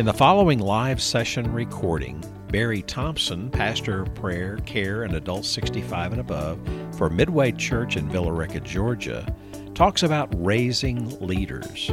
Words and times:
In 0.00 0.06
the 0.06 0.14
following 0.14 0.60
live 0.60 0.98
session 1.02 1.52
recording, 1.52 2.24
Barry 2.50 2.80
Thompson, 2.80 3.50
pastor 3.50 4.00
of 4.00 4.14
prayer, 4.14 4.56
care, 4.64 5.02
and 5.02 5.14
adults 5.14 5.50
65 5.50 6.12
and 6.12 6.22
above 6.22 6.58
for 6.96 7.10
Midway 7.10 7.52
Church 7.52 7.98
in 7.98 8.08
Villa 8.08 8.32
Rica, 8.32 8.60
Georgia, 8.60 9.26
talks 9.74 10.02
about 10.02 10.32
raising 10.34 11.20
leaders. 11.20 11.90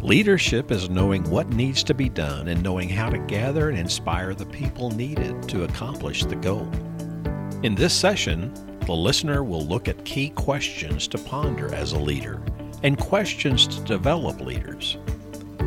Leadership 0.00 0.70
is 0.70 0.90
knowing 0.90 1.28
what 1.28 1.48
needs 1.48 1.82
to 1.82 1.92
be 1.92 2.08
done 2.08 2.46
and 2.46 2.62
knowing 2.62 2.88
how 2.88 3.10
to 3.10 3.18
gather 3.18 3.68
and 3.68 3.76
inspire 3.76 4.32
the 4.32 4.46
people 4.46 4.92
needed 4.92 5.42
to 5.48 5.64
accomplish 5.64 6.24
the 6.24 6.36
goal. 6.36 6.70
In 7.64 7.74
this 7.74 7.92
session, 7.92 8.54
the 8.86 8.92
listener 8.92 9.42
will 9.42 9.66
look 9.66 9.88
at 9.88 10.04
key 10.04 10.30
questions 10.30 11.08
to 11.08 11.18
ponder 11.18 11.74
as 11.74 11.94
a 11.94 11.98
leader 11.98 12.40
and 12.84 12.96
questions 12.96 13.66
to 13.66 13.80
develop 13.80 14.40
leaders. 14.40 14.98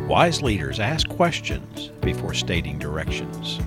Wise 0.06 0.40
leaders 0.40 0.78
ask 0.78 1.08
questions 1.08 1.88
before 2.00 2.32
stating 2.32 2.78
directions. 2.78 3.58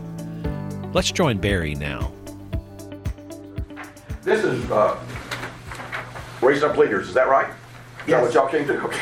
Let's 0.93 1.11
join 1.11 1.37
Barry 1.37 1.75
now. 1.75 2.13
This 4.21 4.45
is 4.45 4.71
uh, 4.71 4.97
raising 6.41 6.69
up 6.69 6.77
leaders. 6.77 7.09
Is 7.09 7.13
that 7.13 7.27
right? 7.27 7.49
Is 8.03 8.05
that 8.07 8.21
what 8.21 8.33
y'all 8.33 8.47
came 8.47 8.65
to? 8.67 8.79
Okay. 8.85 8.97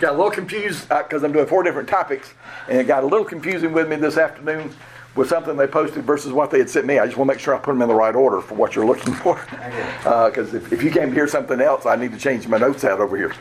Got 0.00 0.14
a 0.14 0.16
little 0.16 0.30
confused 0.30 0.88
because 0.88 1.22
I'm 1.24 1.32
doing 1.32 1.46
four 1.46 1.62
different 1.62 1.88
topics, 1.88 2.34
and 2.68 2.78
it 2.78 2.88
got 2.88 3.04
a 3.04 3.06
little 3.06 3.24
confusing 3.24 3.72
with 3.72 3.88
me 3.88 3.96
this 3.96 4.16
afternoon 4.16 4.74
with 5.18 5.28
something 5.28 5.56
they 5.56 5.66
posted 5.66 6.04
versus 6.04 6.32
what 6.32 6.48
they 6.48 6.58
had 6.58 6.70
sent 6.70 6.86
me. 6.86 7.00
I 7.00 7.04
just 7.04 7.18
want 7.18 7.28
to 7.28 7.34
make 7.34 7.40
sure 7.40 7.52
I 7.52 7.58
put 7.58 7.72
them 7.72 7.82
in 7.82 7.88
the 7.88 7.94
right 7.94 8.14
order 8.14 8.40
for 8.40 8.54
what 8.54 8.76
you're 8.76 8.86
looking 8.86 9.12
for. 9.14 9.44
Because 9.98 10.54
uh, 10.54 10.58
if, 10.58 10.72
if 10.72 10.82
you 10.82 10.90
came 10.90 11.08
to 11.08 11.14
hear 11.14 11.26
something 11.26 11.60
else, 11.60 11.84
I 11.84 11.96
need 11.96 12.12
to 12.12 12.18
change 12.18 12.46
my 12.46 12.56
notes 12.56 12.84
out 12.84 13.00
over 13.00 13.16
here 13.16 13.34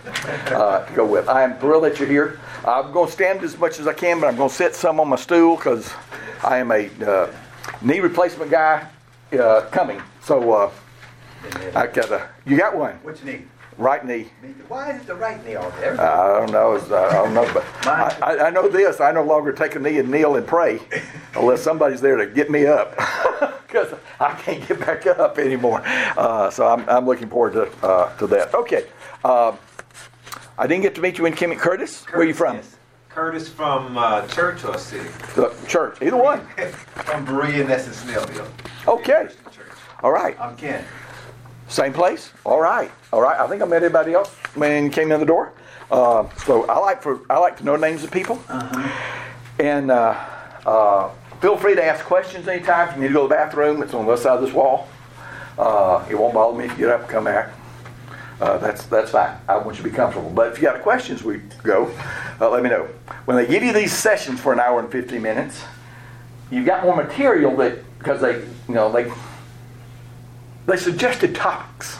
uh, 0.47 0.83
to 0.83 0.93
go 0.93 1.05
with. 1.05 1.29
I 1.29 1.43
am 1.43 1.57
thrilled 1.59 1.83
that 1.83 1.99
you're 1.99 2.09
here. 2.09 2.39
I'm 2.65 2.91
going 2.91 3.05
to 3.05 3.13
stand 3.13 3.43
as 3.43 3.57
much 3.57 3.79
as 3.79 3.87
I 3.87 3.93
can, 3.93 4.19
but 4.19 4.27
I'm 4.27 4.35
going 4.35 4.49
to 4.49 4.55
sit 4.55 4.73
some 4.75 4.99
on 4.99 5.07
my 5.07 5.15
stool 5.15 5.55
because 5.55 5.93
I 6.43 6.57
am 6.57 6.71
a 6.71 6.89
uh, 7.05 7.31
knee 7.81 7.99
replacement 7.99 8.49
guy 8.49 8.87
uh, 9.33 9.61
coming. 9.71 10.01
So 10.23 10.51
uh, 10.51 10.71
I 11.75 11.87
got 11.87 12.11
a. 12.11 12.27
You 12.45 12.57
got 12.57 12.75
one? 12.75 12.95
Which 13.03 13.23
knee? 13.23 13.43
Right 13.77 14.03
knee. 14.03 14.27
Why 14.69 14.91
is 14.91 15.01
it 15.01 15.07
the 15.07 15.13
right 15.15 15.43
knee 15.45 15.55
on 15.55 15.71
there? 15.79 15.99
I 16.01 16.39
don't 16.39 16.51
know. 16.51 16.75
It's- 16.75 16.91
I 16.91 17.13
don't 17.13 17.33
know, 17.35 17.47
but 17.53 17.63
I, 18.23 18.47
I- 18.47 18.49
know 18.49 18.67
this. 18.67 18.99
I 18.99 19.11
no 19.11 19.23
longer 19.23 19.51
take 19.53 19.75
a 19.75 19.79
knee 19.79 19.99
and 19.99 20.09
kneel 20.09 20.35
and 20.35 20.47
pray 20.47 20.79
unless 21.35 21.61
somebody's 21.61 22.01
there 22.01 22.15
to 22.17 22.25
get 22.25 22.49
me 22.49 22.65
up 22.65 22.95
because 23.67 23.93
I 24.19 24.33
can't 24.33 24.67
get 24.67 24.79
back 24.79 25.05
up 25.05 25.37
anymore. 25.37 25.81
Uh, 25.85 26.49
so 26.49 26.67
I'm, 26.67 26.89
I'm 26.89 27.05
looking 27.05 27.29
forward 27.29 27.53
to 27.53 27.85
uh, 27.87 28.15
to 28.17 28.25
that. 28.27 28.53
Okay. 28.55 28.85
Uh, 29.23 29.55
I 30.57 30.65
didn't 30.65 30.81
get 30.81 30.95
to 30.95 31.01
meet 31.01 31.19
you 31.19 31.25
in 31.27 31.33
Kimmy 31.33 31.57
Curtis. 31.57 32.03
Where 32.05 32.21
are 32.21 32.25
you 32.25 32.33
from? 32.33 32.55
Yes. 32.55 32.77
Curtis 33.09 33.47
from 33.47 33.95
uh, 33.97 34.25
Church 34.27 34.63
or 34.65 34.77
City? 34.79 35.07
The 35.35 35.55
church. 35.67 36.01
Either 36.01 36.17
one. 36.17 36.45
from 36.95 37.25
Berea, 37.25 37.61
and 37.61 37.69
that's 37.69 37.85
in 37.87 37.93
Snellville. 37.93 38.47
Okay. 38.87 39.27
All 40.01 40.11
right. 40.11 40.39
I'm 40.39 40.55
Ken. 40.55 40.83
Same 41.67 41.93
place? 41.93 42.31
All 42.45 42.61
right. 42.61 42.91
All 43.11 43.21
right. 43.21 43.39
I 43.39 43.47
think 43.47 43.61
I 43.61 43.65
met 43.65 43.77
everybody 43.77 44.13
else 44.13 44.29
when 44.55 44.85
you 44.85 44.89
came 44.89 45.11
in 45.11 45.19
the 45.19 45.25
door. 45.25 45.53
Uh, 45.91 46.27
so 46.45 46.65
I 46.65 46.79
like 46.79 47.01
for 47.01 47.21
I 47.29 47.37
like 47.39 47.57
to 47.57 47.63
know 47.63 47.75
names 47.75 48.03
of 48.03 48.11
people. 48.11 48.41
And 49.59 49.91
uh, 49.91 50.17
uh, 50.65 51.09
feel 51.41 51.57
free 51.57 51.75
to 51.75 51.83
ask 51.83 52.05
questions 52.05 52.47
anytime. 52.47 52.89
If 52.89 52.95
you 52.95 53.01
need 53.01 53.07
to 53.09 53.13
go 53.13 53.23
to 53.23 53.29
the 53.29 53.35
bathroom, 53.35 53.81
it's 53.81 53.93
on 53.93 54.05
the 54.05 54.11
other 54.11 54.21
side 54.21 54.37
of 54.37 54.41
this 54.41 54.53
wall. 54.53 54.87
Uh, 55.57 56.05
it 56.09 56.15
won't 56.15 56.33
bother 56.33 56.57
me 56.57 56.65
if 56.65 56.71
you 56.71 56.77
get 56.77 56.89
up 56.89 57.01
and 57.01 57.09
come 57.09 57.23
back. 57.23 57.51
Uh, 58.39 58.57
that's 58.59 58.85
that's 58.85 59.11
fine. 59.11 59.35
I 59.47 59.57
want 59.57 59.77
you 59.77 59.83
to 59.83 59.89
be 59.89 59.95
comfortable. 59.95 60.29
But 60.29 60.51
if 60.51 60.57
you 60.57 60.63
got 60.63 60.81
questions, 60.81 61.23
we 61.23 61.37
go. 61.63 61.91
Uh, 62.39 62.49
let 62.49 62.63
me 62.63 62.69
know. 62.69 62.87
When 63.25 63.35
they 63.35 63.47
give 63.47 63.63
you 63.63 63.73
these 63.73 63.91
sessions 63.91 64.39
for 64.39 64.53
an 64.53 64.59
hour 64.59 64.79
and 64.79 64.91
50 64.91 65.17
minutes, 65.17 65.63
you've 66.51 66.65
got 66.65 66.83
more 66.83 66.95
material 66.95 67.55
that 67.57 67.79
because 67.97 68.21
they 68.21 68.39
you 68.67 68.75
know 68.75 68.91
they 68.91 69.11
they 70.67 70.77
suggested 70.77 71.33
topics. 71.33 71.97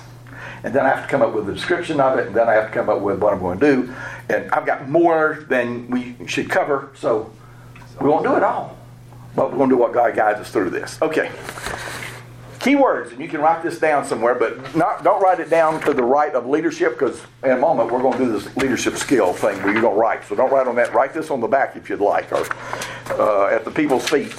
And 0.64 0.74
then 0.74 0.86
I 0.86 0.90
have 0.90 1.04
to 1.04 1.10
come 1.10 1.22
up 1.22 1.34
with 1.34 1.50
a 1.50 1.54
description 1.54 2.00
of 2.00 2.20
it, 2.20 2.28
and 2.28 2.36
then 2.36 2.50
I 2.50 2.54
have 2.54 2.68
to 2.68 2.74
come 2.74 2.90
up 2.90 3.02
with 3.02 3.20
what 3.20 3.34
I'm 3.34 3.40
going 3.40 3.60
to 3.60 3.76
do. 3.76 3.96
And 4.30 4.52
I've 4.52 4.66
got 4.66 4.90
more 4.90 5.46
than 5.50 5.90
we 5.90 6.16
should 6.28 6.50
cover, 6.50 6.92
so 6.96 7.32
we 8.02 8.10
won't 8.10 8.24
do 8.24 8.36
it 8.36 8.44
all. 8.44 8.78
But 9.36 9.52
we're 9.52 9.58
going 9.58 9.70
to 9.70 9.76
do 9.76 9.80
what 9.80 9.94
God 9.94 10.16
guides 10.16 10.40
us 10.40 10.52
through 10.52 10.72
this. 10.72 11.02
Okay. 11.02 11.32
Keywords, 12.60 13.12
and 13.12 13.22
you 13.22 13.30
can 13.30 13.40
write 13.40 13.64
this 13.64 13.80
down 13.80 14.04
somewhere, 14.04 14.36
but 14.36 14.76
not, 14.76 15.04
don't 15.04 15.22
write 15.22 15.40
it 15.40 15.50
down 15.50 15.80
to 15.82 15.94
the 15.94 16.04
right 16.04 16.34
of 16.34 16.48
leadership 16.48 16.94
because 16.94 17.22
in 17.44 17.52
a 17.52 17.58
moment 17.58 17.92
we're 17.92 18.02
going 18.02 18.18
to 18.18 18.26
do 18.26 18.32
this 18.32 18.54
leadership 18.58 18.96
skill 18.96 19.32
thing 19.32 19.56
where 19.60 19.72
you're 19.72 19.82
going 19.82 19.94
to 19.94 20.00
write. 20.00 20.26
So 20.26 20.36
don't 20.36 20.52
write 20.52 20.68
on 20.68 20.76
that. 20.76 20.94
Write 20.94 21.14
this 21.14 21.30
on 21.30 21.40
the 21.40 21.48
back 21.48 21.78
if 21.78 21.90
you'd 21.90 22.02
like, 22.02 22.30
or 22.34 22.46
uh, 23.12 23.56
at 23.56 23.64
the 23.64 23.72
people's 23.72 24.10
feet. 24.10 24.34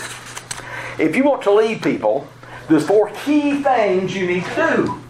If 0.99 1.15
you 1.17 1.25
want 1.25 1.43
to 1.45 1.53
lead 1.53 1.81
people, 1.81 2.29
there's 2.69 2.87
four 2.87 3.11
key 3.25 3.63
things 3.63 4.15
you 4.15 4.27
need 4.27 4.45
to 4.45 4.55
do. 4.77 5.01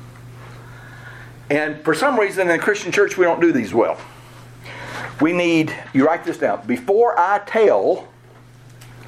And 1.51 1.83
for 1.83 1.95
some 1.95 2.19
reason 2.19 2.43
in 2.43 2.57
the 2.57 2.63
Christian 2.63 2.93
church, 2.93 3.17
we 3.17 3.25
don't 3.25 3.41
do 3.41 3.53
these 3.53 3.73
well. 3.73 3.99
We 5.21 5.33
need, 5.33 5.75
you 5.93 6.07
write 6.07 6.25
this 6.25 6.39
down, 6.39 6.67
before 6.67 7.19
I 7.19 7.41
tell, 7.41 8.07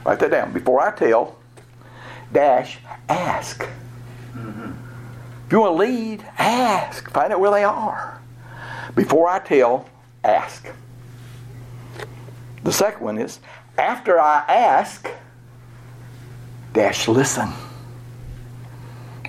write 0.05 0.19
that 0.19 0.31
down, 0.31 0.53
before 0.53 0.81
I 0.81 0.91
tell, 0.91 1.37
dash, 2.33 2.79
ask. 3.09 3.67
If 4.35 5.53
you 5.53 5.61
want 5.61 5.73
to 5.73 5.79
lead, 5.79 6.25
ask. 6.39 7.11
Find 7.11 7.33
out 7.33 7.41
where 7.41 7.51
they 7.51 7.65
are. 7.65 8.21
Before 8.95 9.29
I 9.29 9.41
tell, 9.41 9.89
ask. 10.23 10.69
The 12.63 12.73
second 12.73 13.05
one 13.05 13.19
is, 13.19 13.41
after 13.77 14.21
I 14.21 14.45
ask, 14.49 15.09
dash, 16.73 17.09
listen. 17.09 17.49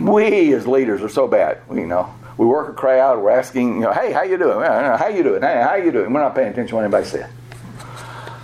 We 0.02 0.54
as 0.54 0.68
leaders 0.68 1.02
are 1.04 1.10
so 1.10 1.28
bad, 1.28 1.60
you 1.72 1.86
know. 1.86 2.14
We 2.38 2.46
work 2.46 2.70
a 2.70 2.74
crowd, 2.74 3.20
we're 3.20 3.30
asking, 3.30 3.76
you 3.76 3.82
know, 3.82 3.92
hey, 3.92 4.12
how 4.12 4.24
you 4.24 4.38
doing? 4.38 4.60
How 4.66 5.08
you 5.08 5.22
doing? 5.22 5.42
Hey, 5.42 5.62
how 5.62 5.76
you 5.76 5.92
doing? 5.92 6.12
We're 6.12 6.22
not 6.22 6.34
paying 6.34 6.48
attention 6.48 6.70
to 6.70 6.76
what 6.76 6.84
anybody 6.84 7.06
said. 7.06 7.30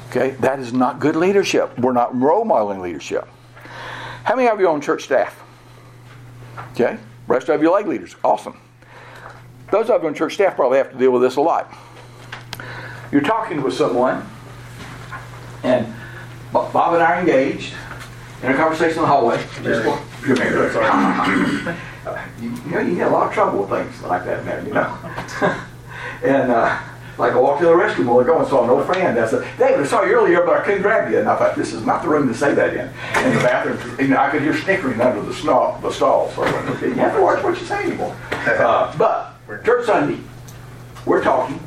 Okay, 0.10 0.32
that 0.42 0.60
is 0.60 0.72
not 0.72 1.00
good 1.00 1.16
leadership. 1.16 1.78
We're 1.80 1.94
not 1.94 2.20
role 2.20 2.46
modeling 2.46 2.80
leadership. 2.82 3.28
How 4.24 4.36
many 4.36 4.48
of 4.48 4.60
you 4.60 4.68
on 4.70 4.82
church 4.82 5.04
staff? 5.04 5.42
Okay, 6.74 6.98
rest 7.28 7.50
of 7.50 7.62
you 7.62 7.72
like 7.72 7.88
leaders. 7.88 8.16
Awesome. 8.24 8.60
Those 9.72 9.90
of 9.90 10.04
you 10.04 10.10
on 10.10 10.14
church 10.14 10.36
staff 10.36 10.56
probably 10.56 10.78
have 10.78 10.92
to 10.92 10.98
deal 10.98 11.12
with 11.12 11.22
this 11.24 11.38
a 11.38 11.42
lot. 11.42 11.74
You're 13.12 13.22
talking 13.22 13.64
with 13.64 13.74
someone, 13.74 14.24
and 15.64 15.92
Bob 16.54 16.94
and 16.94 17.02
I 17.02 17.16
are 17.16 17.20
engaged 17.20 17.74
in 18.44 18.52
a 18.52 18.56
conversation 18.56 18.98
in 18.98 19.02
the 19.02 19.08
hallway. 19.08 19.38
Just 19.64 19.84
for, 19.84 20.28
you're 20.28 20.38
married. 20.38 21.76
You, 22.40 22.50
you 22.50 22.72
know, 22.72 22.80
you 22.80 22.96
get 22.96 23.08
a 23.08 23.12
lot 23.12 23.28
of 23.28 23.34
trouble 23.34 23.60
with 23.60 23.70
things 23.70 24.02
like 24.04 24.24
that, 24.24 24.46
man. 24.46 24.66
You 24.66 24.74
know. 24.74 24.98
and 26.24 26.50
uh, 26.50 26.80
like 27.18 27.34
I 27.34 27.38
walked 27.38 27.60
to 27.60 27.66
the 27.66 27.74
restroom 27.74 28.06
while 28.06 28.20
ago 28.20 28.40
and 28.40 28.48
saw 28.48 28.64
an 28.64 28.70
old 28.70 28.86
friend. 28.86 29.20
I 29.20 29.28
said, 29.28 29.46
"David, 29.58 29.82
I 29.82 29.84
saw 29.86 30.04
you 30.04 30.14
earlier, 30.14 30.42
but 30.46 30.56
I 30.56 30.64
couldn't 30.64 30.84
grab 30.84 31.12
you." 31.12 31.20
And 31.20 31.28
I 31.28 31.36
thought, 31.36 31.58
"This 31.58 31.74
is 31.74 31.86
not 31.86 32.04
the 32.04 32.08
room 32.10 32.28
to 32.28 32.34
say 32.34 32.54
that 32.54 32.74
in." 32.74 32.88
In 33.26 33.36
the 33.36 33.44
bathroom, 33.44 34.00
you 34.00 34.08
know, 34.08 34.18
I 34.18 34.30
could 34.30 34.42
hear 34.42 34.56
snickering 34.56 35.02
under 35.02 35.22
the 35.22 35.34
stall. 35.34 35.80
The 35.82 35.92
stall. 35.92 36.32
So 36.32 36.44
I 36.44 36.52
went, 36.54 36.70
"Okay, 36.78 36.88
you 36.88 36.94
have 36.96 37.16
to 37.16 37.22
watch 37.22 37.44
what 37.44 37.60
you 37.60 37.66
say 37.66 37.84
anymore." 37.84 38.16
Uh, 38.32 38.96
but 38.98 39.34
church 39.66 39.86
Sunday, 39.86 40.22
we're 41.06 41.24
talking, 41.24 41.60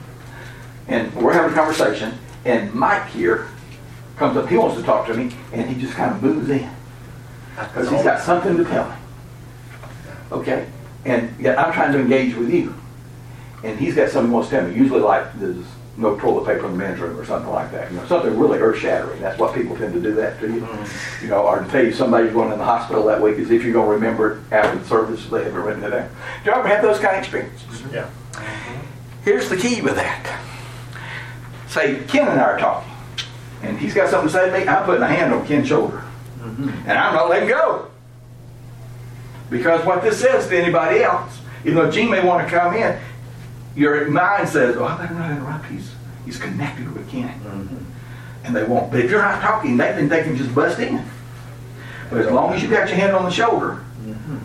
and 0.89 1.13
we're 1.15 1.33
having 1.33 1.53
a 1.53 1.55
conversation, 1.55 2.17
and 2.45 2.73
Mike 2.73 3.09
here 3.09 3.49
comes 4.21 4.37
up. 4.37 4.49
He 4.49 4.57
wants 4.57 4.77
to 4.77 4.83
talk 4.83 5.07
to 5.07 5.15
me, 5.15 5.35
and 5.53 5.69
he 5.69 5.81
just 5.81 5.95
kind 5.95 6.15
of 6.15 6.23
moves 6.23 6.49
in 6.51 6.71
because 7.57 7.91
he's 7.91 8.03
got 8.03 8.21
something 8.21 8.57
to 8.57 8.65
tell 8.65 8.89
me. 8.89 8.95
Okay? 10.31 10.67
And 11.05 11.35
yeah, 11.41 11.61
I'm 11.61 11.73
trying 11.73 11.93
to 11.95 11.99
engage 11.99 12.37
with 12.37 12.51
you. 12.51 12.75
And 13.65 13.79
he's 13.79 13.95
got 13.95 14.11
something 14.11 14.31
he 14.31 14.35
wants 14.35 14.51
to 14.51 14.57
tell 14.57 14.69
me. 14.69 14.77
Usually 14.77 15.01
like 15.01 15.39
there's 15.41 15.65
no 15.97 16.19
toilet 16.19 16.47
paper 16.47 16.67
in 16.67 16.73
the 16.73 16.79
men's 16.79 17.01
room 17.01 17.19
or 17.19 17.25
something 17.25 17.51
like 17.51 17.73
that. 17.73 17.91
You 17.91 17.97
know, 17.97 18.07
something 18.07 18.39
really 18.39 18.59
earth 18.59 18.79
shattering. 18.79 19.21
That's 19.21 19.39
what 19.39 19.55
people 19.55 19.77
tend 19.77 19.95
to 19.95 20.01
do 20.01 20.15
that 20.15 20.39
to 20.41 20.47
you. 20.47 20.61
Mm-hmm. 20.61 21.25
You 21.25 21.31
know, 21.31 21.47
or 21.47 21.61
to 21.61 21.69
tell 21.69 21.85
you 21.85 21.93
somebody's 21.93 22.33
going 22.33 22.53
in 22.53 22.59
the 22.59 22.65
hospital 22.65 23.05
that 23.07 23.21
week 23.21 23.39
is 23.39 23.51
if 23.51 23.65
you're 23.65 23.73
going 23.73 23.87
to 23.87 23.93
remember 23.95 24.33
it 24.33 24.53
after 24.53 24.79
the 24.79 24.85
service. 24.87 25.27
They 25.27 25.45
haven't 25.45 25.63
written 25.63 25.83
it 25.83 25.91
down. 25.91 26.09
Do 26.45 26.51
you 26.51 26.57
ever 26.57 26.69
have 26.69 26.83
those 26.83 26.99
kind 26.99 27.17
of 27.17 27.23
experiences? 27.23 27.83
Yeah. 27.93 28.09
Here's 29.25 29.49
the 29.49 29.57
key 29.57 29.81
with 29.81 29.97
that. 29.97 30.41
Say, 31.69 32.03
Ken 32.09 32.29
and 32.29 32.41
I 32.41 32.45
are 32.45 32.59
talking, 32.59 32.90
and 33.63 33.79
he's 33.79 33.95
got 33.95 34.11
something 34.11 34.29
to 34.29 34.33
say 34.33 34.47
to 34.51 34.59
me. 34.59 34.67
I'm 34.67 34.85
putting 34.85 35.03
a 35.03 35.09
hand 35.09 35.33
on 35.33 35.47
Ken's 35.47 35.69
shoulder, 35.69 36.03
mm-hmm. 36.39 36.69
and 36.69 36.93
I'm 36.93 37.15
not 37.15 37.29
letting 37.29 37.49
go. 37.49 37.91
Because 39.51 39.85
what 39.85 40.03
this 40.03 40.21
says 40.21 40.49
to 40.49 40.57
anybody 40.57 41.03
else, 41.03 41.41
even 41.65 41.75
though 41.75 41.91
Gene 41.91 42.11
may 42.11 42.25
want 42.25 42.47
to 42.47 42.55
come 42.55 42.75
in, 42.75 42.99
your 43.75 44.09
mind 44.09 44.49
says, 44.49 44.77
"Oh, 44.77 44.85
I 44.85 44.97
better 44.97 45.15
not 45.15 45.29
going 45.29 45.37
to 45.37 45.43
interrupt. 45.43 45.67
He's 45.67 45.93
he's 46.25 46.39
connected 46.39 46.93
with 46.93 47.09
Ken," 47.11 47.29
mm-hmm. 47.29 47.85
and 48.45 48.57
they 48.57 48.65
won't. 48.65 48.91
But 48.91 49.01
if 49.01 49.11
you're 49.11 49.23
not 49.23 49.43
talking, 49.43 49.77
they 49.77 49.93
think 49.93 50.11
they 50.11 50.23
can 50.23 50.37
just 50.37 50.55
bust 50.55 50.79
in. 50.79 51.05
But 52.11 52.21
as 52.21 52.31
long 52.31 52.53
as 52.53 52.63
you've 52.63 52.73
got 52.73 52.89
your 52.89 52.97
hand 52.97 53.15
on 53.15 53.25
the 53.25 53.31
shoulder, 53.31 53.85
mm-hmm. 54.03 54.39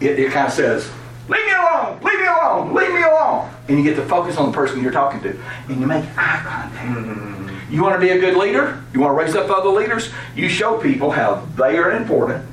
it, 0.00 0.18
it 0.18 0.32
kind 0.32 0.48
of 0.48 0.52
says, 0.52 0.90
Leave 1.28 1.46
me 1.46 1.52
alone! 1.52 2.00
Leave 2.02 2.18
me 2.18 2.26
alone! 2.26 2.74
Leave 2.74 2.92
me 2.92 3.02
alone! 3.02 3.50
And 3.68 3.78
you 3.78 3.84
get 3.84 3.96
to 3.96 4.04
focus 4.06 4.36
on 4.36 4.50
the 4.50 4.52
person 4.52 4.82
you're 4.82 4.92
talking 4.92 5.20
to. 5.22 5.40
And 5.68 5.80
you 5.80 5.86
make 5.86 6.04
eye 6.18 6.40
contact. 6.44 7.43
You 7.74 7.82
want 7.82 7.96
to 7.96 8.00
be 8.00 8.10
a 8.10 8.20
good 8.20 8.36
leader? 8.36 8.80
You 8.92 9.00
want 9.00 9.18
to 9.18 9.24
raise 9.24 9.34
up 9.34 9.50
other 9.50 9.68
leaders? 9.68 10.12
You 10.36 10.48
show 10.48 10.78
people 10.78 11.10
how 11.10 11.44
they 11.56 11.76
are 11.76 11.90
important. 11.90 12.46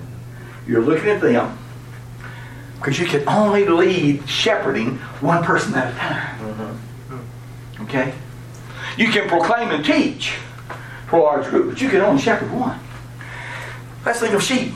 You're 0.65 0.81
looking 0.81 1.09
at 1.09 1.21
them. 1.21 1.59
Because 2.77 2.99
you 2.99 3.05
can 3.05 3.29
only 3.29 3.67
lead 3.67 4.27
shepherding 4.27 4.97
one 5.19 5.43
person 5.43 5.75
at 5.75 5.93
a 5.93 5.95
time. 5.95 6.81
Okay? 7.81 8.15
You 8.97 9.11
can 9.11 9.29
proclaim 9.29 9.69
and 9.69 9.85
teach 9.85 10.37
for 11.07 11.17
a 11.17 11.21
large 11.21 11.45
group, 11.45 11.69
but 11.69 11.81
you 11.81 11.89
can 11.89 12.01
only 12.01 12.19
shepherd 12.19 12.51
one. 12.51 12.79
Let's 14.03 14.21
think 14.21 14.33
of 14.33 14.41
sheep. 14.41 14.73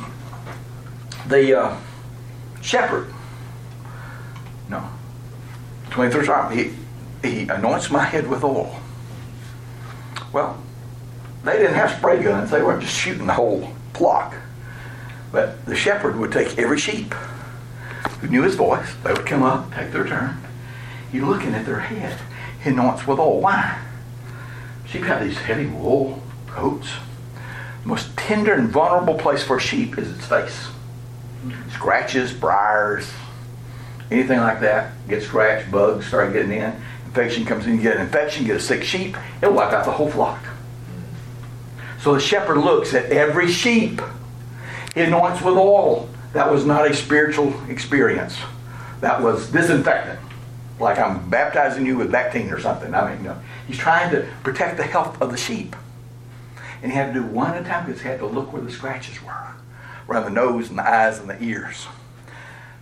The 1.28 1.60
uh, 1.60 1.78
shepherd, 2.62 3.12
no, 4.70 4.88
23rd 5.90 6.26
Psalm, 6.28 6.56
he, 6.56 6.72
he 7.28 7.50
anoints 7.50 7.90
my 7.90 8.04
head 8.04 8.28
with 8.28 8.44
oil. 8.44 8.80
Well, 10.36 10.58
they 11.46 11.54
didn't 11.54 11.76
have 11.76 11.92
spray 11.92 12.22
guns, 12.22 12.52
they 12.52 12.62
weren't 12.62 12.82
just 12.82 12.94
shooting 12.94 13.26
the 13.26 13.36
whole 13.36 13.70
flock. 13.94 14.36
But 15.32 15.66
the 15.66 15.78
shepherd 15.78 16.18
would 16.18 16.34
take 16.34 16.58
every 16.58 16.78
sheep 16.78 17.14
who 18.20 18.28
knew 18.28 18.44
his 18.44 18.56
voice, 18.56 18.96
they 19.02 19.14
would 19.14 19.26
come 19.26 19.44
up, 19.44 19.74
take 19.74 19.94
their 19.94 20.06
turn. 20.06 20.38
He's 21.10 21.22
looking 21.22 21.54
at 21.54 21.66
their 21.66 21.80
head. 21.80 22.20
He 22.62 22.72
with 22.72 23.18
oil. 23.18 23.40
Why? 23.40 23.80
Sheep 24.86 25.04
have 25.04 25.24
these 25.24 25.38
heavy 25.38 25.68
wool 25.68 26.22
coats. 26.48 26.90
The 27.84 27.88
most 27.88 28.18
tender 28.18 28.56
and 28.56 28.68
vulnerable 28.68 29.16
place 29.18 29.42
for 29.42 29.56
a 29.56 29.62
sheep 29.62 29.98
is 29.98 30.12
its 30.12 30.26
face. 30.26 30.68
Scratches, 31.72 32.34
briars, 32.34 33.10
anything 34.12 34.42
like 34.42 34.60
that, 34.60 34.92
get 35.08 35.24
scratched, 35.24 35.72
bugs 35.72 36.08
start 36.08 36.34
getting 36.34 36.52
in, 36.52 36.76
infection 37.16 37.46
comes 37.46 37.66
in, 37.66 37.76
you 37.76 37.82
get 37.82 37.96
an 37.96 38.02
infection, 38.02 38.46
get 38.46 38.58
a 38.58 38.60
sick 38.60 38.84
sheep, 38.84 39.16
it'll 39.42 39.54
wipe 39.54 39.72
out 39.72 39.86
the 39.86 39.92
whole 39.92 40.10
flock. 40.10 40.44
So 42.02 42.14
the 42.14 42.20
shepherd 42.20 42.58
looks 42.58 42.94
at 42.94 43.06
every 43.06 43.50
sheep. 43.50 44.02
He 44.94 45.02
anoints 45.02 45.42
with 45.42 45.56
oil. 45.56 46.10
That 46.34 46.52
was 46.52 46.66
not 46.66 46.90
a 46.90 46.94
spiritual 46.94 47.54
experience. 47.70 48.38
That 49.00 49.22
was 49.22 49.50
disinfectant. 49.50 50.20
Like 50.78 51.00
I'm 51.00 51.30
baptizing 51.30 51.86
you 51.86 51.98
with 51.98 52.12
Bactine 52.12 52.52
or 52.52 52.60
something. 52.60 52.94
I 52.94 53.16
mean, 53.16 53.24
no. 53.24 53.40
He's 53.66 53.78
trying 53.78 54.12
to 54.12 54.28
protect 54.44 54.76
the 54.76 54.84
health 54.84 55.22
of 55.22 55.32
the 55.32 55.38
sheep. 55.38 55.74
And 56.84 56.92
he 56.92 56.98
had 56.98 57.14
to 57.14 57.22
do 57.22 57.26
one 57.26 57.54
at 57.54 57.62
a 57.62 57.66
time 57.66 57.86
because 57.86 58.02
he 58.02 58.10
had 58.10 58.20
to 58.20 58.28
look 58.28 58.52
where 58.52 58.62
the 58.62 58.72
scratches 58.72 59.24
were 59.24 59.54
around 60.10 60.26
the 60.26 60.32
nose 60.32 60.70
and 60.70 60.78
the 60.78 60.88
eyes 60.88 61.18
and 61.18 61.30
the 61.30 61.42
ears. 61.42 61.88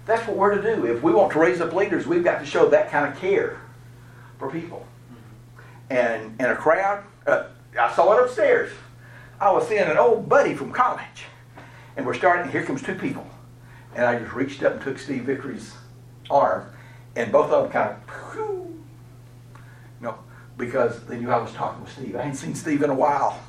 That's 0.08 0.28
what 0.28 0.36
we're 0.36 0.56
to 0.56 0.76
do. 0.76 0.88
If 0.88 1.04
we 1.04 1.14
want 1.14 1.32
to 1.34 1.40
raise 1.40 1.62
up 1.62 1.72
leaders, 1.72 2.08
we've 2.08 2.24
got 2.24 2.40
to 2.40 2.46
show 2.46 2.68
that 2.70 2.90
kind 2.90 3.14
of 3.14 3.20
care 3.20 3.60
for 4.44 4.52
people. 4.52 4.86
And 5.90 6.40
in 6.40 6.46
a 6.48 6.56
crowd, 6.56 7.04
uh, 7.26 7.46
I 7.80 7.94
saw 7.94 8.14
it 8.14 8.24
upstairs. 8.24 8.72
I 9.40 9.52
was 9.52 9.68
seeing 9.68 9.82
an 9.82 9.98
old 9.98 10.28
buddy 10.28 10.54
from 10.54 10.72
college. 10.72 11.26
And 11.96 12.06
we're 12.06 12.14
starting, 12.14 12.52
here 12.52 12.64
comes 12.64 12.82
two 12.82 12.96
people. 12.96 13.26
And 13.96 14.06
I 14.06 14.20
just 14.20 14.34
reached 14.34 14.64
up 14.64 14.74
and 14.74 14.82
took 14.82 14.98
Steve 14.98 15.24
Vickery's 15.24 15.74
arm, 16.30 16.66
and 17.16 17.32
both 17.32 17.52
of 17.52 17.64
them 17.64 17.72
kind 17.72 17.92
of, 17.92 18.36
you 18.36 18.84
know, 20.02 20.16
because 20.58 21.04
they 21.06 21.20
knew 21.20 21.30
I 21.30 21.38
was 21.38 21.52
talking 21.54 21.84
with 21.84 21.94
Steve. 21.94 22.16
I 22.16 22.24
hadn't 22.24 22.36
seen 22.36 22.56
Steve 22.56 22.82
in 22.82 22.90
a 22.90 22.96
while. 22.96 23.40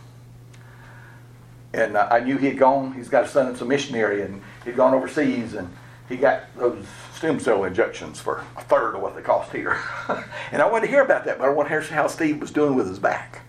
And 1.72 1.96
uh, 1.96 2.08
I 2.10 2.20
knew 2.20 2.36
he 2.36 2.46
had 2.46 2.58
gone, 2.58 2.92
he's 2.92 3.08
got 3.08 3.24
a 3.24 3.28
son 3.28 3.46
that's 3.46 3.62
a 3.62 3.64
missionary, 3.64 4.22
and 4.22 4.42
he'd 4.64 4.76
gone 4.76 4.94
overseas, 4.94 5.54
and 5.54 5.74
he 6.08 6.16
got 6.16 6.54
those 6.56 6.84
stem 7.14 7.40
cell 7.40 7.64
injections 7.64 8.20
for 8.20 8.44
a 8.56 8.62
third 8.62 8.94
of 8.94 9.00
what 9.00 9.16
they 9.16 9.22
cost 9.22 9.52
here. 9.52 9.78
and 10.52 10.60
I 10.60 10.66
wanted 10.66 10.86
to 10.86 10.92
hear 10.92 11.02
about 11.02 11.24
that, 11.24 11.38
but 11.38 11.46
I 11.46 11.50
wanted 11.50 11.70
to 11.70 11.80
hear 11.80 11.96
how 11.96 12.06
Steve 12.08 12.40
was 12.40 12.50
doing 12.50 12.74
with 12.74 12.88
his 12.88 12.98
back. 12.98 13.40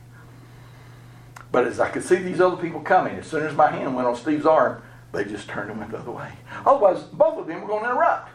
But 1.51 1.67
as 1.67 1.79
I 1.79 1.89
could 1.89 2.03
see 2.03 2.15
these 2.15 2.39
other 2.41 2.57
people 2.57 2.81
coming, 2.81 3.15
as 3.17 3.27
soon 3.27 3.45
as 3.45 3.55
my 3.55 3.71
hand 3.71 3.95
went 3.95 4.07
on 4.07 4.15
Steve's 4.15 4.45
arm, 4.45 4.81
they 5.11 5.23
just 5.25 5.47
turned 5.47 5.69
and 5.69 5.79
went 5.79 5.91
the 5.91 5.99
other 5.99 6.11
way. 6.11 6.31
Otherwise, 6.65 7.03
both 7.03 7.37
of 7.37 7.47
them 7.47 7.61
were 7.61 7.67
going 7.67 7.83
to 7.83 7.91
interrupt. 7.91 8.29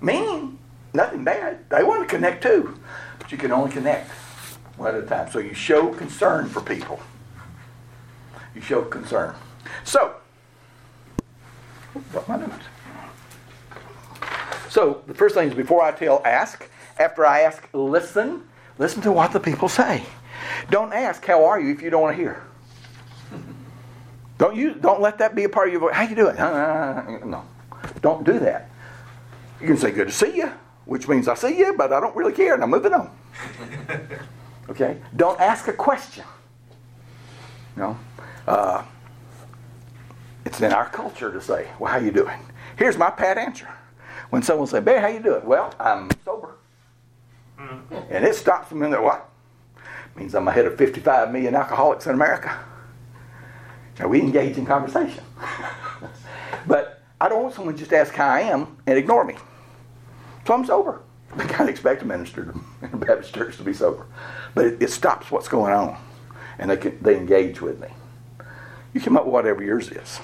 Meaning, 0.00 0.58
nothing 0.92 1.24
bad. 1.24 1.68
They 1.70 1.82
want 1.82 2.06
to 2.06 2.14
connect 2.14 2.42
too. 2.42 2.78
But 3.18 3.32
you 3.32 3.38
can 3.38 3.52
only 3.52 3.70
connect 3.70 4.10
one 4.76 4.94
at 4.94 5.02
a 5.02 5.06
time. 5.06 5.30
So 5.30 5.38
you 5.38 5.54
show 5.54 5.92
concern 5.94 6.48
for 6.48 6.60
people. 6.60 7.00
You 8.54 8.60
show 8.60 8.82
concern. 8.82 9.34
So, 9.84 10.16
what 12.12 12.28
am 12.28 12.34
I 12.34 12.46
doing? 12.46 12.60
So, 14.76 15.02
the 15.06 15.14
first 15.14 15.34
thing 15.34 15.48
is 15.48 15.54
before 15.54 15.82
I 15.82 15.90
tell, 15.90 16.20
ask. 16.22 16.68
After 16.98 17.24
I 17.24 17.40
ask, 17.40 17.66
listen. 17.72 18.42
Listen 18.76 19.00
to 19.00 19.10
what 19.10 19.32
the 19.32 19.40
people 19.40 19.70
say. 19.70 20.02
Don't 20.68 20.92
ask, 20.92 21.24
how 21.24 21.46
are 21.46 21.58
you, 21.58 21.72
if 21.72 21.80
you 21.80 21.88
don't 21.88 22.02
want 22.02 22.14
to 22.14 22.22
hear. 22.22 22.42
Don't 24.36 24.54
you 24.54 24.74
don't 24.74 25.00
let 25.00 25.16
that 25.16 25.34
be 25.34 25.44
a 25.44 25.48
part 25.48 25.68
of 25.68 25.72
your 25.72 25.80
voice. 25.80 25.94
How 25.94 26.02
you 26.02 26.14
doing? 26.14 26.36
Uh, 26.36 27.20
no. 27.24 27.42
Don't 28.02 28.22
do 28.22 28.38
that. 28.40 28.68
You 29.62 29.66
can 29.66 29.78
say 29.78 29.92
good 29.92 30.08
to 30.08 30.12
see 30.12 30.36
you, 30.36 30.52
which 30.84 31.08
means 31.08 31.26
I 31.26 31.36
see 31.36 31.56
you, 31.56 31.74
but 31.78 31.90
I 31.90 31.98
don't 31.98 32.14
really 32.14 32.34
care 32.34 32.52
and 32.52 32.62
I'm 32.62 32.68
moving 32.68 32.92
on. 32.92 33.10
Okay? 34.68 34.98
Don't 35.14 35.40
ask 35.40 35.68
a 35.68 35.72
question. 35.72 36.24
No. 37.76 37.96
Uh, 38.46 38.84
it's 40.44 40.60
in 40.60 40.72
our 40.72 40.90
culture 40.90 41.32
to 41.32 41.40
say, 41.40 41.68
well, 41.78 41.90
how 41.90 41.98
are 41.98 42.04
you 42.04 42.10
doing? 42.10 42.40
Here's 42.76 42.98
my 42.98 43.08
pat 43.08 43.38
answer. 43.38 43.68
When 44.30 44.42
someone 44.42 44.66
say, 44.66 44.80
Bear, 44.80 45.00
how 45.00 45.08
you 45.08 45.20
doing? 45.20 45.44
Well, 45.44 45.74
I'm 45.78 46.10
sober. 46.24 46.56
Mm-hmm. 47.58 47.94
And 48.10 48.24
it 48.24 48.34
stops 48.34 48.68
them 48.68 48.82
in 48.82 48.90
there, 48.90 49.02
what? 49.02 49.30
means 50.16 50.34
I'm 50.34 50.48
ahead 50.48 50.66
of 50.66 50.76
55 50.76 51.32
million 51.32 51.54
alcoholics 51.54 52.06
in 52.06 52.14
America. 52.14 52.58
Now, 53.98 54.08
we 54.08 54.20
engage 54.20 54.56
in 54.58 54.66
conversation. 54.66 55.24
but 56.66 57.02
I 57.20 57.28
don't 57.28 57.42
want 57.42 57.54
someone 57.54 57.76
just 57.76 57.90
to 57.90 57.98
ask 57.98 58.14
how 58.14 58.28
I 58.28 58.40
am 58.40 58.76
and 58.86 58.98
ignore 58.98 59.24
me. 59.24 59.36
So 60.46 60.54
I'm 60.54 60.64
sober. 60.64 61.02
I 61.36 61.44
kind 61.44 61.62
of 61.62 61.68
expect 61.68 62.02
a 62.02 62.04
minister 62.04 62.54
in 62.82 62.90
a 62.92 62.96
Baptist 62.96 63.34
church 63.34 63.56
to 63.56 63.62
be 63.62 63.72
sober. 63.72 64.06
But 64.54 64.66
it, 64.66 64.82
it 64.82 64.90
stops 64.90 65.30
what's 65.30 65.48
going 65.48 65.72
on. 65.72 65.98
And 66.58 66.70
they, 66.70 66.76
can, 66.76 67.02
they 67.02 67.16
engage 67.16 67.60
with 67.60 67.80
me. 67.80 67.88
You 68.94 69.00
come 69.00 69.16
up 69.16 69.24
with 69.26 69.32
whatever 69.32 69.62
yours 69.62 69.90
is. 69.90 70.20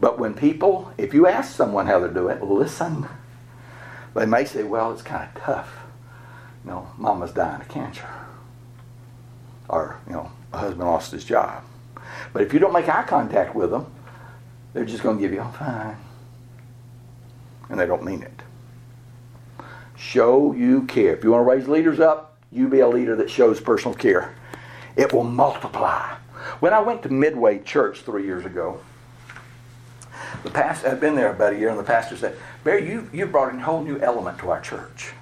But 0.00 0.18
when 0.18 0.34
people, 0.34 0.92
if 0.96 1.12
you 1.12 1.26
ask 1.26 1.54
someone 1.54 1.86
how 1.86 1.98
they're 1.98 2.08
doing, 2.08 2.38
listen. 2.40 3.08
They 4.14 4.26
may 4.26 4.44
say, 4.44 4.62
well, 4.62 4.92
it's 4.92 5.02
kind 5.02 5.28
of 5.28 5.42
tough. 5.42 5.78
You 6.64 6.70
know, 6.70 6.88
mama's 6.96 7.32
dying 7.32 7.60
of 7.60 7.68
cancer. 7.68 8.08
Or, 9.68 10.00
you 10.06 10.12
know, 10.12 10.30
a 10.52 10.58
husband 10.58 10.88
lost 10.88 11.12
his 11.12 11.24
job. 11.24 11.62
But 12.32 12.42
if 12.42 12.52
you 12.52 12.58
don't 12.58 12.72
make 12.72 12.88
eye 12.88 13.04
contact 13.04 13.54
with 13.54 13.70
them, 13.70 13.86
they're 14.72 14.84
just 14.84 15.02
going 15.02 15.18
to 15.18 15.22
give 15.22 15.32
you, 15.32 15.40
oh, 15.40 15.54
fine. 15.58 15.96
And 17.68 17.78
they 17.78 17.86
don't 17.86 18.04
mean 18.04 18.22
it. 18.22 18.42
Show 19.96 20.52
you 20.52 20.84
care. 20.84 21.14
If 21.14 21.24
you 21.24 21.32
want 21.32 21.42
to 21.42 21.50
raise 21.50 21.68
leaders 21.68 22.00
up, 22.00 22.38
you 22.50 22.68
be 22.68 22.80
a 22.80 22.88
leader 22.88 23.16
that 23.16 23.30
shows 23.30 23.60
personal 23.60 23.94
care. 23.94 24.34
It 24.96 25.12
will 25.12 25.24
multiply. 25.24 26.14
When 26.60 26.72
I 26.72 26.80
went 26.80 27.02
to 27.02 27.08
Midway 27.08 27.58
Church 27.60 28.00
three 28.00 28.24
years 28.24 28.44
ago, 28.44 28.80
the 30.42 30.50
pastor, 30.50 30.88
I'd 30.88 31.00
been 31.00 31.14
there 31.14 31.32
about 31.32 31.52
a 31.54 31.58
year, 31.58 31.68
and 31.68 31.78
the 31.78 31.84
pastor 31.84 32.16
said, 32.16 32.36
Barry, 32.64 32.88
you, 32.88 33.08
you 33.12 33.26
brought 33.26 33.54
a 33.54 33.58
whole 33.58 33.82
new 33.82 33.98
element 34.00 34.38
to 34.40 34.50
our 34.50 34.60
church. 34.60 35.12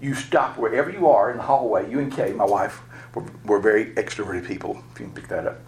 You 0.00 0.14
stop 0.14 0.56
wherever 0.56 0.90
you 0.90 1.08
are 1.08 1.30
in 1.30 1.38
the 1.38 1.42
hallway, 1.42 1.90
you 1.90 1.98
and 1.98 2.12
Kay, 2.12 2.32
my 2.32 2.44
wife, 2.44 2.80
we're, 3.14 3.24
we're 3.44 3.60
very 3.60 3.86
extroverted 3.94 4.46
people, 4.46 4.82
if 4.92 5.00
you 5.00 5.06
can 5.06 5.14
pick 5.14 5.28
that 5.28 5.46
up. 5.46 5.60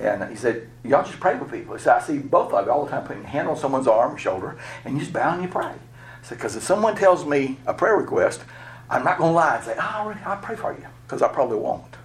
And 0.00 0.28
he 0.30 0.36
said, 0.36 0.68
Y'all 0.84 1.04
just 1.04 1.18
pray 1.18 1.36
for 1.38 1.44
people. 1.44 1.74
He 1.74 1.80
said, 1.80 1.96
I 1.96 2.00
see 2.00 2.18
both 2.18 2.52
of 2.52 2.66
you 2.66 2.72
all 2.72 2.84
the 2.84 2.90
time 2.90 3.04
putting 3.04 3.24
a 3.24 3.28
hand 3.28 3.48
on 3.48 3.56
someone's 3.56 3.88
arm 3.88 4.16
shoulder, 4.16 4.58
and 4.84 4.94
you 4.94 5.00
just 5.00 5.12
bow 5.12 5.34
and 5.34 5.42
you 5.42 5.48
pray. 5.48 5.64
I 5.64 5.76
said, 6.22 6.38
Because 6.38 6.54
if 6.56 6.62
someone 6.62 6.94
tells 6.94 7.24
me 7.24 7.58
a 7.66 7.74
prayer 7.74 7.96
request, 7.96 8.42
I'm 8.90 9.04
not 9.04 9.18
going 9.18 9.30
to 9.30 9.36
lie 9.36 9.56
and 9.56 9.64
say, 9.64 9.74
oh, 9.78 10.14
I'll 10.24 10.36
pray 10.38 10.56
for 10.56 10.72
you, 10.72 10.86
because 11.06 11.20
I 11.20 11.28
probably 11.28 11.58
won't 11.58 11.96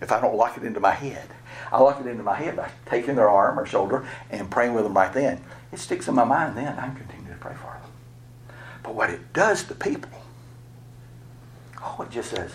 if 0.00 0.12
I 0.12 0.20
don't 0.20 0.36
lock 0.36 0.56
it 0.56 0.64
into 0.64 0.80
my 0.80 0.92
head. 0.92 1.28
I 1.72 1.80
lock 1.80 2.00
it 2.00 2.06
into 2.06 2.22
my 2.22 2.34
head 2.34 2.56
by 2.56 2.70
taking 2.86 3.16
their 3.16 3.28
arm 3.28 3.58
or 3.58 3.66
shoulder 3.66 4.06
and 4.30 4.50
praying 4.50 4.74
with 4.74 4.84
them 4.84 4.94
right 4.94 5.12
then. 5.12 5.42
It 5.72 5.78
sticks 5.78 6.08
in 6.08 6.14
my 6.14 6.24
mind 6.24 6.56
then. 6.56 6.78
I 6.78 6.94
continue 6.94 7.32
to 7.32 7.38
pray 7.38 7.54
for 7.54 7.72
them. 7.72 8.56
But 8.82 8.94
what 8.94 9.10
it 9.10 9.32
does 9.32 9.64
to 9.64 9.74
people, 9.74 10.10
oh, 11.82 12.02
it 12.02 12.10
just 12.10 12.30
says, 12.30 12.52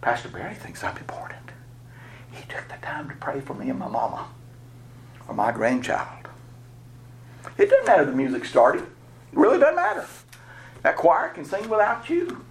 Pastor 0.00 0.28
Barry 0.28 0.54
thinks 0.54 0.84
I'm 0.84 0.96
important. 0.96 1.38
He 2.30 2.42
took 2.48 2.68
the 2.68 2.76
time 2.84 3.08
to 3.08 3.14
pray 3.16 3.40
for 3.40 3.54
me 3.54 3.70
and 3.70 3.78
my 3.78 3.88
mama 3.88 4.28
or 5.28 5.34
my 5.34 5.52
grandchild. 5.52 6.28
It 7.58 7.70
doesn't 7.70 7.86
matter 7.86 8.04
the 8.04 8.12
music 8.12 8.44
started. 8.44 8.82
It 8.82 9.38
really 9.38 9.58
doesn't 9.58 9.76
matter. 9.76 10.06
That 10.82 10.96
choir 10.96 11.28
can 11.28 11.44
sing 11.44 11.68
without 11.68 12.08
you. 12.10 12.44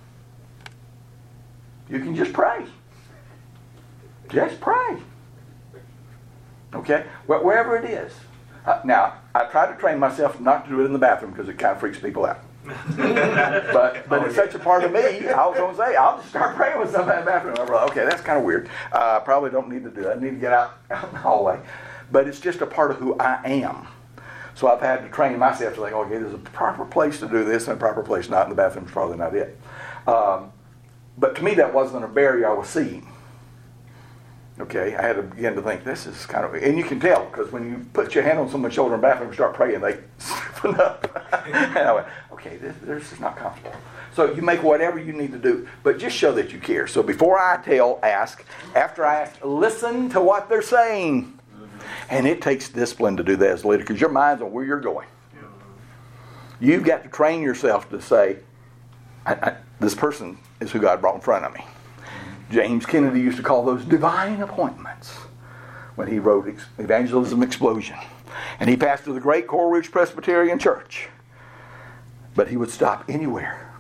You 1.90 2.00
can 2.00 2.16
just 2.16 2.32
pray. 2.32 2.66
Just 4.30 4.62
pray. 4.62 4.98
Okay? 6.74 7.06
Wherever 7.26 7.78
it 7.78 7.86
is. 7.86 8.14
Uh, 8.66 8.80
now, 8.86 9.16
I 9.34 9.46
try 9.46 9.72
to 9.72 9.78
train 9.80 10.00
myself 10.00 10.40
not 10.40 10.66
to 10.66 10.72
do 10.72 10.82
it 10.82 10.86
in 10.86 10.94
the 10.94 11.00
bathroom 11.00 11.32
because 11.32 11.50
it 11.50 11.58
kind 11.58 11.74
of 11.74 11.80
freaks 11.80 12.00
people 12.00 12.26
out. 12.26 12.44
but 12.96 14.08
but 14.08 14.24
it's 14.24 14.36
such 14.36 14.54
a 14.54 14.60
part 14.60 14.84
of 14.84 14.92
me. 14.92 15.28
I 15.28 15.48
was 15.48 15.58
going 15.58 15.76
to 15.76 15.78
say 15.78 15.96
I'll 15.96 16.18
just 16.18 16.30
start 16.30 16.56
praying 16.58 16.80
with 16.80 16.92
somebody 16.92 17.20
in 17.20 17.26
the 17.26 17.32
bathroom. 17.32 17.56
I'm 17.60 17.68
like, 17.68 17.90
okay, 17.90 18.06
that's 18.06 18.22
kind 18.22 18.38
of 18.38 18.46
weird. 18.46 18.70
Uh, 18.92 19.20
probably 19.22 19.50
don't 19.50 19.68
need 19.68 19.84
to 19.84 19.90
do 19.90 20.04
that. 20.04 20.18
I 20.18 20.20
need 20.20 20.32
to 20.32 20.36
get 20.36 20.54
out, 20.54 20.78
out 20.92 21.06
in 21.06 21.14
the 21.14 21.18
hallway. 21.18 21.60
But 22.12 22.28
it's 22.28 22.40
just 22.40 22.62
a 22.62 22.68
part 22.68 22.92
of 22.92 22.98
who 22.98 23.18
I 23.18 23.42
am. 23.46 23.88
So 24.54 24.68
I've 24.68 24.82
had 24.82 25.02
to 25.02 25.10
train 25.10 25.40
myself 25.40 25.76
to 25.76 25.82
think, 25.82 25.94
okay, 25.94 26.18
there's 26.18 26.34
a 26.34 26.38
proper 26.38 26.86
place 26.86 27.20
to 27.22 27.28
do 27.28 27.44
this 27.44 27.68
and 27.68 27.78
a 27.78 27.80
proper 27.80 28.04
place 28.04 28.30
not 28.30 28.44
in 28.44 28.50
the 28.50 28.56
bathroom 28.56 28.86
is 28.86 28.92
probably 28.92 29.18
not 29.18 29.34
it. 29.34 29.58
Um, 30.06 30.52
but 31.18 31.36
to 31.38 31.44
me, 31.44 31.56
that 31.56 31.74
wasn't 31.74 32.04
a 32.04 32.08
barrier 32.08 32.50
I 32.50 32.54
was 32.54 32.68
seeing. 32.68 33.08
Okay, 34.60 34.96
I 34.96 35.02
had 35.02 35.16
to 35.16 35.24
begin 35.24 35.56
to 35.56 35.62
think 35.62 35.84
this 35.84 36.06
is 36.06 36.26
kind 36.26 36.46
of, 36.46 36.54
and 36.54 36.78
you 36.78 36.84
can 36.84 37.00
tell 37.00 37.26
because 37.26 37.52
when 37.52 37.70
you 37.70 37.86
put 37.94 38.14
your 38.14 38.24
hand 38.24 38.38
on 38.38 38.50
someone's 38.50 38.74
shoulder 38.74 38.96
in 38.96 39.02
the 39.02 39.08
bathroom 39.08 39.30
and 39.30 39.36
start 39.36 39.54
praying, 39.54 39.82
they 39.82 39.98
stiffen 40.18 40.80
up. 40.80 41.08
and 41.46 41.78
I 41.78 41.94
went, 41.94 42.08
okay, 42.34 42.58
this, 42.58 42.76
this 42.84 43.12
is 43.14 43.20
not 43.20 43.38
comfortable. 43.38 43.74
So 44.14 44.34
you 44.34 44.42
make 44.42 44.62
whatever 44.62 45.00
you 45.00 45.14
need 45.14 45.32
to 45.32 45.40
do, 45.40 45.68
but 45.84 45.98
just 45.98 46.16
show 46.16 46.34
that 46.34 46.52
you 46.52 46.60
care. 46.60 46.86
So 46.86 47.02
before 47.02 47.40
I 47.40 47.62
tell, 47.64 48.00
ask. 48.04 48.44
After 48.76 49.06
I 49.06 49.22
ask, 49.22 49.40
listen 49.44 50.10
to 50.10 50.22
what 50.22 50.50
they're 50.50 50.62
saying. 50.62 51.40
And 52.10 52.28
it 52.28 52.42
takes 52.42 52.68
discipline 52.68 53.16
to 53.18 53.24
do 53.24 53.38
that 53.38 53.50
as 53.50 53.64
a 53.64 53.68
leader 53.68 53.84
because 53.84 54.02
your 54.02 54.10
mind's 54.10 54.42
on 54.42 54.52
where 54.52 54.66
you're 54.66 54.82
going. 54.82 55.08
You've 56.60 56.84
got 56.84 57.04
to 57.04 57.10
train 57.10 57.42
yourself 57.42 57.90
to 57.90 58.02
say, 58.02 58.38
I, 59.26 59.34
I, 59.34 59.56
this 59.80 59.96
person 59.96 60.38
is 60.60 60.72
who 60.72 60.80
God 60.80 61.02
brought 61.02 61.16
in 61.16 61.22
front 61.22 61.46
of 61.46 61.54
me. 61.54 61.66
James 62.52 62.86
Kennedy 62.86 63.22
used 63.22 63.38
to 63.38 63.44
call 63.44 63.64
those 63.64 63.86
divine 63.86 64.42
appointments 64.42 65.12
when 65.96 66.10
he 66.10 66.20
wrote 66.20 66.54
Evangelism 66.78 67.42
Explosion. 67.42 67.98
And 68.60 68.70
he 68.70 68.76
passed 68.76 69.04
through 69.04 69.14
the 69.14 69.22
great 69.22 69.48
Coral 69.48 69.72
Ridge 69.72 69.90
Presbyterian 69.90 70.60
Church. 70.60 71.08
But 72.36 72.50
he 72.50 72.58
would 72.58 72.70
stop 72.70 73.06
anywhere 73.08 73.74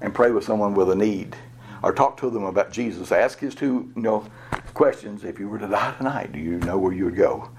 and 0.00 0.14
pray 0.14 0.30
with 0.30 0.44
someone 0.44 0.74
with 0.74 0.90
a 0.90 0.94
need 0.94 1.36
or 1.82 1.92
talk 1.92 2.16
to 2.18 2.30
them 2.30 2.44
about 2.44 2.72
Jesus. 2.72 3.12
Ask 3.12 3.38
his 3.38 3.54
two 3.54 3.92
you 3.94 4.02
know, 4.02 4.26
questions. 4.72 5.22
If 5.22 5.38
you 5.38 5.48
were 5.48 5.58
to 5.58 5.68
die 5.68 5.94
tonight, 5.96 6.32
do 6.32 6.38
you 6.38 6.58
know 6.58 6.78
where 6.78 6.92
you 6.92 7.04
would 7.04 7.16
go? 7.16 7.50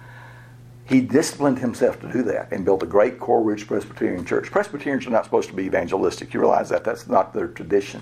He 0.86 1.02
disciplined 1.02 1.60
himself 1.60 2.00
to 2.02 2.12
do 2.12 2.24
that 2.24 2.52
and 2.52 2.66
built 2.66 2.82
a 2.82 2.88
great 2.88 3.20
Coral 3.20 3.44
Ridge 3.44 3.68
Presbyterian 3.68 4.26
church. 4.26 4.50
Presbyterians 4.50 5.06
are 5.06 5.12
not 5.12 5.26
supposed 5.26 5.50
to 5.50 5.56
be 5.56 5.64
evangelistic. 5.64 6.34
You 6.34 6.40
realize 6.40 6.70
that? 6.70 6.84
That's 6.84 7.08
not 7.08 7.34
their 7.34 7.48
tradition. 7.48 8.02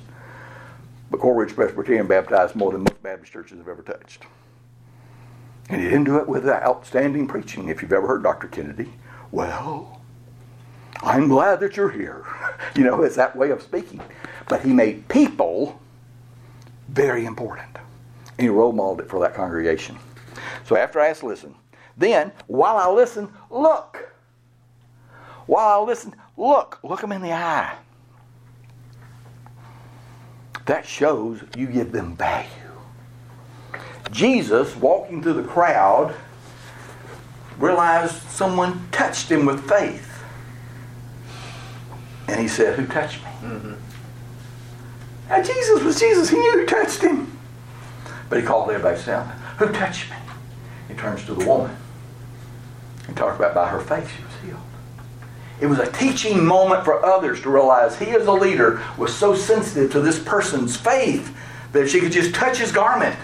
But 1.12 1.20
Coral 1.20 1.38
Ridge 1.38 1.56
Presbyterian 1.56 2.08
baptized 2.08 2.56
more 2.56 2.72
than 2.72 2.82
most 2.82 3.02
Baptist 3.04 3.32
churches 3.32 3.58
have 3.60 3.68
ever 3.68 3.82
touched. 3.82 4.24
And 5.70 5.82
he 5.82 5.88
didn't 5.88 6.06
do 6.06 6.18
it 6.18 6.28
with 6.28 6.48
outstanding 6.48 7.28
preaching. 7.28 7.70
If 7.70 7.82
you've 7.82 7.94
ever 7.94 8.08
heard 8.08 8.24
Dr. 8.24 8.48
Kennedy, 8.48 8.92
well, 9.32 10.02
I'm 11.02 11.28
glad 11.28 11.60
that 11.62 11.78
you're 11.78 11.92
here. 11.92 12.26
You 12.76 12.84
know, 12.84 13.04
it's 13.04 13.16
that 13.16 13.36
way 13.38 13.52
of 13.52 13.62
speaking. 13.62 14.02
But 14.50 14.62
he 14.62 14.74
made 14.74 15.08
people 15.08 15.80
very 16.90 17.26
important. 17.26 17.78
And 18.38 18.42
he 18.42 18.50
role 18.50 18.74
modeled 18.74 19.00
it 19.02 19.10
for 19.10 19.20
that 19.22 19.34
congregation. 19.34 19.98
So 20.66 20.76
after 20.76 21.00
I 21.00 21.08
asked 21.08 21.24
listen, 21.24 21.56
then 21.96 22.34
while 22.48 22.76
I 22.76 22.90
listen, 22.90 23.32
look. 23.50 24.12
While 25.46 25.82
I 25.82 25.86
listen, 25.86 26.16
look. 26.36 26.80
Look 26.84 27.00
them 27.00 27.14
in 27.14 27.22
the 27.22 27.32
eye. 27.32 27.78
That 30.66 30.86
shows 30.86 31.42
you 31.56 31.68
give 31.68 31.92
them 31.92 32.16
value. 32.16 32.50
Jesus, 34.12 34.76
walking 34.76 35.22
through 35.22 35.34
the 35.34 35.44
crowd, 35.44 36.16
realized 37.58 38.16
someone 38.30 38.88
touched 38.92 39.30
him 39.30 39.46
with 39.46 39.68
faith. 39.68 40.24
And 42.28 42.40
he 42.40 42.48
said, 42.48 42.78
Who 42.78 42.88
touched 42.88 43.24
me? 43.24 43.30
Mm-hmm. 43.42 43.74
Now, 45.30 45.42
Jesus 45.42 45.84
was 45.84 46.00
Jesus. 46.00 46.30
He 46.30 46.38
knew 46.38 46.60
who 46.60 46.66
touched 46.66 47.02
him. 47.02 47.38
But 48.30 48.40
he 48.40 48.46
called 48.46 48.70
everybody 48.70 49.04
down. 49.04 49.28
Who 49.58 49.72
touched 49.72 50.10
me? 50.10 50.18
He 50.88 50.94
turns 50.96 51.26
to 51.26 51.34
the 51.34 51.46
woman 51.46 51.76
and 53.08 53.16
talks 53.16 53.38
about 53.38 53.54
by 53.54 53.70
her 53.70 53.80
faith 53.80 54.10
she 54.16 54.24
was 54.24 54.25
healed. 54.25 54.25
It 55.62 55.68
was 55.68 55.80
a 55.80 55.92
teaching 55.92 56.46
moment 56.46 56.84
for 56.84 57.06
others 57.06 57.42
to 57.42 57.50
realize 57.50 57.98
he, 57.98 58.08
as 58.08 58.28
a 58.28 58.32
leader, 58.32 58.82
was 58.98 59.16
so 59.16 59.34
sensitive 59.34 59.92
to 59.94 60.02
this 60.02 60.20
person's 60.20 60.76
faith 60.76 61.36
that 61.72 61.84
if 61.84 61.90
she 61.90 62.00
could 62.00 62.12
just 62.12 62.36
touch 62.36 62.58
his 62.58 62.72
garment, 62.72 63.18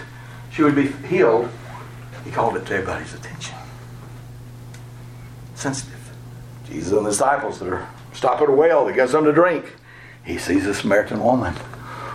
she 0.50 0.62
would 0.62 0.74
be 0.74 0.88
healed. 1.08 1.48
He 2.24 2.30
called 2.30 2.56
it 2.56 2.64
to 2.66 2.74
everybody's 2.74 3.14
attention. 3.14 3.56
Sensitive. 5.54 5.98
Jesus 6.66 6.92
and 6.92 7.04
the 7.04 7.10
disciples 7.10 7.58
that 7.58 7.68
are 7.68 7.88
stopping 8.14 8.44
at 8.44 8.48
a 8.48 8.52
well, 8.52 8.86
they 8.86 8.92
got 8.92 9.10
something 9.10 9.32
to 9.32 9.34
drink. 9.34 9.76
He 10.24 10.38
sees 10.38 10.66
a 10.66 10.74
Samaritan 10.74 11.22
woman. 11.22 11.54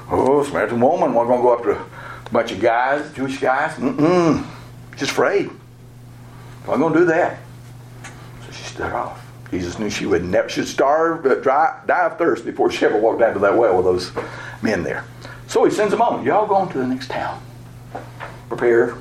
Oh, 0.09 0.43
Samaritan 0.43 0.79
woman, 0.79 1.13
we're 1.13 1.25
going 1.25 1.39
to 1.39 1.43
go 1.43 1.53
up 1.53 1.63
to 1.63 1.71
a 1.71 2.29
bunch 2.31 2.51
of 2.51 2.59
guys, 2.59 3.13
Jewish 3.13 3.39
guys. 3.39 3.73
Mm-mm. 3.75 4.45
Just 4.95 5.11
afraid. 5.11 5.49
I'm 6.67 6.79
going 6.79 6.93
to 6.93 6.99
do 6.99 7.05
that. 7.05 7.39
So 8.45 8.51
she 8.51 8.63
stood 8.63 8.91
off. 8.91 9.26
Jesus 9.51 9.79
knew 9.79 9.89
she 9.89 10.05
would 10.05 10.25
never, 10.25 10.49
should 10.49 10.67
starve, 10.67 11.25
uh, 11.25 11.35
dry, 11.35 11.79
die 11.85 12.05
of 12.05 12.17
thirst 12.17 12.45
before 12.45 12.69
she 12.71 12.85
ever 12.85 12.97
walked 12.97 13.19
down 13.19 13.33
to 13.33 13.39
that 13.39 13.55
well 13.55 13.77
with 13.77 13.85
those 13.85 14.11
men 14.61 14.83
there. 14.83 15.05
So 15.47 15.63
he 15.63 15.71
sends 15.71 15.91
them 15.91 16.01
on. 16.01 16.25
Y'all 16.25 16.47
go 16.47 16.55
on 16.55 16.69
to 16.73 16.77
the 16.77 16.87
next 16.87 17.09
town. 17.09 17.41
Prepare. 18.49 18.97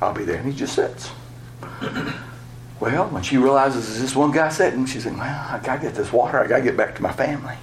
I'll 0.00 0.12
be 0.12 0.24
there. 0.24 0.38
And 0.38 0.52
he 0.52 0.58
just 0.58 0.74
sits. 0.74 1.10
Well, 2.80 3.08
when 3.10 3.22
she 3.22 3.36
realizes 3.36 3.86
there's 3.86 4.00
this 4.00 4.16
one 4.16 4.32
guy 4.32 4.48
sitting, 4.48 4.84
she's 4.86 5.06
like, 5.06 5.16
well, 5.16 5.46
I 5.48 5.60
got 5.62 5.76
to 5.76 5.82
get 5.82 5.94
this 5.94 6.12
water. 6.12 6.40
I 6.40 6.48
got 6.48 6.58
to 6.58 6.64
get 6.64 6.76
back 6.76 6.96
to 6.96 7.02
my 7.02 7.12
family. 7.12 7.54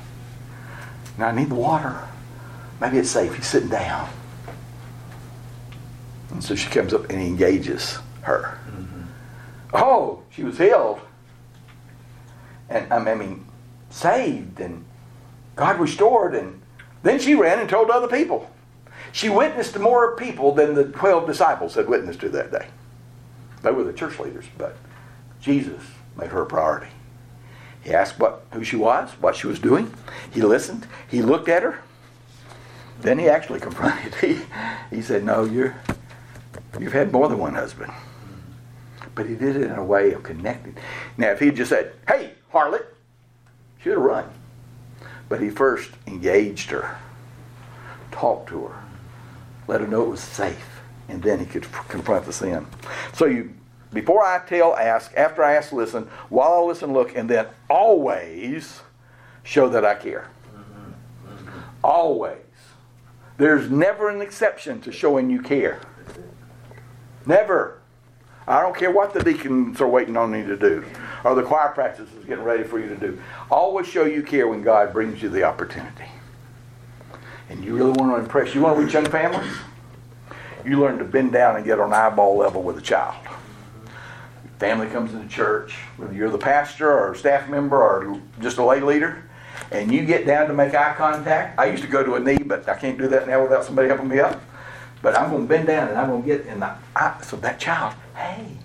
Now 1.18 1.28
I 1.28 1.32
need 1.36 1.50
the 1.50 1.56
water. 1.56 2.08
Maybe 2.80 3.00
it's 3.00 3.10
safe. 3.10 3.36
He's 3.36 3.46
sitting 3.46 3.68
down. 3.68 4.10
And 6.32 6.42
so 6.42 6.56
she 6.56 6.70
comes 6.70 6.94
up 6.94 7.10
and 7.10 7.20
he 7.20 7.28
engages 7.28 7.98
her. 8.22 8.58
Mm-hmm. 8.70 9.02
Oh, 9.74 10.22
she 10.32 10.44
was 10.44 10.58
healed 10.58 11.02
and 12.70 12.92
I 12.94 13.16
mean, 13.16 13.46
saved 13.90 14.60
and 14.60 14.86
God 15.56 15.80
restored. 15.80 16.36
And 16.36 16.62
then 17.04 17.20
she 17.20 17.36
ran 17.36 17.60
and 17.60 17.70
told 17.70 17.90
other 17.90 18.08
people. 18.08 18.50
She 19.12 19.30
witnessed 19.30 19.74
to 19.74 19.80
more 19.80 20.16
people 20.16 20.54
than 20.54 20.76
the 20.76 20.86
12 20.86 21.26
disciples 21.26 21.76
had 21.76 21.90
witnessed 21.90 22.20
to 22.22 22.30
that 22.30 22.52
day. 22.52 22.68
They 23.64 23.72
were 23.72 23.84
the 23.84 23.94
church 23.94 24.20
leaders, 24.20 24.46
but 24.58 24.78
Jesus 25.42 25.82
made 26.18 26.30
her 26.30 26.44
a 26.44 26.46
priority. 26.46 26.92
He 27.82 27.94
asked 27.94 28.20
what, 28.20 28.46
who 28.54 28.64
she 28.64 28.76
was, 28.76 29.10
what 29.20 29.36
she 29.36 29.48
was 29.48 29.60
doing. 29.60 29.94
He 30.32 30.42
listened. 30.42 30.86
He 31.08 31.22
looked 31.22 31.50
at 31.50 31.64
her. 31.64 31.80
Then 33.02 33.18
he 33.18 33.30
actually 33.30 33.60
confronted. 33.68 34.16
He, 34.16 34.40
he 34.96 35.02
said, 35.02 35.24
No, 35.24 35.44
you're, 35.44 35.76
you've 36.80 36.94
had 36.94 37.12
more 37.12 37.28
than 37.28 37.40
one 37.40 37.56
husband. 37.56 37.92
But 39.16 39.28
he 39.28 39.36
did 39.36 39.56
it 39.56 39.64
in 39.64 39.72
a 39.72 39.84
way 39.84 40.12
of 40.12 40.24
connecting. 40.24 40.78
Now, 41.18 41.32
if 41.32 41.40
he 41.40 41.48
had 41.48 41.56
just 41.56 41.70
said, 41.70 41.94
Hey, 42.08 42.34
harlot. 42.54 42.86
She 43.82 43.90
would 43.90 43.98
have 43.98 44.06
run. 44.06 44.30
But 45.30 45.42
he 45.42 45.50
first 45.50 45.92
engaged 46.08 46.72
her, 46.72 46.98
talked 48.12 48.50
to 48.50 48.66
her, 48.66 48.84
let 49.68 49.82
her 49.82 49.88
know 49.88 50.04
it 50.04 50.10
was 50.10 50.22
safe, 50.22 50.82
and 51.08 51.22
then 51.22 51.40
he 51.40 51.46
could 51.46 51.72
confront 51.88 52.26
the 52.26 52.34
sin. 52.34 52.66
So 53.14 53.26
you, 53.26 53.54
before 53.94 54.24
I 54.24 54.40
tell, 54.46 54.76
ask. 54.76 55.14
After 55.16 55.44
I 55.44 55.54
ask, 55.54 55.72
listen. 55.72 56.10
While 56.30 56.54
I 56.54 56.60
listen, 56.62 56.94
look, 56.94 57.16
and 57.16 57.30
then 57.30 57.48
always 57.70 58.82
show 59.44 59.70
that 59.70 59.86
I 59.86 59.96
care. 59.96 60.28
Always. 61.84 62.38
There's 63.38 63.70
never 63.70 64.10
an 64.10 64.22
exception 64.22 64.82
to 64.82 64.92
showing 64.92 65.30
you 65.30 65.42
care. 65.42 65.80
Never. 67.26 67.80
I 68.48 68.62
don't 68.62 68.76
care 68.76 68.92
what 68.92 69.14
the 69.14 69.24
deacons 69.24 69.80
are 69.80 69.88
waiting 69.88 70.18
on 70.18 70.32
me 70.32 70.42
to 70.44 70.58
do 70.58 70.84
or 71.24 71.36
the 71.36 71.44
choir 71.44 71.70
practice 71.70 72.10
is 72.14 72.26
getting 72.26 72.44
ready 72.44 72.64
for 72.64 72.80
you 72.80 72.88
to 72.90 72.96
do. 72.96 73.22
Always 73.50 73.88
show 73.88 74.06
you 74.06 74.24
care 74.24 74.48
when 74.48 74.62
God 74.62 74.94
brings 74.94 75.22
you 75.22 75.30
the 75.30 75.44
opportunity. 75.44 76.06
And 77.50 77.64
you 77.64 77.76
really 77.76 77.92
want 77.92 78.16
to 78.16 78.22
impress, 78.22 78.54
you 78.54 78.62
want 78.62 78.78
to 78.78 78.84
reach 78.84 78.94
young 78.94 79.06
families? 79.06 79.52
You 80.66 80.80
learn 80.80 80.98
to 81.00 81.06
bend 81.06 81.32
down 81.32 81.56
and 81.56 81.66
get 81.66 81.80
on 81.80 81.94
eyeball 81.94 82.38
level 82.38 82.62
with 82.62 82.78
a 82.78 82.82
child. 82.82 83.16
Family 84.60 84.88
comes 84.88 85.14
into 85.14 85.28
church, 85.28 85.74
whether 85.98 86.14
you're 86.14 86.30
the 86.30 86.38
pastor 86.38 86.92
or 86.92 87.16
staff 87.16 87.50
member 87.50 87.82
or 87.82 88.22
just 88.42 88.58
a 88.58 88.64
lay 88.64 88.82
leader, 88.82 89.24
and 89.72 89.92
you 89.92 90.06
get 90.06 90.26
down 90.26 90.48
to 90.48 90.54
make 90.54 90.76
eye 90.76 90.94
contact. 90.96 91.58
I 91.58 91.68
used 91.68 91.84
to 91.84 91.90
go 91.90 92.04
to 92.04 92.16
a 92.16 92.20
knee, 92.20 92.44
but 92.44 92.68
I 92.68 92.76
can't 92.76 92.98
do 92.98 93.08
that 93.08 93.28
now 93.28 93.42
without 93.42 93.64
somebody 93.64 93.88
helping 93.88 94.10
me 94.10 94.20
up. 94.20 94.42
But 95.02 95.18
I'm 95.18 95.30
going 95.30 95.44
to 95.44 95.48
bend 95.48 95.68
down 95.68 95.88
and 95.88 95.98
I'm 95.98 96.10
going 96.10 96.24
to 96.24 96.28
get 96.28 96.46
in 96.46 96.60
the 96.60 96.76
eye. 96.96 97.20
So 97.24 97.38
that 97.38 97.58
child, 97.58 97.94
hey, 98.16 98.59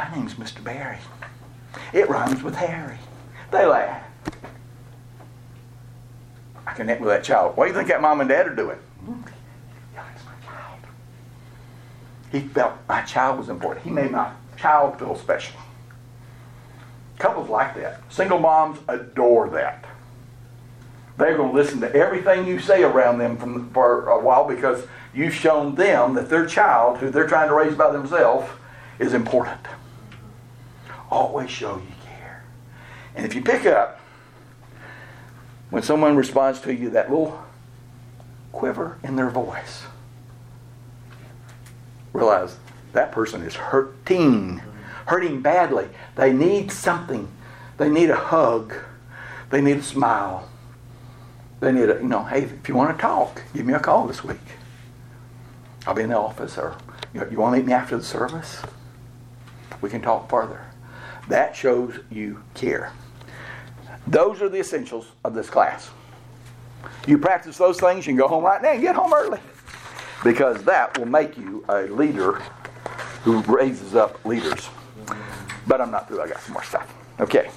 my 0.00 0.16
name's 0.16 0.34
Mr. 0.34 0.64
Barry. 0.64 0.96
It 1.92 2.08
rhymes 2.08 2.42
with 2.42 2.54
Harry. 2.54 2.96
They 3.50 3.66
laugh. 3.66 4.02
I 6.66 6.72
connect 6.72 7.02
with 7.02 7.10
that 7.10 7.22
child. 7.22 7.54
What 7.54 7.66
do 7.66 7.70
you 7.70 7.76
think 7.76 7.88
that 7.88 8.00
mom 8.00 8.20
and 8.20 8.28
dad 8.28 8.46
are 8.46 8.54
doing? 8.54 8.78
Yeah, 9.94 10.04
it's 10.14 10.24
my 10.24 10.32
child. 10.46 10.80
He 12.32 12.40
felt 12.40 12.72
my 12.88 13.02
child 13.02 13.38
was 13.38 13.50
important. 13.50 13.84
He 13.84 13.90
made 13.90 14.10
my 14.10 14.32
child 14.56 14.98
feel 14.98 15.16
special. 15.16 15.60
couples 17.18 17.50
like 17.50 17.74
that. 17.74 18.00
Single 18.08 18.38
moms 18.38 18.78
adore 18.88 19.50
that. 19.50 19.84
They're 21.18 21.36
going 21.36 21.50
to 21.50 21.54
listen 21.54 21.80
to 21.80 21.94
everything 21.94 22.46
you 22.46 22.58
say 22.58 22.82
around 22.82 23.18
them 23.18 23.36
from, 23.36 23.68
for 23.72 24.08
a 24.08 24.18
while 24.18 24.48
because 24.48 24.86
you've 25.12 25.34
shown 25.34 25.74
them 25.74 26.14
that 26.14 26.30
their 26.30 26.46
child, 26.46 26.96
who 26.98 27.10
they're 27.10 27.26
trying 27.26 27.48
to 27.48 27.54
raise 27.54 27.74
by 27.74 27.90
themselves, 27.90 28.48
is 28.98 29.12
important. 29.12 29.60
Always 31.10 31.50
show 31.50 31.76
you 31.76 31.94
care. 32.06 32.44
And 33.14 33.26
if 33.26 33.34
you 33.34 33.42
pick 33.42 33.66
up 33.66 34.00
when 35.70 35.82
someone 35.82 36.16
responds 36.16 36.60
to 36.60 36.74
you, 36.74 36.90
that 36.90 37.10
little 37.10 37.42
quiver 38.52 38.98
in 39.02 39.16
their 39.16 39.30
voice, 39.30 39.84
realize 42.12 42.56
that 42.92 43.12
person 43.12 43.42
is 43.42 43.54
hurting, 43.54 44.60
hurting 45.06 45.40
badly. 45.40 45.88
They 46.16 46.32
need 46.32 46.72
something. 46.72 47.28
They 47.78 47.88
need 47.88 48.10
a 48.10 48.16
hug. 48.16 48.74
They 49.50 49.60
need 49.60 49.78
a 49.78 49.82
smile. 49.82 50.48
They 51.60 51.72
need 51.72 51.88
a, 51.88 51.94
you 51.94 52.08
know, 52.08 52.24
hey, 52.24 52.42
if 52.42 52.68
you 52.68 52.74
want 52.74 52.96
to 52.96 53.00
talk, 53.00 53.42
give 53.54 53.66
me 53.66 53.74
a 53.74 53.78
call 53.78 54.06
this 54.06 54.24
week. 54.24 54.38
I'll 55.86 55.94
be 55.94 56.02
in 56.02 56.10
the 56.10 56.16
office, 56.16 56.58
or 56.58 56.76
you, 57.14 57.20
know, 57.20 57.28
you 57.30 57.38
want 57.38 57.54
to 57.54 57.60
meet 57.60 57.66
me 57.66 57.72
after 57.72 57.96
the 57.96 58.04
service? 58.04 58.62
We 59.80 59.88
can 59.88 60.02
talk 60.02 60.28
further. 60.28 60.69
That 61.30 61.54
shows 61.54 61.94
you 62.10 62.42
care. 62.54 62.92
Those 64.08 64.42
are 64.42 64.48
the 64.48 64.58
essentials 64.58 65.12
of 65.24 65.32
this 65.32 65.48
class. 65.48 65.88
You 67.06 67.18
practice 67.18 67.56
those 67.56 67.78
things, 67.78 68.04
you 68.04 68.10
can 68.10 68.16
go 68.16 68.26
home 68.26 68.42
right 68.42 68.60
now 68.60 68.72
and 68.72 68.82
get 68.82 68.96
home 68.96 69.14
early. 69.14 69.38
Because 70.24 70.60
that 70.64 70.98
will 70.98 71.06
make 71.06 71.38
you 71.38 71.64
a 71.68 71.82
leader 71.82 72.42
who 73.22 73.42
raises 73.42 73.94
up 73.94 74.24
leaders. 74.24 74.68
But 75.68 75.80
I'm 75.80 75.92
not 75.92 76.08
through, 76.08 76.20
I 76.20 76.26
got 76.26 76.40
some 76.40 76.54
more 76.54 76.64
stuff. 76.64 76.92
Okay. 77.20 77.48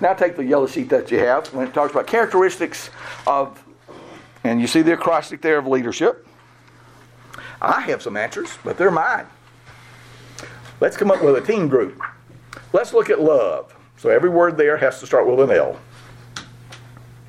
Now 0.00 0.14
take 0.14 0.34
the 0.34 0.44
yellow 0.44 0.66
sheet 0.66 0.88
that 0.88 1.12
you 1.12 1.20
have 1.20 1.46
when 1.54 1.68
it 1.68 1.72
talks 1.72 1.92
about 1.92 2.08
characteristics 2.08 2.90
of, 3.24 3.62
and 4.42 4.60
you 4.60 4.66
see 4.66 4.82
the 4.82 4.94
acrostic 4.94 5.40
there 5.42 5.58
of 5.58 5.68
leadership. 5.68 6.26
I 7.60 7.82
have 7.82 8.02
some 8.02 8.16
answers, 8.16 8.58
but 8.64 8.76
they're 8.76 8.90
mine. 8.90 9.26
Let's 10.80 10.96
come 10.96 11.12
up 11.12 11.22
with 11.22 11.36
a 11.36 11.40
team 11.40 11.68
group. 11.68 12.02
Let's 12.72 12.92
look 12.92 13.10
at 13.10 13.20
love. 13.20 13.74
So 13.96 14.08
every 14.08 14.30
word 14.30 14.56
there 14.56 14.76
has 14.76 15.00
to 15.00 15.06
start 15.06 15.26
with 15.26 15.38
an 15.48 15.56
L. 15.56 15.78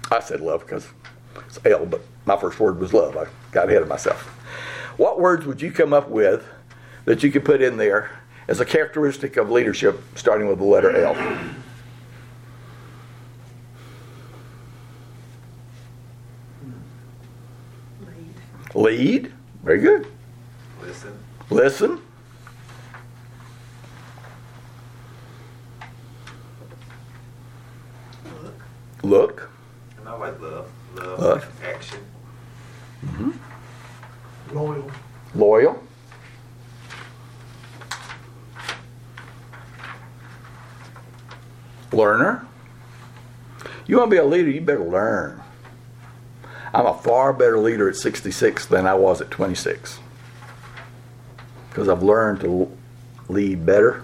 I 0.10 0.20
said 0.20 0.42
love 0.42 0.62
because 0.62 0.88
it's 1.46 1.60
L, 1.66 1.86
but 1.86 2.02
my 2.26 2.38
first 2.38 2.60
word 2.60 2.80
was 2.80 2.94
love. 2.94 3.18
I 3.18 3.28
got 3.52 3.70
ahead 3.70 3.82
of 3.82 3.88
myself. 3.88 4.22
What 4.98 5.20
words 5.20 5.46
would 5.46 5.62
you 5.62 5.72
come 5.72 5.94
up 5.94 6.10
with 6.10 6.46
that 7.06 7.24
you 7.24 7.32
could 7.32 7.44
put 7.44 7.62
in 7.62 7.78
there 7.78 8.12
as 8.48 8.60
a 8.60 8.66
characteristic 8.66 9.38
of 9.38 9.50
leadership 9.50 10.02
starting 10.16 10.48
with 10.48 10.60
the 10.60 10.66
letter 10.66 10.96
L? 10.96 11.14
Lead. 18.74 18.76
Lead. 18.76 19.34
Very 19.64 19.80
good. 19.80 20.08
Listen. 20.82 21.18
Listen. 21.50 22.02
Look. 29.04 29.42
Look. 29.42 29.50
And 30.00 30.08
I 30.08 30.18
like 30.18 30.40
love. 30.40 30.72
Love. 30.96 31.20
Love. 31.20 31.64
Action. 31.64 32.00
Mm-hmm. 33.06 34.56
Loyal. 34.56 34.92
Loyal. 35.36 35.84
Learner. 41.92 42.48
You 43.86 43.98
want 43.98 44.10
to 44.10 44.16
be 44.16 44.18
a 44.18 44.26
leader, 44.26 44.50
you 44.50 44.62
better 44.62 44.84
learn. 44.84 45.42
I'm 46.74 46.86
a 46.86 46.98
far 46.98 47.34
better 47.34 47.60
leader 47.60 47.90
at 47.90 47.96
66 47.96 48.66
than 48.68 48.88
I 48.88 48.96
was 48.96 49.22
at 49.22 49.30
26. 49.30 50.00
Because 51.70 51.90
I've 51.90 52.02
learned 52.02 52.40
to 52.42 52.72
lead 53.28 53.66
better, 53.66 54.04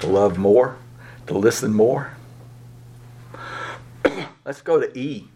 to 0.00 0.06
love 0.06 0.38
more, 0.38 0.76
to 1.26 1.34
listen 1.36 1.72
more. 1.72 2.12
Let's 4.44 4.62
go 4.62 4.80
to 4.80 4.96
E. 4.98 5.28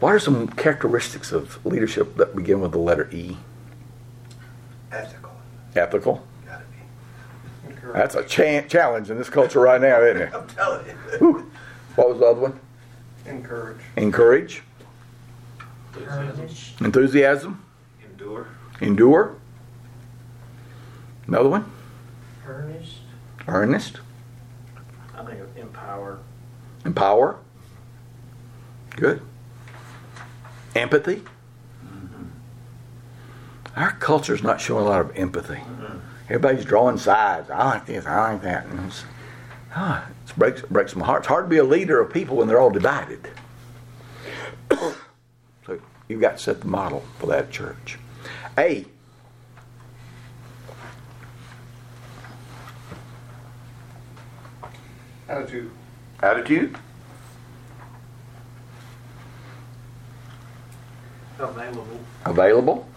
What 0.00 0.14
are 0.14 0.18
some 0.18 0.48
characteristics 0.48 1.32
of 1.32 1.64
leadership 1.64 2.16
that 2.16 2.36
begin 2.36 2.60
with 2.60 2.72
the 2.72 2.78
letter 2.78 3.08
E? 3.12 3.36
Ethical. 4.92 5.30
Ethical. 5.74 6.26
Gotta 6.46 6.64
be. 6.64 7.92
That's 7.92 8.14
a 8.14 8.24
cha- 8.24 8.62
challenge 8.68 9.10
in 9.10 9.16
this 9.18 9.30
culture 9.30 9.60
right 9.60 9.80
now, 9.80 10.00
isn't 10.02 10.22
it? 10.22 10.30
I'm 10.34 10.46
telling 10.48 10.86
you. 10.86 10.92
Whew. 11.18 11.50
What 11.94 12.10
was 12.10 12.18
the 12.18 12.26
other 12.26 12.40
one? 12.40 12.60
Encourage. 13.24 13.78
Encourage, 13.96 14.62
Earnest. 15.98 16.80
enthusiasm, 16.80 17.64
Endure. 18.04 18.46
endure. 18.80 19.34
Another 21.26 21.48
one? 21.48 21.72
Earnest. 22.46 22.98
Earnest, 23.48 24.00
I 25.16 25.24
think 25.24 25.40
of 25.40 25.56
empower. 25.56 26.18
empower. 26.84 27.38
Good. 28.96 29.20
Empathy. 30.74 31.22
Our 33.76 33.92
culture's 33.92 34.42
not 34.42 34.58
showing 34.58 34.86
a 34.86 34.88
lot 34.88 35.02
of 35.02 35.16
empathy. 35.16 35.60
Everybody's 36.24 36.64
drawing 36.64 36.96
sides. 36.96 37.50
I 37.50 37.64
like 37.64 37.86
this. 37.86 38.06
I 38.06 38.32
like 38.32 38.42
that. 38.42 38.66
And 38.66 38.86
it's, 38.86 39.04
ah, 39.74 40.06
it 40.08 40.36
breaks 40.36 40.62
breaks 40.62 40.96
my 40.96 41.04
heart. 41.04 41.20
It's 41.20 41.28
hard 41.28 41.44
to 41.44 41.48
be 41.48 41.58
a 41.58 41.64
leader 41.64 42.00
of 42.00 42.10
people 42.12 42.36
when 42.36 42.48
they're 42.48 42.58
all 42.58 42.70
divided. 42.70 43.28
so 44.70 45.78
you've 46.08 46.22
got 46.22 46.38
to 46.38 46.42
set 46.42 46.62
the 46.62 46.66
model 46.66 47.04
for 47.18 47.26
that 47.26 47.50
church. 47.50 47.98
A. 48.56 48.86
Attitude. 55.28 55.70
Attitude. 56.22 56.78
Available. 61.38 62.00
Available. 62.24 62.88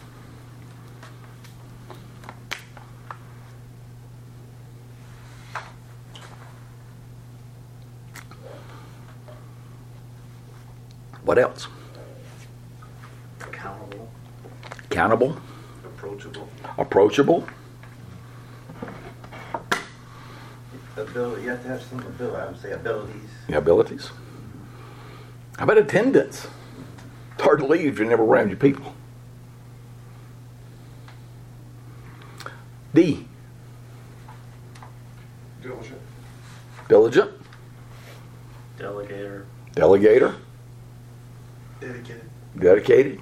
What 11.23 11.37
else? 11.37 11.67
Accountable. 13.41 14.09
Accountable, 14.89 15.37
Approachable. 15.85 16.49
approachable, 16.77 17.47
Ability, 20.97 21.43
you 21.43 21.49
have 21.49 21.61
to 21.63 21.67
have 21.69 21.81
some 21.81 21.99
ability, 21.99 22.35
I 22.35 22.45
would 22.47 22.61
say 22.61 22.71
abilities. 22.71 23.29
the 23.47 23.57
abilities. 23.57 24.09
How 25.57 25.63
about 25.63 25.77
attendance? 25.77 26.47
To 27.59 27.65
lead 27.65 27.87
if 27.87 27.99
you're 27.99 28.07
never 28.07 28.23
around 28.23 28.47
your 28.47 28.57
people. 28.57 28.95
D. 32.93 33.27
Diligent. 35.61 35.99
Diligent, 36.87 37.31
Delegator. 38.79 39.43
delegator, 39.75 40.35
Dedicated. 41.81 42.29
dedicated, 42.57 43.19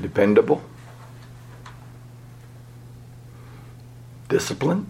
dependable, 0.00 0.62
discipline. 4.28 4.86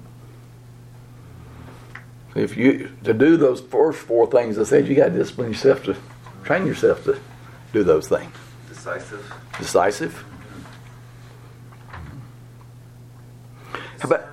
If 2.37 2.55
you 2.57 2.91
to 3.03 3.06
do 3.19 3.37
those 3.37 3.61
first 3.61 3.99
four 3.99 4.31
things 4.31 4.59
I 4.59 4.65
said, 4.65 4.89
you 4.89 4.95
got 4.95 5.09
to 5.09 5.11
discipline 5.11 5.49
yourself 5.49 5.85
to 5.85 5.97
train 6.45 6.67
yourself 6.67 7.05
to 7.05 7.19
do 7.73 7.83
those 7.83 8.09
things. 8.09 8.33
Decisive. 8.69 9.33
Decisive. 9.59 10.25
How 14.01 14.09
about, 14.09 14.27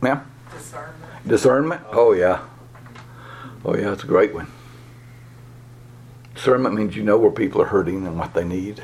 ma'am? 0.00 0.30
Discernment. 0.52 1.28
Discernment? 1.28 1.82
Oh, 1.90 2.12
yeah. 2.12 2.40
Oh, 3.64 3.76
yeah, 3.76 3.92
it's 3.92 4.04
a 4.04 4.06
great 4.06 4.34
one. 4.34 4.46
Discernment 6.34 6.74
means 6.74 6.94
you 6.94 7.02
know 7.02 7.18
where 7.18 7.32
people 7.32 7.60
are 7.60 7.66
hurting 7.66 8.06
and 8.06 8.18
what 8.18 8.34
they 8.34 8.44
need. 8.44 8.82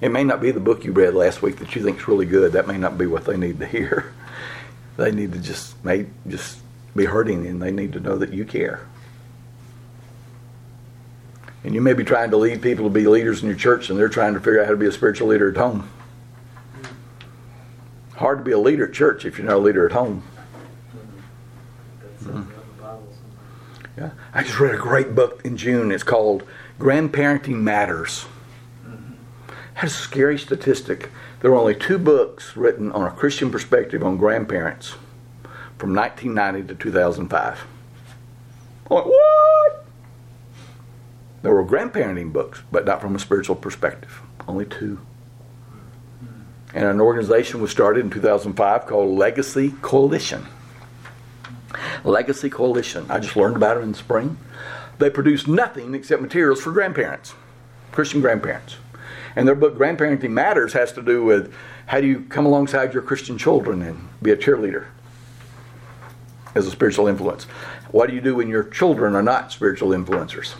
It 0.00 0.10
may 0.10 0.24
not 0.24 0.40
be 0.40 0.50
the 0.50 0.58
book 0.58 0.84
you 0.84 0.90
read 0.90 1.14
last 1.14 1.40
week 1.42 1.58
that 1.58 1.76
you 1.76 1.82
think 1.84 1.98
is 1.98 2.08
really 2.08 2.26
good. 2.26 2.52
That 2.52 2.66
may 2.66 2.76
not 2.76 2.98
be 2.98 3.06
what 3.06 3.24
they 3.24 3.36
need 3.36 3.58
to 3.60 3.66
hear. 3.66 4.12
They 4.98 5.10
need 5.10 5.32
to 5.32 5.38
just 5.38 5.82
may 5.82 6.04
just 6.28 6.58
be 6.94 7.04
hurting 7.06 7.46
and 7.46 7.62
they 7.62 7.70
need 7.70 7.92
to 7.92 8.00
know 8.00 8.16
that 8.16 8.32
you 8.32 8.44
care. 8.44 8.86
And 11.64 11.74
you 11.74 11.80
may 11.80 11.92
be 11.92 12.04
trying 12.04 12.30
to 12.30 12.36
lead 12.36 12.60
people 12.60 12.84
to 12.84 12.90
be 12.90 13.06
leaders 13.06 13.42
in 13.42 13.48
your 13.48 13.56
church 13.56 13.88
and 13.88 13.98
they're 13.98 14.08
trying 14.08 14.34
to 14.34 14.40
figure 14.40 14.60
out 14.60 14.66
how 14.66 14.72
to 14.72 14.76
be 14.76 14.86
a 14.86 14.92
spiritual 14.92 15.28
leader 15.28 15.50
at 15.50 15.56
home. 15.56 15.88
Hard 18.16 18.38
to 18.38 18.44
be 18.44 18.52
a 18.52 18.58
leader 18.58 18.86
at 18.86 18.92
church 18.92 19.24
if 19.24 19.38
you're 19.38 19.46
not 19.46 19.56
a 19.56 19.58
leader 19.58 19.86
at 19.86 19.92
home. 19.92 20.22
That 22.00 22.18
says 22.18 22.26
that 22.26 22.34
in 22.34 22.44
the 22.46 22.82
Bible 22.82 23.12
somewhere. 23.14 23.92
Yeah. 23.96 24.10
I 24.34 24.42
just 24.42 24.58
read 24.60 24.74
a 24.74 24.78
great 24.78 25.14
book 25.14 25.40
in 25.44 25.56
June. 25.56 25.92
It's 25.92 26.02
called 26.02 26.42
Grandparenting 26.78 27.60
Matters. 27.60 28.26
Mm-hmm. 28.84 29.14
Had 29.74 29.86
a 29.88 29.92
scary 29.92 30.38
statistic. 30.38 31.10
There 31.40 31.50
were 31.50 31.56
only 31.56 31.74
two 31.74 31.98
books 31.98 32.56
written 32.56 32.92
on 32.92 33.06
a 33.06 33.10
Christian 33.10 33.50
perspective 33.50 34.02
on 34.02 34.16
grandparents 34.16 34.94
from 35.82 35.96
1990 35.96 36.68
to 36.68 36.80
2005. 36.80 37.66
I'm 38.88 38.96
what? 38.96 39.84
There 41.42 41.52
were 41.52 41.64
grandparenting 41.64 42.32
books, 42.32 42.62
but 42.70 42.84
not 42.84 43.00
from 43.00 43.16
a 43.16 43.18
spiritual 43.18 43.56
perspective. 43.56 44.20
Only 44.46 44.64
two. 44.64 45.00
And 46.72 46.84
an 46.84 47.00
organization 47.00 47.60
was 47.60 47.72
started 47.72 48.04
in 48.04 48.10
2005 48.10 48.86
called 48.86 49.18
Legacy 49.18 49.74
Coalition. 49.82 50.46
Legacy 52.04 52.48
Coalition. 52.48 53.04
I 53.08 53.18
just 53.18 53.34
learned 53.34 53.56
about 53.56 53.76
it 53.76 53.80
in 53.80 53.90
the 53.90 53.98
spring. 53.98 54.38
They 55.00 55.10
produce 55.10 55.48
nothing 55.48 55.96
except 55.96 56.22
materials 56.22 56.60
for 56.60 56.70
grandparents, 56.70 57.34
Christian 57.90 58.20
grandparents. 58.20 58.76
And 59.34 59.48
their 59.48 59.56
book, 59.56 59.76
Grandparenting 59.76 60.30
Matters, 60.30 60.74
has 60.74 60.92
to 60.92 61.02
do 61.02 61.24
with 61.24 61.52
how 61.86 62.00
do 62.00 62.06
you 62.06 62.20
come 62.20 62.46
alongside 62.46 62.94
your 62.94 63.02
Christian 63.02 63.36
children 63.36 63.82
and 63.82 64.08
be 64.22 64.30
a 64.30 64.36
cheerleader 64.36 64.86
as 66.54 66.66
a 66.66 66.70
spiritual 66.70 67.06
influence. 67.08 67.44
What 67.90 68.08
do 68.08 68.14
you 68.14 68.20
do 68.20 68.34
when 68.36 68.48
your 68.48 68.64
children 68.64 69.14
are 69.14 69.22
not 69.22 69.52
spiritual 69.52 69.90
influencers? 69.90 70.54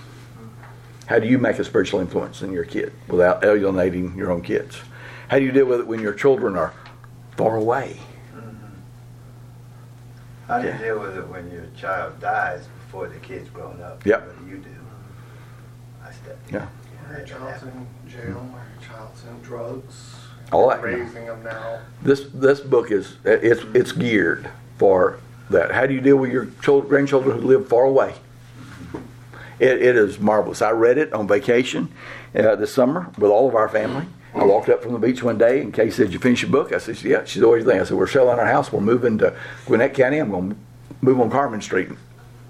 How 1.06 1.18
do 1.18 1.26
you 1.26 1.38
make 1.38 1.58
a 1.58 1.64
spiritual 1.64 2.00
influence 2.00 2.42
in 2.42 2.52
your 2.52 2.64
kid 2.64 2.92
without 3.08 3.44
alienating 3.44 4.16
your 4.16 4.30
own 4.30 4.42
kids? 4.42 4.80
How 5.28 5.38
do 5.38 5.44
you 5.44 5.52
deal 5.52 5.66
with 5.66 5.80
it 5.80 5.86
when 5.86 6.00
your 6.00 6.14
children 6.14 6.56
are 6.56 6.72
far 7.36 7.56
away? 7.56 7.98
Mm-hmm. 8.34 8.66
How 10.48 10.58
do 10.58 10.64
you 10.68 10.72
Yeah. 10.72 10.78
deal 10.78 11.00
with 11.00 11.16
it 11.16 11.28
when 11.28 11.50
your 11.50 11.66
child 11.76 12.20
dies 12.20 12.66
before 12.86 13.08
the 13.08 13.18
kid's 13.18 13.50
grown 13.50 13.80
up? 13.82 14.04
Yep. 14.06 14.26
What 14.26 14.44
do 14.44 14.50
you 14.50 14.58
do? 14.58 14.70
I 16.04 16.12
stepped 16.12 16.48
in. 16.48 16.54
Yeah. 16.54 16.66
Or 17.10 17.18
your 17.18 17.26
child's 17.26 17.62
in 17.64 17.86
jail, 18.08 18.48
or 18.52 18.62
your 18.80 18.88
child's 18.88 19.24
in 19.24 19.40
drugs. 19.42 20.14
All 20.50 20.68
that. 20.68 20.82
Raising 20.82 21.26
them 21.26 21.42
now. 21.42 21.80
This 22.02 22.26
this 22.34 22.60
book 22.60 22.90
is 22.90 23.16
it's 23.24 23.62
it's 23.74 23.92
geared 23.92 24.48
for 24.78 25.18
that. 25.52 25.72
How 25.72 25.86
do 25.86 25.94
you 25.94 26.00
deal 26.00 26.16
with 26.16 26.30
your 26.30 26.46
children, 26.62 26.88
grandchildren 26.88 27.40
who 27.40 27.46
live 27.46 27.68
far 27.68 27.84
away? 27.84 28.14
It, 29.58 29.80
it 29.80 29.96
is 29.96 30.18
marvelous. 30.18 30.60
I 30.60 30.70
read 30.70 30.98
it 30.98 31.12
on 31.12 31.28
vacation 31.28 31.92
uh, 32.34 32.56
this 32.56 32.74
summer 32.74 33.10
with 33.16 33.30
all 33.30 33.48
of 33.48 33.54
our 33.54 33.68
family. 33.68 34.06
I 34.34 34.44
walked 34.44 34.68
up 34.68 34.82
from 34.82 34.92
the 34.94 34.98
beach 34.98 35.22
one 35.22 35.38
day 35.38 35.60
and 35.60 35.74
Kay 35.74 35.90
said, 35.90 36.12
"You 36.12 36.18
finish 36.18 36.42
your 36.42 36.50
book?" 36.50 36.72
I 36.72 36.78
said, 36.78 37.00
"Yeah." 37.02 37.24
She's 37.24 37.42
always 37.42 37.64
there. 37.64 37.80
I 37.80 37.84
said, 37.84 37.96
"We're 37.96 38.06
selling 38.06 38.38
our 38.38 38.46
house. 38.46 38.72
We're 38.72 38.80
moving 38.80 39.18
to 39.18 39.36
Gwinnett 39.66 39.94
County. 39.94 40.18
I'm 40.18 40.30
going 40.30 40.50
to 40.50 40.56
move 41.02 41.20
on 41.20 41.30
Carmen 41.30 41.60
Street." 41.60 41.90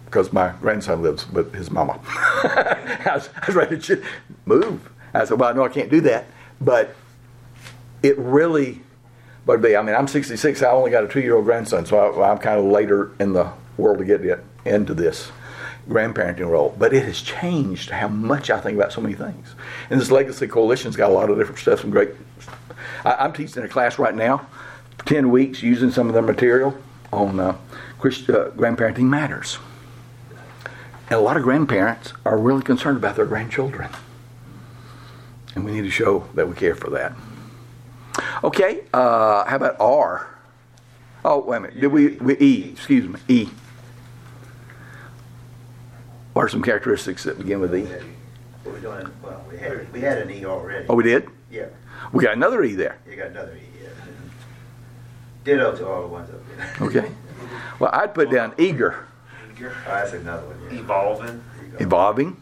Because 0.04 0.32
my 0.32 0.50
grandson 0.60 1.02
lives 1.02 1.28
with 1.30 1.54
his 1.54 1.70
mama. 1.70 1.98
I, 2.06 3.12
was, 3.14 3.30
I 3.34 3.46
was 3.46 3.56
ready 3.56 3.78
to 3.78 4.04
move. 4.44 4.90
I 5.14 5.24
said, 5.24 5.40
Well, 5.40 5.54
know 5.54 5.64
I 5.64 5.70
can't 5.70 5.90
do 5.90 6.02
that. 6.02 6.26
But 6.60 6.94
it 8.02 8.18
really 8.18 8.81
but 9.44 9.60
be, 9.60 9.76
I 9.76 9.82
mean, 9.82 9.94
I'm 9.94 10.08
66. 10.08 10.62
I 10.62 10.70
only 10.70 10.90
got 10.90 11.04
a 11.04 11.08
two-year-old 11.08 11.44
grandson, 11.44 11.84
so 11.84 11.98
I, 11.98 12.30
I'm 12.30 12.38
kind 12.38 12.58
of 12.58 12.66
later 12.66 13.12
in 13.18 13.32
the 13.32 13.52
world 13.76 13.98
to 13.98 14.04
get 14.04 14.44
into 14.64 14.94
this 14.94 15.32
grandparenting 15.88 16.48
role. 16.48 16.74
But 16.78 16.94
it 16.94 17.04
has 17.04 17.20
changed 17.20 17.90
how 17.90 18.08
much 18.08 18.50
I 18.50 18.60
think 18.60 18.76
about 18.76 18.92
so 18.92 19.00
many 19.00 19.14
things. 19.14 19.54
And 19.90 20.00
this 20.00 20.10
Legacy 20.10 20.46
Coalition's 20.46 20.96
got 20.96 21.10
a 21.10 21.12
lot 21.12 21.30
of 21.30 21.38
different 21.38 21.58
stuff. 21.58 21.80
Some 21.80 21.90
great. 21.90 22.10
I, 23.04 23.14
I'm 23.14 23.32
teaching 23.32 23.62
a 23.64 23.68
class 23.68 23.98
right 23.98 24.14
now, 24.14 24.46
10 25.06 25.30
weeks, 25.30 25.62
using 25.62 25.90
some 25.90 26.08
of 26.08 26.14
their 26.14 26.22
material 26.22 26.76
on 27.12 27.40
uh, 27.40 27.56
Christ, 27.98 28.30
uh, 28.30 28.50
grandparenting 28.50 29.04
matters. 29.04 29.58
And 31.10 31.18
a 31.18 31.22
lot 31.22 31.36
of 31.36 31.42
grandparents 31.42 32.12
are 32.24 32.38
really 32.38 32.62
concerned 32.62 32.96
about 32.96 33.16
their 33.16 33.26
grandchildren. 33.26 33.90
And 35.54 35.64
we 35.64 35.72
need 35.72 35.82
to 35.82 35.90
show 35.90 36.28
that 36.34 36.48
we 36.48 36.54
care 36.54 36.74
for 36.74 36.88
that. 36.90 37.12
Okay, 38.44 38.82
uh, 38.92 39.44
how 39.44 39.56
about 39.56 39.76
R? 39.80 40.28
Oh, 41.24 41.38
wait 41.40 41.56
a 41.58 41.60
minute. 41.60 41.80
Did 41.80 41.88
we, 41.88 42.08
we 42.16 42.36
E? 42.38 42.70
Excuse 42.72 43.08
me, 43.08 43.20
E. 43.28 43.48
What 46.32 46.42
are 46.42 46.48
some 46.48 46.62
characteristics 46.62 47.22
that 47.24 47.38
begin 47.38 47.60
with 47.60 47.74
E? 47.74 47.86
We're 48.64 48.80
doing, 48.80 49.08
well, 49.22 49.44
we 49.50 49.58
had, 49.58 49.92
we 49.92 50.00
had 50.00 50.18
an 50.18 50.30
E 50.30 50.44
already. 50.44 50.86
Oh, 50.88 50.94
we 50.96 51.04
did. 51.04 51.28
Yeah, 51.50 51.66
We 52.12 52.24
got 52.24 52.34
another 52.34 52.62
E 52.64 52.74
there. 52.74 52.98
you 53.08 53.14
got 53.16 53.26
another 53.28 53.54
E, 53.54 53.60
yeah. 53.82 53.88
Ditto 55.44 55.76
to 55.76 55.86
all 55.86 56.02
the 56.02 56.08
ones 56.08 56.30
up 56.30 56.40
there. 56.56 56.86
Okay. 56.88 57.10
Well, 57.78 57.90
I'd 57.92 58.14
put 58.14 58.30
down 58.30 58.54
eager, 58.58 59.06
Oh, 59.60 59.68
that's 59.86 60.12
another 60.14 60.46
one, 60.46 60.58
yeah. 60.72 60.80
Evolving. 60.80 61.26
There 61.26 61.64
you 61.66 61.72
go. 61.72 61.84
evolving, 61.84 62.36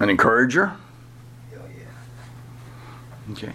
an 0.00 0.10
encourager. 0.10 0.72
Oh, 1.54 1.58
yeah. 1.76 3.32
Okay. 3.32 3.52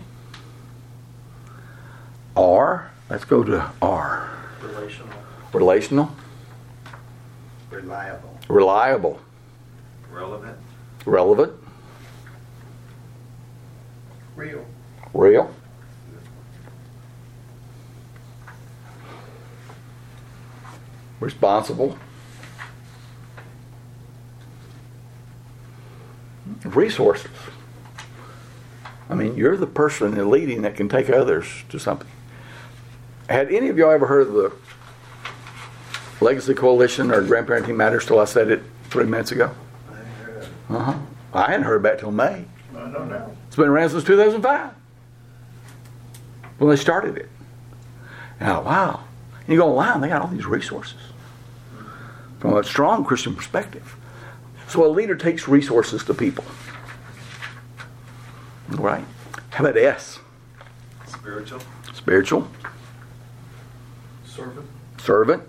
R. 2.36 2.92
Let's 3.10 3.26
go 3.26 3.44
to 3.44 3.72
R. 3.82 4.30
Relational. 4.62 5.08
Relational, 5.54 6.16
Reliable. 7.70 8.40
reliable, 8.48 9.20
Relevant. 10.10 10.58
relevant, 11.06 11.52
Real. 14.38 14.66
real. 15.14 15.54
Responsible. 21.20 21.98
Resources. 26.64 27.32
I 29.10 29.16
mean, 29.16 29.36
you're 29.36 29.58
the 29.58 29.68
person 29.68 30.18
in 30.18 30.30
leading 30.30 30.62
that 30.62 30.76
can 30.76 30.88
take 30.88 31.10
others 31.10 31.48
to 31.70 31.80
something. 31.80 32.08
Had 33.30 33.52
any 33.52 33.70
of 33.70 33.78
y'all 33.78 33.92
ever 33.92 34.08
heard 34.08 34.28
of 34.28 34.34
the 34.34 34.54
Legacy 36.22 36.54
Coalition 36.54 37.12
or 37.12 37.22
Grandparenting 37.24 37.76
Matters 37.76 38.06
till 38.06 38.20
I 38.20 38.26
said 38.26 38.52
it 38.52 38.62
three 38.86 39.06
minutes 39.06 39.32
ago? 39.32 39.54
I 39.90 39.96
heard. 39.96 40.48
Uh 40.70 40.80
huh. 40.80 41.00
I 41.34 41.52
hadn't 41.52 41.64
heard 41.64 41.78
about 41.78 41.94
it 41.96 42.00
till 42.00 42.12
May. 42.12 42.46
I 42.76 42.88
know. 42.90 43.36
It's 43.48 43.56
been 43.56 43.68
around 43.68 43.90
since 43.90 44.04
2005 44.04 44.72
when 46.58 46.70
they 46.70 46.76
started 46.76 47.18
it. 47.18 47.30
I, 48.40 48.60
wow. 48.60 49.04
And 49.40 49.50
you 49.50 49.58
go, 49.58 49.68
wow, 49.68 49.98
they 49.98 50.08
got 50.08 50.22
all 50.22 50.28
these 50.28 50.46
resources 50.46 51.00
from 52.40 52.56
a 52.56 52.64
strong 52.64 53.04
Christian 53.06 53.36
perspective. 53.36 53.96
So 54.72 54.86
a 54.86 54.88
leader 54.88 55.16
takes 55.16 55.50
resources 55.50 56.02
to 56.06 56.14
people. 56.14 56.46
All 58.72 58.78
right. 58.78 59.04
How 59.50 59.66
about 59.66 59.76
S? 59.76 60.20
Spiritual. 61.06 61.60
Spiritual, 61.94 62.48
Servant. 64.24 64.66
servant, 64.98 65.44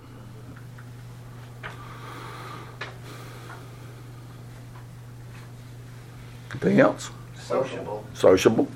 anything 6.50 6.80
else? 6.80 7.12
Sociable. 7.36 8.04
Sociable, 8.14 8.68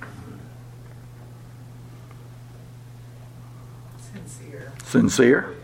Sincere. 3.98 4.72
sincere, 4.84 5.56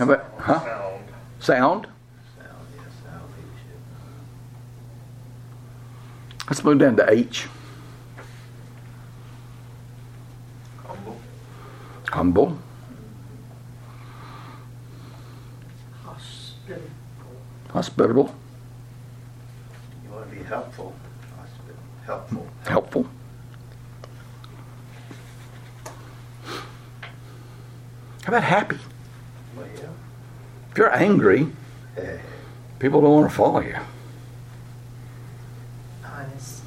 how 0.00 0.06
about, 0.06 0.24
huh? 0.38 0.60
Sound. 0.60 1.04
Sound? 1.40 1.86
Sound, 1.86 1.86
yeah, 2.74 2.82
sound 3.04 3.28
leadership. 3.36 3.80
Let's 6.48 6.64
move 6.64 6.78
down 6.78 6.96
to 6.96 7.12
H. 7.12 7.46
Humble. 10.86 11.20
Humble, 12.10 12.58
Hospitable. 16.02 16.80
hospitable, 17.68 18.34
You 20.02 20.10
want 20.14 20.30
to 20.30 20.36
be 20.36 20.42
helpful. 20.44 20.94
Hospitable. 21.38 21.82
Helpful. 22.06 22.46
helpful. 22.66 23.06
How 28.24 28.28
about 28.28 28.44
happy? 28.44 28.78
Well, 30.76 30.88
yeah. 30.88 30.94
If 30.94 30.96
you're 30.96 30.96
angry, 30.96 31.48
people 32.78 33.00
don't 33.00 33.10
want 33.12 33.30
to 33.30 33.36
follow 33.36 33.60
you. 33.60 33.76
Honest. 36.04 36.62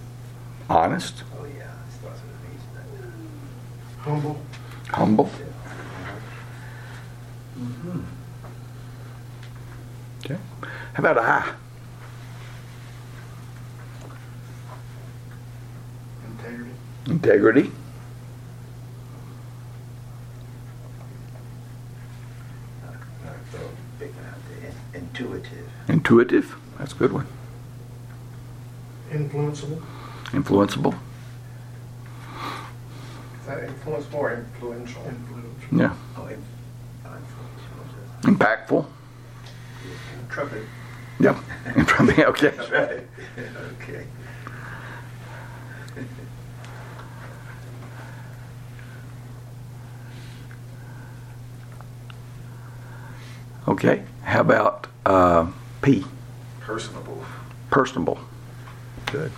Honest, 0.70 1.24
oh, 1.40 1.46
yeah. 1.46 1.64
It 1.64 1.94
starts 2.00 2.22
with 2.22 2.32
an 2.32 2.52
H, 2.54 2.60
doesn't 2.74 3.10
it? 3.10 4.02
Humble. 4.02 4.42
humble, 4.90 5.30
mm-hmm. 7.60 8.02
Okay. 10.26 10.38
How 10.94 11.00
about 11.04 11.18
I? 11.18 11.54
Integrity. 16.28 16.72
Integrity. 17.08 17.72
So, 23.52 23.60
picking 24.00 24.16
out 24.26 24.40
the 24.50 24.68
in- 25.93 25.93
intuitive. 26.04 26.44
Intuitive. 26.44 26.56
That's 26.78 26.92
a 26.92 26.96
good 26.96 27.14
one. 27.14 27.28
Influenceable. 29.12 29.82
Influenceable. 30.32 30.96
Is 33.40 33.48
that 33.48 33.60
influenceable 33.60 34.14
or 34.16 34.34
influential? 34.34 35.04
Influential. 35.06 35.80
Yeah. 35.80 35.96
Oh, 36.18 36.26
in- 36.28 36.44
influence. 37.06 38.40
Impactful. 38.40 38.86
Intrepid. 40.24 40.66
Yep. 41.20 41.38
okay. 42.20 42.50
That's 42.50 42.72
right. 42.72 43.08
Okay. 43.82 44.06
Okay. 53.68 54.04
How 54.24 54.42
about 54.42 54.88
uh, 55.06 55.48
P? 55.84 56.06
Personable. 56.62 57.22
Personable. 57.70 58.18
Good. 59.08 59.32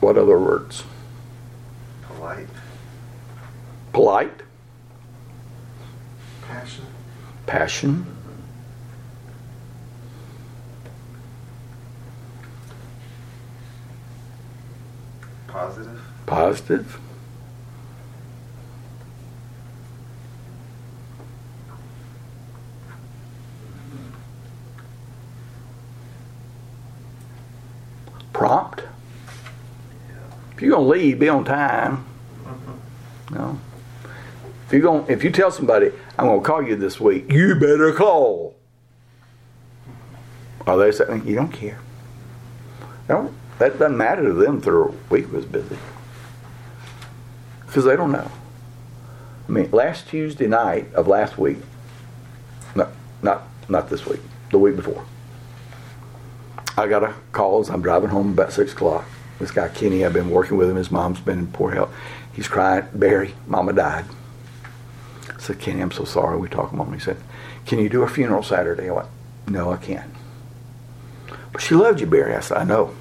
What 0.00 0.18
other 0.18 0.38
words? 0.38 0.84
Polite. 2.02 2.46
Polite. 3.94 4.42
Passionate. 6.46 6.90
Passion. 7.46 8.06
Positive. 15.48 16.00
Positive. 16.26 17.00
Prompt. 28.46 28.82
If 30.54 30.62
you're 30.62 30.70
gonna 30.70 30.86
leave, 30.86 31.18
be 31.18 31.28
on 31.28 31.44
time. 31.44 32.06
Mm-hmm. 32.44 33.34
No. 33.34 33.58
If 34.66 34.72
you're 34.72 34.82
going, 34.82 35.04
if 35.08 35.24
you 35.24 35.32
tell 35.32 35.50
somebody, 35.50 35.90
I'm 36.16 36.26
gonna 36.26 36.40
call 36.42 36.62
you 36.62 36.76
this 36.76 37.00
week, 37.00 37.32
you 37.32 37.56
better 37.56 37.92
call. 37.92 38.54
Or 40.64 40.76
they 40.76 40.92
say, 40.92 41.06
you 41.24 41.34
don't 41.34 41.50
care. 41.50 41.80
No, 43.08 43.34
that 43.58 43.80
doesn't 43.80 43.96
matter 43.96 44.22
to 44.22 44.32
them 44.32 44.58
if 44.58 44.64
their 44.64 44.84
week 45.10 45.32
was 45.32 45.44
busy. 45.44 45.78
Because 47.66 47.84
they 47.84 47.96
don't 47.96 48.12
know. 48.12 48.30
I 49.48 49.50
mean, 49.50 49.72
last 49.72 50.06
Tuesday 50.06 50.46
night 50.46 50.94
of 50.94 51.08
last 51.08 51.36
week, 51.36 51.58
no, 52.76 52.88
not 53.22 53.42
not 53.68 53.90
this 53.90 54.06
week, 54.06 54.20
the 54.52 54.58
week 54.58 54.76
before. 54.76 55.04
I 56.76 56.86
got 56.86 57.02
a 57.02 57.14
call 57.32 57.60
as 57.60 57.70
I'm 57.70 57.80
driving 57.80 58.10
home 58.10 58.32
about 58.32 58.52
six 58.52 58.72
o'clock. 58.72 59.04
This 59.38 59.50
guy 59.50 59.68
Kenny, 59.68 60.04
I've 60.04 60.12
been 60.12 60.30
working 60.30 60.56
with 60.56 60.68
him. 60.68 60.76
His 60.76 60.90
mom's 60.90 61.20
been 61.20 61.38
in 61.38 61.46
poor 61.48 61.72
health. 61.72 61.94
He's 62.32 62.48
crying, 62.48 62.86
Barry, 62.94 63.34
Mama 63.46 63.72
died. 63.72 64.04
I 65.34 65.38
said, 65.38 65.58
Kenny, 65.58 65.80
I'm 65.80 65.90
so 65.90 66.04
sorry. 66.04 66.36
We 66.36 66.48
talked 66.48 66.74
about 66.74 66.88
him. 66.88 66.94
He 66.94 67.00
said, 67.00 67.16
Can 67.64 67.78
you 67.78 67.88
do 67.88 68.02
a 68.02 68.08
funeral 68.08 68.42
Saturday? 68.42 68.90
I 68.90 68.92
went, 68.92 69.08
No, 69.48 69.72
I 69.72 69.78
can't. 69.78 70.10
But 71.52 71.62
she 71.62 71.74
loved 71.74 72.00
you, 72.00 72.06
Barry. 72.06 72.34
I 72.34 72.40
said, 72.40 72.58
I 72.58 72.64
know. 72.64 72.94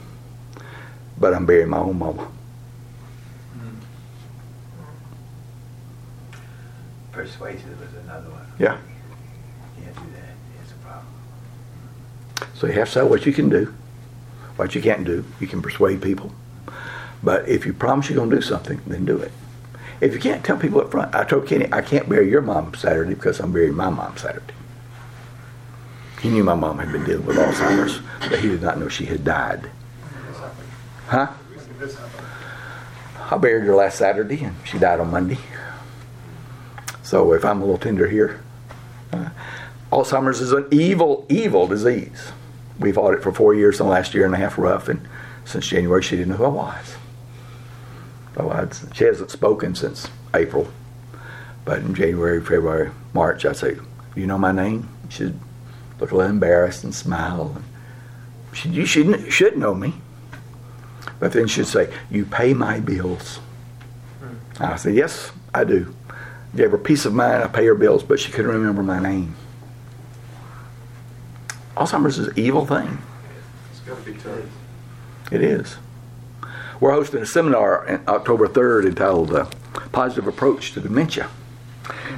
But 1.18 1.34
I'm 1.34 1.46
burying 1.46 1.70
my 1.70 1.80
own 1.80 2.00
mama. 2.00 2.30
Persuasive 7.12 7.82
is 7.82 8.04
another 8.04 8.30
one. 8.30 8.46
Yeah. 8.60 8.78
Can't 9.82 9.96
do 9.96 10.02
that. 10.16 10.36
It's 10.62 10.72
a 10.72 10.76
problem. 10.76 11.08
Have 12.74 12.92
to 12.94 13.06
what 13.06 13.26
you 13.26 13.34
can 13.34 13.50
do, 13.50 13.74
what 14.56 14.76
you 14.76 14.82
can't 14.82 15.06
do. 15.06 15.26
You 15.40 15.48
can 15.48 15.62
persuade 15.62 16.02
people. 16.02 16.32
But 17.24 17.48
if 17.48 17.66
you 17.66 17.74
promise 17.74 18.10
you're 18.10 18.18
going 18.18 18.30
to 18.30 18.36
do 18.36 18.42
something, 18.42 18.82
then 18.86 19.06
do 19.06 19.18
it. 19.18 19.32
If 20.02 20.14
you 20.14 20.20
can't 20.20 20.44
tell 20.44 20.58
people 20.58 20.82
up 20.82 20.92
front, 20.92 21.16
I 21.16 21.24
told 21.24 21.48
Kenny, 21.48 21.68
I 21.72 21.82
can't 21.82 22.08
bury 22.10 22.30
your 22.30 22.42
mom 22.42 22.74
Saturday 22.76 23.16
because 23.16 23.40
I'm 23.40 23.52
burying 23.52 23.76
my 23.76 23.90
mom 23.90 24.18
Saturday. 24.18 24.54
He 26.22 26.30
knew 26.30 26.44
my 26.44 26.56
mom 26.56 26.80
had 26.80 26.92
been 26.92 27.06
dealing 27.06 27.26
with 27.26 27.38
Alzheimer's, 27.38 28.02
but 28.30 28.40
he 28.40 28.50
did 28.50 28.62
not 28.62 28.78
know 28.80 28.90
she 28.90 29.06
had 29.06 29.24
died. 29.24 29.70
Huh? 31.08 31.28
I 33.32 33.38
buried 33.38 33.66
her 33.66 33.76
last 33.76 33.98
Saturday 33.98 34.44
and 34.44 34.56
she 34.66 34.78
died 34.78 35.00
on 35.00 35.12
Monday. 35.12 35.38
So 37.04 37.34
if 37.34 37.46
I'm 37.46 37.62
a 37.62 37.66
little 37.66 37.78
tender 37.78 38.08
here, 38.08 38.42
uh, 39.14 39.30
Alzheimer's 39.92 40.42
is 40.42 40.52
an 40.52 40.68
evil, 40.72 41.26
evil 41.30 41.68
disease. 41.68 42.32
We've 42.80 42.96
fought 42.96 43.14
it 43.14 43.24
for 43.24 43.32
four 43.32 43.54
years, 43.54 43.78
the 43.78 43.84
last 43.86 44.14
year 44.14 44.26
and 44.26 44.34
a 44.34 44.38
half 44.38 44.58
rough, 44.58 44.90
and 44.90 45.08
since 45.46 45.68
January 45.68 46.02
she 46.02 46.18
didn't 46.18 46.32
know 46.32 46.38
who 46.38 46.46
I 46.46 46.50
was. 46.50 46.96
So 48.36 48.50
I'd, 48.52 48.96
she 48.96 49.06
hasn't 49.06 49.32
spoken 49.32 49.76
since 49.76 50.10
April, 50.34 50.68
but 51.64 51.80
in 51.80 51.96
January, 51.96 52.42
February, 52.42 52.92
March, 53.14 53.46
I'd 53.46 53.56
say, 53.56 53.78
"You 54.16 54.28
know 54.28 54.38
my 54.38 54.52
name?" 54.52 54.90
She'd 55.10 55.40
look 56.00 56.12
a 56.12 56.16
little 56.16 56.32
embarrassed 56.32 56.84
and 56.84 56.94
smile. 56.94 57.54
And 57.56 57.64
She, 58.54 58.70
you 58.70 58.86
should 58.86 59.32
should 59.32 59.58
know 59.58 59.74
me, 59.74 59.94
but 61.20 61.32
then 61.32 61.48
she'd 61.48 61.68
say, 61.68 61.94
"You 62.12 62.26
pay 62.26 62.54
my 62.54 62.82
bills." 62.82 63.40
Hmm. 64.20 64.64
I 64.64 64.76
said, 64.76 64.96
"Yes, 64.96 65.32
I 65.54 65.64
do." 65.64 65.94
Gave 66.56 66.72
her 66.72 66.78
peace 66.78 67.06
of 67.06 67.14
mind. 67.14 67.44
I 67.44 67.48
pay 67.48 67.66
her 67.66 67.76
bills, 67.76 68.04
but 68.04 68.20
she 68.20 68.32
couldn't 68.32 68.52
remember 68.52 68.82
my 68.84 69.00
name. 69.00 69.36
Alzheimer's 71.76 72.18
is 72.18 72.28
an 72.28 72.40
evil 72.40 72.66
thing. 72.66 73.00
It's 73.72 73.82
got 73.82 73.98
to 74.04 74.12
be 74.12 74.18
tough. 74.18 74.40
It 75.32 75.42
is. 75.42 75.76
We're 76.80 76.94
hosting 76.94 77.22
a 77.22 77.26
seminar 77.26 77.88
on 77.90 78.04
October 78.08 78.48
3rd 78.48 78.86
entitled 78.86 79.34
uh, 79.34 79.46
Positive 79.92 80.28
Approach 80.28 80.72
to 80.74 80.80
Dementia. 80.80 81.30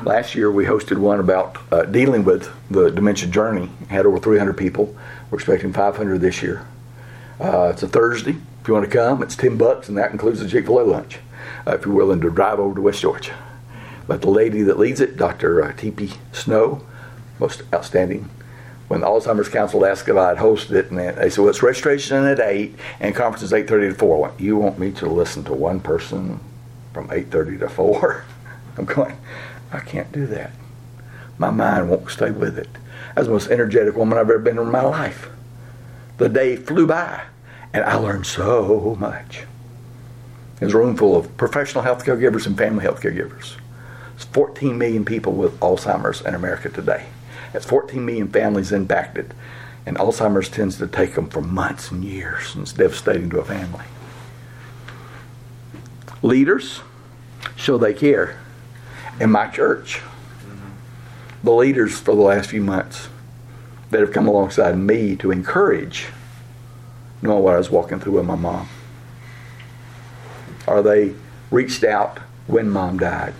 Last 0.04 0.36
year 0.36 0.52
we 0.52 0.66
hosted 0.66 1.00
one 1.00 1.20
about 1.20 1.58
uh, 1.72 1.84
dealing 1.84 2.24
with 2.24 2.52
the 2.70 2.92
dementia 2.92 3.30
journey. 3.30 3.70
Had 3.90 4.06
over 4.06 4.20
300 4.20 4.54
people. 4.54 4.96
We're 5.32 5.40
expecting 5.40 5.74
500 5.74 6.22
this 6.22 6.44
year. 6.44 6.66
Uh, 7.40 7.70
it's 7.74 7.82
a 7.82 7.88
Thursday. 7.88 8.36
If 8.62 8.68
you 8.68 8.76
want 8.76 8.86
to 8.86 8.96
come, 8.96 9.24
it's 9.24 9.36
10 9.36 9.58
bucks, 9.58 9.90
and 9.90 9.98
that 9.98 10.12
includes 10.12 10.40
the 10.40 10.48
Chick 10.48 10.66
fil 10.66 10.82
A 10.82 10.84
lunch 10.84 11.20
uh, 11.66 11.72
if 11.72 11.86
you're 11.86 11.96
willing 11.96 12.22
to 12.22 12.30
drive 12.30 12.60
over 12.60 12.76
to 12.76 12.82
West 12.82 13.02
Georgia. 13.02 13.36
But 14.08 14.22
the 14.22 14.30
lady 14.30 14.62
that 14.62 14.78
leads 14.78 15.02
it, 15.02 15.18
Dr. 15.18 15.64
Uh, 15.64 15.74
Teepa 15.74 16.16
Snow, 16.32 16.86
most 17.40 17.64
outstanding 17.74 18.30
when 18.88 19.02
the 19.02 19.08
Alzheimer's 19.08 19.50
Council 19.50 19.86
asked 19.86 20.08
if 20.08 20.16
I'd 20.16 20.38
hosted 20.38 20.72
it, 20.72 20.92
and 20.92 21.00
they 21.00 21.30
said, 21.30 21.40
"Well, 21.40 21.50
it's 21.50 21.62
registration 21.62 22.26
at 22.26 22.40
eight, 22.40 22.76
and 23.00 23.14
conference 23.14 23.44
is 23.44 23.54
eight 23.54 23.68
thirty 23.68 23.90
to 23.90 23.94
4. 23.94 24.16
I 24.16 24.20
went, 24.30 24.40
"You 24.40 24.58
want 24.58 24.80
me 24.80 24.92
to 24.94 25.08
listen 25.08 25.44
to 25.46 25.54
one 25.54 25.80
person 25.80 26.40
from 26.94 27.10
eight 27.12 27.30
thirty 27.30 27.58
to 27.58 27.70
4? 27.70 28.24
I'm 28.78 28.86
going, 28.86 29.18
I 29.72 29.80
can't 29.80 30.12
do 30.12 30.26
that. 30.28 30.52
My 31.38 31.50
mind 31.50 31.90
won't 31.90 32.10
stay 32.10 32.32
with 32.32 32.58
it. 32.58 32.70
That's 33.16 33.28
the 33.28 33.34
most 33.34 33.50
energetic 33.50 33.96
woman 33.96 34.18
I've 34.18 34.30
ever 34.30 34.40
been 34.40 34.58
in 34.58 34.72
my 34.72 34.82
life. 34.84 35.30
The 36.18 36.30
day 36.30 36.56
flew 36.56 36.88
by, 36.88 37.24
and 37.74 37.84
I 37.84 37.96
learned 37.96 38.26
so 38.26 38.96
much. 39.00 39.44
There's 40.60 40.74
a 40.74 40.78
room 40.78 40.96
full 40.96 41.16
of 41.16 41.36
professional 41.38 41.84
health 41.84 42.06
care 42.06 42.18
givers 42.18 42.48
and 42.48 42.58
family 42.58 42.84
health 42.84 43.02
care 43.02 43.12
givers. 43.12 43.58
There's 44.12 44.26
14 44.26 44.78
million 44.78 45.06
people 45.06 45.34
with 45.34 45.60
Alzheimer's 45.60 46.22
in 46.22 46.34
America 46.34 46.70
today. 46.70 47.06
That's 47.54 47.66
14 47.66 48.04
million 48.06 48.28
families 48.28 48.72
impacted. 48.72 49.34
And 49.86 49.98
Alzheimer's 49.98 50.50
tends 50.50 50.78
to 50.78 50.88
take 50.88 51.16
them 51.16 51.30
for 51.30 51.42
months 51.42 51.92
and 51.92 52.04
years, 52.04 52.54
and 52.54 52.64
it's 52.64 52.74
devastating 52.74 53.30
to 53.30 53.40
a 53.40 53.46
family. 53.46 53.86
Leaders 56.22 56.82
show 57.56 57.78
they 57.78 57.94
care. 57.94 58.40
In 59.20 59.32
my 59.32 59.48
church, 59.48 60.02
the 61.44 61.54
leaders 61.54 62.00
for 62.00 62.16
the 62.16 62.22
last 62.22 62.50
few 62.50 62.62
months 62.62 63.08
that 63.90 64.02
have 64.02 64.12
come 64.12 64.28
alongside 64.28 64.78
me 64.78 65.16
to 65.16 65.32
encourage, 65.32 66.08
knowing 67.22 67.44
what 67.44 67.56
I 67.56 67.58
was 67.58 67.70
walking 67.70 68.00
through 68.00 68.14
with 68.14 68.26
my 68.26 68.36
mom, 68.36 68.68
are 70.68 70.82
they 70.82 71.14
reached 71.50 71.84
out 71.84 72.20
when 72.48 72.70
mom 72.70 73.00
died. 73.00 73.34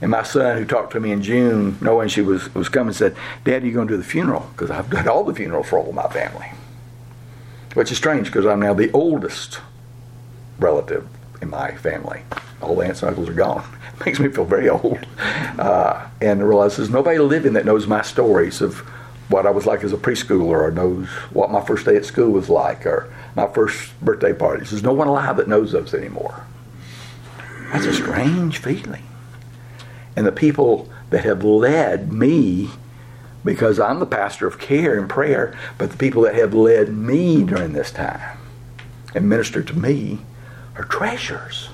And 0.00 0.12
my 0.12 0.22
son, 0.22 0.58
who 0.58 0.64
talked 0.64 0.92
to 0.92 1.00
me 1.00 1.10
in 1.10 1.22
June, 1.22 1.76
knowing 1.80 2.08
she 2.08 2.20
was, 2.20 2.54
was 2.54 2.68
coming, 2.68 2.92
said, 2.92 3.16
Dad, 3.44 3.62
are 3.62 3.66
you 3.66 3.72
going 3.72 3.88
to 3.88 3.94
do 3.94 3.98
the 3.98 4.04
funeral? 4.04 4.48
Because 4.52 4.70
I've 4.70 4.90
done 4.90 5.08
all 5.08 5.24
the 5.24 5.34
funerals 5.34 5.68
for 5.68 5.78
all 5.78 5.88
of 5.88 5.94
my 5.94 6.08
family. 6.08 6.46
Which 7.74 7.90
is 7.90 7.98
strange 7.98 8.26
because 8.26 8.46
I'm 8.46 8.60
now 8.60 8.74
the 8.74 8.90
oldest 8.92 9.60
relative 10.58 11.06
in 11.42 11.50
my 11.50 11.74
family. 11.76 12.22
All 12.62 12.76
the 12.76 12.86
aunts 12.86 13.02
and 13.02 13.10
uncles 13.10 13.28
are 13.28 13.34
gone. 13.34 13.64
Makes 14.06 14.20
me 14.20 14.28
feel 14.28 14.44
very 14.44 14.68
old. 14.68 14.98
Uh, 15.58 16.06
and 16.20 16.40
I 16.40 16.44
realize 16.44 16.76
there's 16.76 16.90
nobody 16.90 17.18
living 17.18 17.52
that 17.54 17.64
knows 17.64 17.86
my 17.86 18.02
stories 18.02 18.60
of 18.60 18.78
what 19.28 19.46
I 19.46 19.50
was 19.50 19.66
like 19.66 19.84
as 19.84 19.92
a 19.92 19.96
preschooler 19.96 20.62
or 20.62 20.70
knows 20.70 21.08
what 21.32 21.50
my 21.50 21.60
first 21.64 21.84
day 21.84 21.96
at 21.96 22.04
school 22.04 22.30
was 22.30 22.48
like 22.48 22.86
or 22.86 23.12
my 23.34 23.46
first 23.48 23.98
birthday 24.00 24.32
parties. 24.32 24.70
There's 24.70 24.82
no 24.82 24.92
one 24.92 25.08
alive 25.08 25.36
that 25.36 25.48
knows 25.48 25.72
those 25.72 25.92
anymore. 25.92 26.46
That's 27.72 27.84
a 27.84 27.92
strange 27.92 28.58
feeling. 28.58 29.02
And 30.16 30.26
the 30.26 30.32
people 30.32 30.88
that 31.10 31.24
have 31.24 31.44
led 31.44 32.12
me, 32.12 32.70
because 33.44 33.78
I'm 33.78 34.00
the 34.00 34.06
pastor 34.06 34.46
of 34.46 34.58
care 34.58 34.98
and 34.98 35.08
prayer, 35.08 35.56
but 35.78 35.90
the 35.90 35.96
people 35.96 36.22
that 36.22 36.34
have 36.34 36.54
led 36.54 36.88
me 36.90 37.44
during 37.44 37.72
this 37.72 37.90
time 37.90 38.38
and 39.14 39.28
ministered 39.28 39.66
to 39.68 39.78
me 39.78 40.18
are 40.76 40.84
treasures 40.84 41.70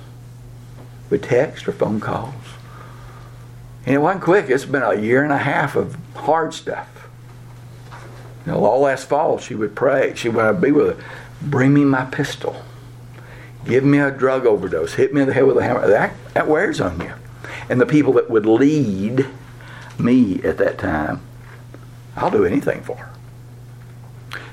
with 1.10 1.22
text 1.22 1.68
or 1.68 1.72
phone 1.72 2.00
calls. 2.00 2.34
And 3.86 3.94
it 3.94 3.98
wasn't 3.98 4.24
quick. 4.24 4.48
It's 4.48 4.64
been 4.64 4.82
a 4.82 4.94
year 4.94 5.22
and 5.22 5.32
a 5.32 5.38
half 5.38 5.76
of 5.76 5.96
hard 6.14 6.54
stuff. 6.54 7.08
You 8.46 8.52
know, 8.52 8.64
all 8.64 8.80
last 8.80 9.08
fall 9.08 9.38
she 9.38 9.54
would 9.54 9.74
pray. 9.74 10.14
She 10.14 10.28
would 10.28 10.60
be 10.60 10.70
with 10.70 10.98
her, 10.98 11.04
bring 11.42 11.74
me 11.74 11.84
my 11.84 12.04
pistol. 12.06 12.62
Give 13.64 13.84
me 13.84 13.98
a 13.98 14.10
drug 14.10 14.46
overdose. 14.46 14.94
Hit 14.94 15.14
me 15.14 15.22
in 15.22 15.28
the 15.28 15.34
head 15.34 15.46
with 15.46 15.56
a 15.56 15.62
hammer. 15.62 15.86
That, 15.86 16.14
that 16.34 16.48
wears 16.48 16.80
on 16.80 17.00
you. 17.00 17.12
And 17.68 17.80
the 17.80 17.86
people 17.86 18.12
that 18.14 18.30
would 18.30 18.46
lead 18.46 19.26
me 19.98 20.42
at 20.42 20.58
that 20.58 20.78
time, 20.78 21.20
I'll 22.16 22.30
do 22.30 22.44
anything 22.44 22.82
for. 22.82 23.10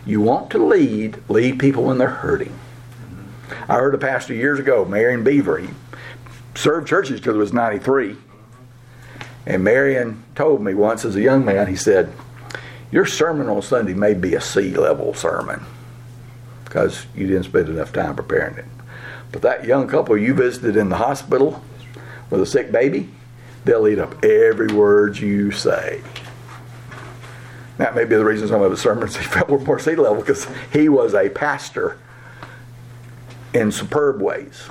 You 0.06 0.22
want 0.22 0.50
to 0.52 0.58
lead, 0.58 1.22
lead 1.30 1.60
people 1.60 1.84
when 1.84 1.98
they're 1.98 2.10
hurting. 2.10 2.58
I 3.68 3.76
heard 3.76 3.94
a 3.94 4.00
pastor 4.00 4.34
years 4.34 4.60
ago, 4.60 4.86
Marion 4.86 5.24
Beaver. 5.24 5.60
He 5.60 5.70
served 6.56 6.88
churches 6.88 7.22
till 7.22 7.34
he 7.34 7.40
was 7.40 7.54
93. 7.54 8.16
And 9.46 9.64
Marion 9.64 10.24
told 10.36 10.62
me 10.62 10.74
once 10.74 11.06
as 11.06 11.16
a 11.16 11.22
young 11.22 11.46
man, 11.46 11.68
he 11.68 11.76
said, 11.76 12.14
Your 12.92 13.06
sermon 13.06 13.48
on 13.50 13.62
Sunday 13.62 13.94
may 13.94 14.14
be 14.14 14.36
a 14.36 14.42
C 14.42 14.76
level 14.76 15.14
sermon 15.14 15.66
because 16.64 17.06
you 17.16 17.28
didn't 17.28 17.44
spend 17.44 17.68
enough 17.68 17.92
time 17.92 18.16
preparing 18.16 18.58
it. 18.58 18.66
But 19.32 19.42
that 19.42 19.66
young 19.66 19.88
couple 19.88 20.16
you 20.18 20.34
visited 20.34 20.78
in 20.78 20.90
the 20.90 20.98
hospital 20.98 21.64
with 22.32 22.42
a 22.42 22.46
sick 22.46 22.72
baby, 22.72 23.10
they'll 23.66 23.88
eat 23.88 24.00
up 24.00 24.26
every 24.26 24.74
word 24.74 25.20
you 25.20 25.52
say. 25.52 26.02
That 27.78 27.96
may 27.96 28.06
be 28.06 28.16
the 28.16 28.26
reason 28.26 28.48
some 28.48 28.62
of 28.62 28.72
his 28.72 28.82
sermons 28.82 29.16
he 29.18 29.24
felt 29.24 29.50
were 29.50 29.60
more 29.60 29.78
C 29.78 29.96
level 29.96 30.22
because 30.22 30.48
he 30.74 30.90
was 30.90 31.14
a 31.14 31.30
pastor 31.30 32.00
in 33.54 33.72
superb 33.72 34.22
ways. 34.22 34.64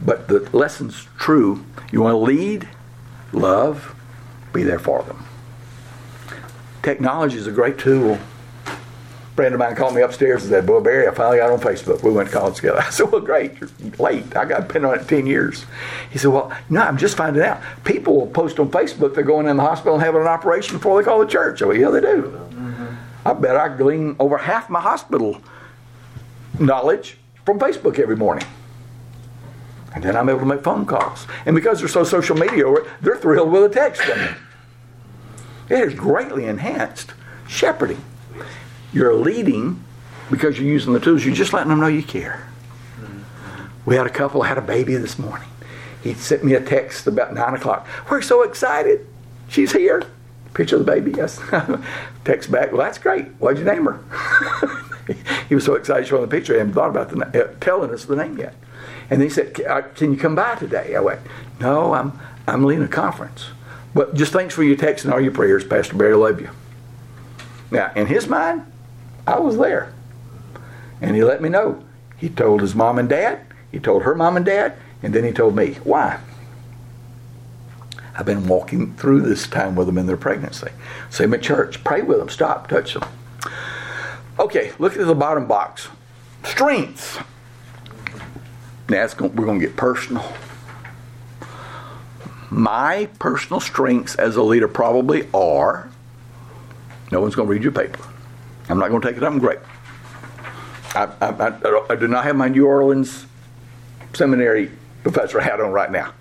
But 0.00 0.28
the 0.28 0.48
lesson's 0.56 1.08
true. 1.18 1.64
You 1.90 2.02
want 2.02 2.14
to 2.14 2.18
lead, 2.18 2.68
love, 3.32 3.94
be 4.52 4.62
there 4.62 4.78
for 4.78 5.02
them. 5.02 5.24
Technology 6.82 7.36
is 7.36 7.46
a 7.46 7.52
great 7.52 7.78
tool. 7.78 8.18
Friend 9.38 9.54
of 9.54 9.60
mine 9.60 9.76
called 9.76 9.94
me 9.94 10.02
upstairs 10.02 10.42
and 10.42 10.50
said, 10.50 10.66
Boy, 10.66 10.80
Barry, 10.80 11.06
I 11.06 11.14
finally 11.14 11.38
got 11.38 11.52
on 11.52 11.60
Facebook. 11.60 12.02
We 12.02 12.10
went 12.10 12.28
to 12.28 12.34
college 12.34 12.56
together. 12.56 12.80
I 12.84 12.90
said, 12.90 13.12
Well, 13.12 13.20
great. 13.20 13.56
You're 13.60 13.70
late. 13.96 14.36
I 14.36 14.44
got 14.44 14.68
pinned 14.68 14.84
on 14.84 14.98
it 14.98 15.06
10 15.06 15.28
years. 15.28 15.64
He 16.10 16.18
said, 16.18 16.32
Well, 16.32 16.52
no, 16.68 16.80
I'm 16.80 16.98
just 16.98 17.16
finding 17.16 17.44
out. 17.44 17.62
People 17.84 18.16
will 18.16 18.26
post 18.26 18.58
on 18.58 18.68
Facebook 18.68 19.14
they're 19.14 19.22
going 19.22 19.46
in 19.46 19.56
the 19.56 19.62
hospital 19.62 19.94
and 19.94 20.02
having 20.02 20.22
an 20.22 20.26
operation 20.26 20.78
before 20.78 21.00
they 21.00 21.04
call 21.04 21.20
the 21.20 21.26
church. 21.26 21.62
Oh, 21.62 21.70
yeah, 21.70 21.88
they 21.88 22.00
do. 22.00 22.36
I 23.24 23.32
bet 23.32 23.54
I 23.54 23.76
glean 23.76 24.16
over 24.18 24.38
half 24.38 24.68
my 24.68 24.80
hospital 24.80 25.40
knowledge 26.58 27.16
from 27.46 27.60
Facebook 27.60 28.00
every 28.00 28.16
morning. 28.16 28.44
And 29.94 30.02
then 30.02 30.16
I'm 30.16 30.28
able 30.28 30.40
to 30.40 30.46
make 30.46 30.64
phone 30.64 30.84
calls. 30.84 31.28
And 31.46 31.54
because 31.54 31.78
they're 31.78 31.86
so 31.86 32.02
social 32.02 32.36
media, 32.36 32.64
they're 33.02 33.16
thrilled 33.16 33.52
with 33.52 33.62
a 33.62 33.68
text 33.68 34.02
from 34.02 34.18
me. 34.18 34.30
It 35.70 35.78
has 35.78 35.94
greatly 35.94 36.46
enhanced 36.46 37.14
shepherding. 37.46 38.02
You're 38.92 39.14
leading 39.14 39.84
because 40.30 40.58
you're 40.58 40.68
using 40.68 40.92
the 40.92 41.00
tools. 41.00 41.24
You're 41.24 41.34
just 41.34 41.52
letting 41.52 41.68
them 41.68 41.80
know 41.80 41.86
you 41.86 42.02
care. 42.02 42.48
We 43.84 43.96
had 43.96 44.06
a 44.06 44.10
couple 44.10 44.42
had 44.42 44.58
a 44.58 44.62
baby 44.62 44.94
this 44.96 45.18
morning. 45.18 45.48
He 46.02 46.14
sent 46.14 46.44
me 46.44 46.54
a 46.54 46.60
text 46.60 47.06
about 47.06 47.34
nine 47.34 47.54
o'clock. 47.54 47.86
We're 48.10 48.22
so 48.22 48.42
excited. 48.42 49.06
She's 49.48 49.72
here. 49.72 50.02
Picture 50.54 50.76
of 50.76 50.84
the 50.84 50.92
baby, 50.92 51.12
yes. 51.12 51.40
text 52.24 52.50
back. 52.50 52.72
Well, 52.72 52.82
that's 52.82 52.98
great. 52.98 53.26
What'd 53.38 53.58
you 53.58 53.64
name 53.64 53.86
her? 53.86 54.00
he 55.48 55.54
was 55.54 55.64
so 55.64 55.74
excited 55.74 56.06
showing 56.06 56.22
the 56.22 56.28
picture. 56.28 56.52
He 56.52 56.58
hadn't 56.58 56.74
thought 56.74 56.90
about 56.90 57.10
the, 57.10 57.44
uh, 57.44 57.54
telling 57.60 57.90
us 57.90 58.04
the 58.04 58.16
name 58.16 58.38
yet. 58.38 58.54
And 59.10 59.22
he 59.22 59.28
said, 59.28 59.54
"Can 59.94 60.12
you 60.12 60.18
come 60.18 60.34
by 60.34 60.56
today?" 60.56 60.94
I 60.94 61.00
went, 61.00 61.20
"No, 61.60 61.94
I'm 61.94 62.18
I'm 62.46 62.64
leading 62.64 62.84
a 62.84 62.88
conference." 62.88 63.46
But 63.94 64.14
just 64.14 64.32
thanks 64.32 64.54
for 64.54 64.62
your 64.62 64.76
text 64.76 65.04
and 65.04 65.14
all 65.14 65.20
your 65.20 65.32
prayers, 65.32 65.64
Pastor 65.64 65.96
Barry. 65.96 66.14
Love 66.14 66.40
you. 66.40 66.50
Now, 67.70 67.90
in 67.94 68.06
his 68.06 68.26
mind, 68.26 68.70
I 69.28 69.38
was 69.38 69.58
there, 69.58 69.92
and 71.02 71.14
he 71.14 71.22
let 71.22 71.42
me 71.42 71.50
know. 71.50 71.84
He 72.16 72.30
told 72.30 72.62
his 72.62 72.74
mom 72.74 72.98
and 72.98 73.10
dad. 73.10 73.40
He 73.70 73.78
told 73.78 74.04
her 74.04 74.14
mom 74.14 74.38
and 74.38 74.46
dad, 74.46 74.72
and 75.02 75.14
then 75.14 75.22
he 75.22 75.32
told 75.32 75.54
me 75.54 75.74
why. 75.84 76.18
I've 78.16 78.24
been 78.24 78.48
walking 78.48 78.94
through 78.94 79.20
this 79.20 79.46
time 79.46 79.76
with 79.76 79.86
them 79.86 79.98
in 79.98 80.06
their 80.06 80.16
pregnancy. 80.16 80.70
Same 81.10 81.34
at 81.34 81.42
church. 81.42 81.84
Pray 81.84 82.00
with 82.00 82.18
them. 82.18 82.30
Stop. 82.30 82.68
Touch 82.68 82.94
them. 82.94 83.04
Okay, 84.38 84.72
look 84.78 84.96
at 84.96 85.06
the 85.06 85.14
bottom 85.14 85.46
box. 85.46 85.88
Strengths. 86.42 87.18
Now 88.88 89.06
going, 89.08 89.36
we're 89.36 89.44
going 89.44 89.60
to 89.60 89.66
get 89.66 89.76
personal. 89.76 90.24
My 92.50 93.10
personal 93.18 93.60
strengths 93.60 94.14
as 94.14 94.36
a 94.36 94.42
leader 94.42 94.68
probably 94.68 95.28
are 95.34 95.90
no 97.12 97.20
one's 97.20 97.34
going 97.34 97.46
to 97.46 97.52
read 97.52 97.62
your 97.62 97.72
paper. 97.72 98.07
I'm 98.68 98.78
not 98.78 98.88
going 98.88 99.00
to 99.00 99.08
take 99.08 99.16
it 99.16 99.22
up. 99.22 99.32
I, 100.94 101.04
I, 101.20 101.48
I, 101.48 101.86
I, 101.90 101.96
do 101.96 102.08
not 102.08 102.24
have 102.24 102.36
my 102.36 102.48
New 102.48 102.66
Orleans 102.66 103.26
seminary 104.14 104.70
professor 105.02 105.40
hat 105.40 105.60
on 105.60 105.70
right 105.72 105.90
now. 105.90 106.12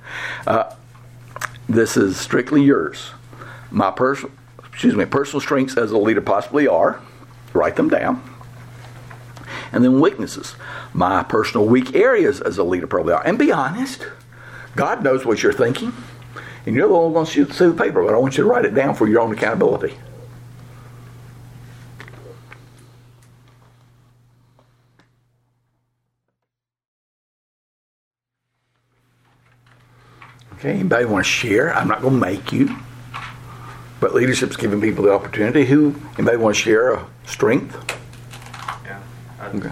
Uh, 0.46 0.74
this 1.68 1.98
is 1.98 2.18
strictly 2.18 2.64
yours. 2.64 3.12
My 3.72 3.92
personal, 3.92 4.32
excuse 4.66 4.96
me, 4.96 5.06
personal 5.06 5.42
strengths 5.42 5.78
as 5.78 5.92
a 5.92 5.98
leader 5.98 6.22
possibly 6.22 6.68
are. 6.68 7.02
Write 7.54 7.76
them 7.76 7.90
down. 7.90 8.24
And 9.72 9.84
then 9.84 10.00
weaknesses. 10.00 10.56
My 10.94 11.24
personal 11.24 11.66
weak 11.66 11.96
areas 11.96 12.40
as 12.40 12.58
a 12.58 12.64
leader 12.64 12.88
probably 12.88 13.14
are. 13.14 13.26
And 13.26 13.38
be 13.38 13.52
honest. 13.52 14.06
God 14.76 15.04
knows 15.04 15.26
what 15.26 15.42
you're 15.44 15.54
thinking. 15.54 15.92
And 16.66 16.76
you're 16.76 16.88
the 16.88 16.94
only 16.94 17.14
one 17.14 17.26
going 17.26 17.48
to 17.48 17.54
see 17.54 17.66
the 17.66 17.74
paper, 17.74 18.04
but 18.04 18.14
I 18.14 18.18
want 18.18 18.38
you 18.38 18.44
to 18.44 18.50
write 18.50 18.66
it 18.66 18.76
down 18.76 18.94
for 18.94 19.08
your 19.08 19.22
own 19.22 19.32
accountability. 19.34 19.98
Okay, 30.58 30.72
anybody 30.72 31.06
want 31.06 31.24
to 31.24 31.30
share? 31.30 31.72
I'm 31.76 31.88
not 31.88 32.02
going 32.02 32.16
to 32.16 32.20
make 32.20 32.52
you. 32.52 32.76
But 34.00 34.16
leadership's 34.16 34.58
giving 34.58 34.82
people 34.82 35.04
the 35.04 35.14
opportunity. 35.14 35.66
Who 35.66 35.96
anybody 36.18 36.38
want 36.38 36.56
to 36.56 36.62
share 36.62 36.94
a 36.94 37.08
strength? 37.28 37.76
Yeah. 38.84 39.00
I'm, 39.40 39.58
okay. 39.58 39.72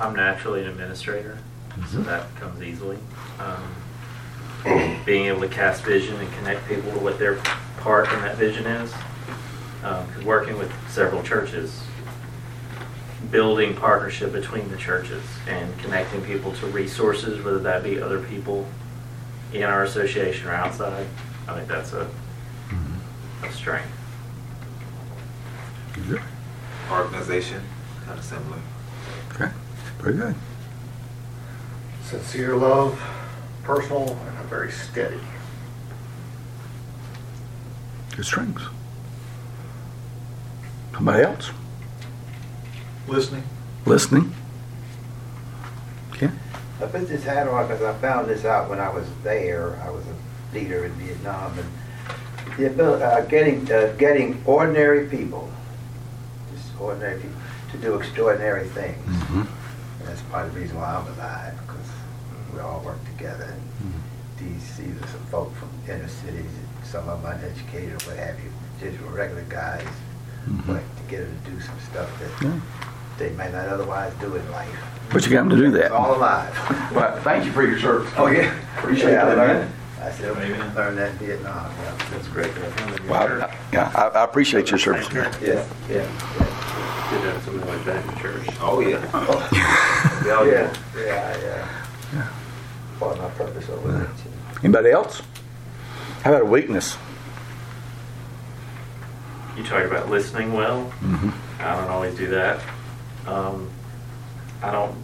I'm 0.00 0.16
naturally 0.16 0.62
an 0.62 0.68
administrator, 0.68 1.36
mm-hmm. 1.68 1.84
so 1.84 2.02
that 2.04 2.34
comes 2.36 2.62
easily. 2.62 2.96
Um, 3.38 5.02
being 5.04 5.26
able 5.26 5.42
to 5.42 5.48
cast 5.48 5.82
vision 5.82 6.16
and 6.16 6.32
connect 6.32 6.66
people 6.68 6.90
to 6.92 6.98
what 7.00 7.18
their 7.18 7.36
part 7.80 8.10
in 8.10 8.20
that 8.22 8.36
vision 8.36 8.64
is. 8.64 8.90
Because 9.82 10.16
um, 10.18 10.24
working 10.24 10.56
with 10.56 10.72
several 10.88 11.22
churches, 11.22 11.82
building 13.30 13.76
partnership 13.76 14.32
between 14.32 14.70
the 14.70 14.78
churches 14.78 15.22
and 15.46 15.78
connecting 15.80 16.22
people 16.22 16.52
to 16.54 16.66
resources, 16.68 17.44
whether 17.44 17.58
that 17.58 17.84
be 17.84 18.00
other 18.00 18.20
people 18.20 18.66
in 19.54 19.62
our 19.62 19.84
association 19.84 20.48
or 20.48 20.52
outside, 20.52 21.06
I 21.46 21.54
think 21.54 21.68
that's 21.68 21.92
a, 21.92 22.04
mm-hmm. 22.68 23.44
a 23.44 23.52
strength. 23.52 23.88
Good. 26.08 26.20
Organization, 26.90 27.62
kind 28.04 28.18
of 28.18 28.24
similar. 28.24 28.58
Okay, 29.32 29.50
very 29.98 30.16
good. 30.16 30.34
Sincere 32.02 32.56
love, 32.56 33.00
personal, 33.62 34.10
and 34.10 34.38
a 34.38 34.42
very 34.44 34.72
steady. 34.72 35.20
Good 38.16 38.26
strengths. 38.26 38.64
Somebody 40.92 41.22
else? 41.22 41.50
Listening. 43.08 43.44
Listening. 43.86 44.34
I 46.80 46.86
put 46.86 47.08
this 47.08 47.24
hat 47.24 47.48
on 47.48 47.66
because 47.66 47.82
I 47.82 47.92
found 48.00 48.28
this 48.28 48.44
out 48.44 48.68
when 48.68 48.80
I 48.80 48.88
was 48.88 49.06
there. 49.22 49.80
I 49.84 49.90
was 49.90 50.04
a 50.06 50.54
leader 50.54 50.84
in 50.84 50.92
Vietnam, 50.92 51.58
and 51.58 52.56
the 52.56 52.66
ability, 52.66 53.02
uh, 53.02 53.20
getting 53.22 53.70
uh, 53.70 53.94
getting 53.98 54.42
ordinary 54.44 55.08
people, 55.08 55.50
just 56.54 56.80
ordinary 56.80 57.20
people, 57.20 57.36
to 57.72 57.78
do 57.78 57.94
extraordinary 57.94 58.68
things. 58.68 58.96
Mm-hmm. 59.06 59.40
And 59.40 60.08
that's 60.08 60.22
part 60.22 60.46
of 60.46 60.54
the 60.54 60.60
reason 60.60 60.76
why 60.76 60.94
I'm 60.94 61.06
alive, 61.14 61.54
because 61.66 61.90
we 62.52 62.60
all 62.60 62.80
work 62.84 63.02
together. 63.06 63.44
And 63.44 63.62
mm-hmm. 63.62 64.44
these 64.44 64.76
these 64.76 65.02
are 65.02 65.06
some 65.08 65.26
folk 65.26 65.54
from 65.54 65.70
inner 65.88 66.08
cities, 66.08 66.50
some 66.84 67.08
of 67.08 67.22
them 67.22 67.32
uneducated 67.32 68.02
or 68.02 68.10
what 68.10 68.16
have 68.18 68.38
you, 68.42 68.50
just 68.80 69.00
regular 69.00 69.44
guys 69.48 69.86
like 70.68 70.96
to 70.96 71.02
get 71.08 71.20
them 71.20 71.38
to 71.44 71.50
do 71.50 71.60
some 71.60 71.78
stuff 71.80 72.10
that 72.20 72.60
they 73.18 73.30
may 73.30 73.50
not 73.50 73.68
otherwise 73.68 74.12
do 74.20 74.34
in 74.36 74.50
life. 74.50 74.93
But 75.12 75.24
you 75.24 75.30
got 75.32 75.48
them 75.48 75.50
to 75.50 75.56
do 75.56 75.64
It's 75.66 75.76
that. 75.76 75.92
all 75.92 76.16
alive. 76.16 76.92
Well, 76.92 77.16
thank 77.22 77.44
you 77.44 77.52
for 77.52 77.64
your 77.66 77.78
service. 77.78 78.12
Oh, 78.16 78.26
yeah. 78.26 78.52
Appreciate 78.78 79.12
Yeah, 79.12 79.22
I 79.22 79.24
that, 79.26 79.36
learned- 79.38 79.60
man. 79.60 79.72
I 80.02 80.10
said, 80.10 80.36
I 80.36 80.74
learned 80.74 80.98
that 80.98 81.12
in 81.12 81.16
Vietnam, 81.18 81.70
yeah. 81.82 81.96
That's 82.10 82.28
great. 82.28 82.54
to 82.54 82.60
have 82.60 83.00
your 83.00 83.10
Well, 83.10 83.26
church. 83.28 83.42
I- 83.42 83.56
yeah, 83.72 83.92
I, 83.94 84.08
I 84.08 84.24
appreciate 84.24 84.70
your 84.70 84.78
service. 84.78 85.08
Yeah, 85.12 85.32
yeah, 85.40 85.64
yeah. 85.88 86.06
Good 87.10 87.22
to 87.22 87.30
have 87.32 87.42
somebody 87.44 87.70
like 87.70 87.84
that 87.86 88.04
in 88.12 88.18
church. 88.18 88.46
Oh, 88.60 88.80
yeah. 88.80 89.00
Yeah, 90.26 90.44
yeah, 90.44 91.36
yeah. 92.12 92.28
For 92.98 93.14
my 93.16 93.28
purpose 93.30 93.68
over 93.70 93.92
there. 93.92 94.04
too. 94.06 94.30
Anybody 94.62 94.90
else? 94.90 95.22
How 96.22 96.30
about 96.32 96.42
a 96.42 96.46
weakness? 96.46 96.96
You 99.56 99.62
talk 99.62 99.84
about 99.84 100.10
listening 100.10 100.52
well. 100.52 100.92
I 101.60 101.76
don't 101.76 101.88
always 101.90 102.16
do 102.16 102.26
that. 102.28 102.60
Um, 103.26 103.70
I 104.64 104.72
don't. 104.72 104.96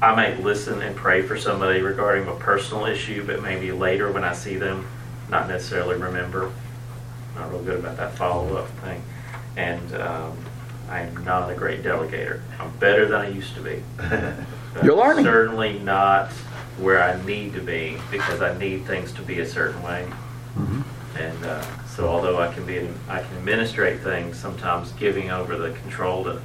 I 0.00 0.14
may 0.14 0.40
listen 0.40 0.80
and 0.80 0.94
pray 0.94 1.22
for 1.22 1.36
somebody 1.36 1.80
regarding 1.80 2.28
a 2.28 2.34
personal 2.34 2.86
issue, 2.86 3.26
but 3.26 3.42
maybe 3.42 3.72
later 3.72 4.12
when 4.12 4.22
I 4.22 4.32
see 4.32 4.56
them, 4.56 4.86
not 5.28 5.48
necessarily 5.48 5.96
remember. 5.96 6.52
Not 7.34 7.50
real 7.50 7.62
good 7.62 7.80
about 7.80 7.96
that 7.96 8.14
follow 8.14 8.56
up 8.56 8.68
thing. 8.80 9.02
And 9.56 9.94
um, 9.94 10.38
I 10.88 11.00
am 11.00 11.24
not 11.24 11.50
a 11.50 11.54
great 11.54 11.82
delegator. 11.82 12.40
I'm 12.60 12.70
better 12.78 13.06
than 13.06 13.20
I 13.20 13.28
used 13.28 13.54
to 13.56 13.60
be. 13.60 13.82
You're 14.84 14.96
learning. 14.96 15.24
Certainly 15.24 15.80
not 15.80 16.30
where 16.78 17.02
I 17.02 17.20
need 17.24 17.54
to 17.54 17.60
be 17.60 17.98
because 18.12 18.40
I 18.40 18.56
need 18.56 18.86
things 18.86 19.12
to 19.14 19.22
be 19.22 19.40
a 19.40 19.46
certain 19.46 19.82
way. 19.82 20.06
And 21.16 21.44
uh, 21.44 21.86
so, 21.86 22.08
although 22.08 22.38
I 22.38 22.52
can 22.54 22.64
be, 22.64 22.88
I 23.08 23.22
can 23.22 23.36
administrate 23.38 24.00
things, 24.00 24.38
sometimes 24.38 24.92
giving 24.92 25.30
over 25.30 25.56
the 25.56 25.72
control 25.78 26.22
to 26.24 26.40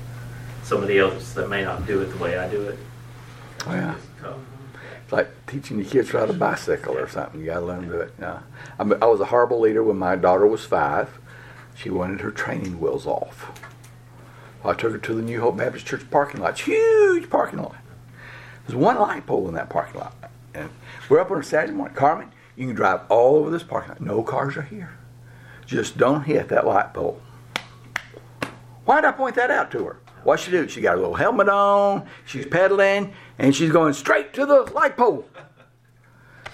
somebody 0.74 0.98
else 0.98 1.34
that 1.34 1.50
may 1.50 1.64
not 1.64 1.86
do 1.86 2.02
it 2.02 2.06
the 2.06 2.18
way 2.18 2.36
I 2.36 2.50
do 2.50 2.64
it. 2.64 2.80
Oh, 3.68 3.74
yeah. 3.74 3.96
It's 5.04 5.12
like 5.12 5.30
teaching 5.46 5.78
your 5.78 5.88
kids 5.88 6.10
to 6.10 6.18
ride 6.18 6.32
a 6.32 6.34
bicycle 6.34 6.98
or 6.98 7.08
something. 7.08 7.40
You 7.40 7.46
got 7.46 7.60
to 7.60 7.66
learn 7.66 7.84
to 7.84 7.88
do 7.88 8.00
it. 8.00 8.14
Yeah. 8.20 8.40
I, 8.80 8.84
I 8.84 9.06
was 9.06 9.20
a 9.20 9.26
horrible 9.26 9.60
leader 9.60 9.84
when 9.84 9.98
my 9.98 10.16
daughter 10.16 10.48
was 10.48 10.66
five. 10.66 11.20
She 11.76 11.92
wanted 11.92 12.22
her 12.22 12.32
training 12.32 12.80
wheels 12.80 13.06
off. 13.06 13.60
I 14.66 14.74
took 14.74 14.94
her 14.94 14.98
to 14.98 15.14
the 15.14 15.22
New 15.22 15.42
Hope 15.42 15.58
Baptist 15.58 15.86
Church 15.86 16.10
parking 16.10 16.42
lot. 16.42 16.60
Huge 16.60 17.30
parking 17.30 17.60
lot. 17.60 17.76
There's 18.66 18.76
one 18.76 18.98
light 18.98 19.28
pole 19.28 19.48
in 19.48 19.54
that 19.54 19.70
parking 19.70 20.00
lot. 20.00 20.16
And 20.56 20.72
we're 21.08 21.20
up 21.20 21.30
on 21.30 21.40
a 21.40 21.44
Saturday 21.44 21.74
morning. 21.74 21.96
Carmen, 21.96 22.32
you 22.56 22.66
can 22.66 22.76
drive 22.76 23.02
all 23.10 23.36
over 23.36 23.52
this 23.52 23.64
parking 23.64 23.90
lot. 23.90 24.02
No 24.02 24.24
cars 24.24 24.58
are 24.58 24.64
here. 24.64 24.98
Just 25.68 26.00
don't 26.00 26.24
hit 26.24 26.48
that 26.48 26.66
light 26.66 26.96
pole. 26.96 27.22
Why'd 28.86 29.06
I 29.06 29.12
point 29.12 29.36
that 29.36 29.52
out 29.52 29.70
to 29.72 29.86
her? 29.86 29.98
What 30.24 30.40
she 30.40 30.52
do? 30.52 30.68
She 30.68 30.82
got 30.82 30.96
a 30.96 31.02
little 31.02 31.16
helmet 31.16 31.50
on, 31.50 32.08
she's 32.26 32.46
pedaling, 32.46 33.14
and 33.38 33.56
she's 33.56 33.72
going 33.72 33.94
straight 33.94 34.34
to 34.34 34.46
the 34.46 34.62
light 34.74 34.96
pole. 34.96 35.28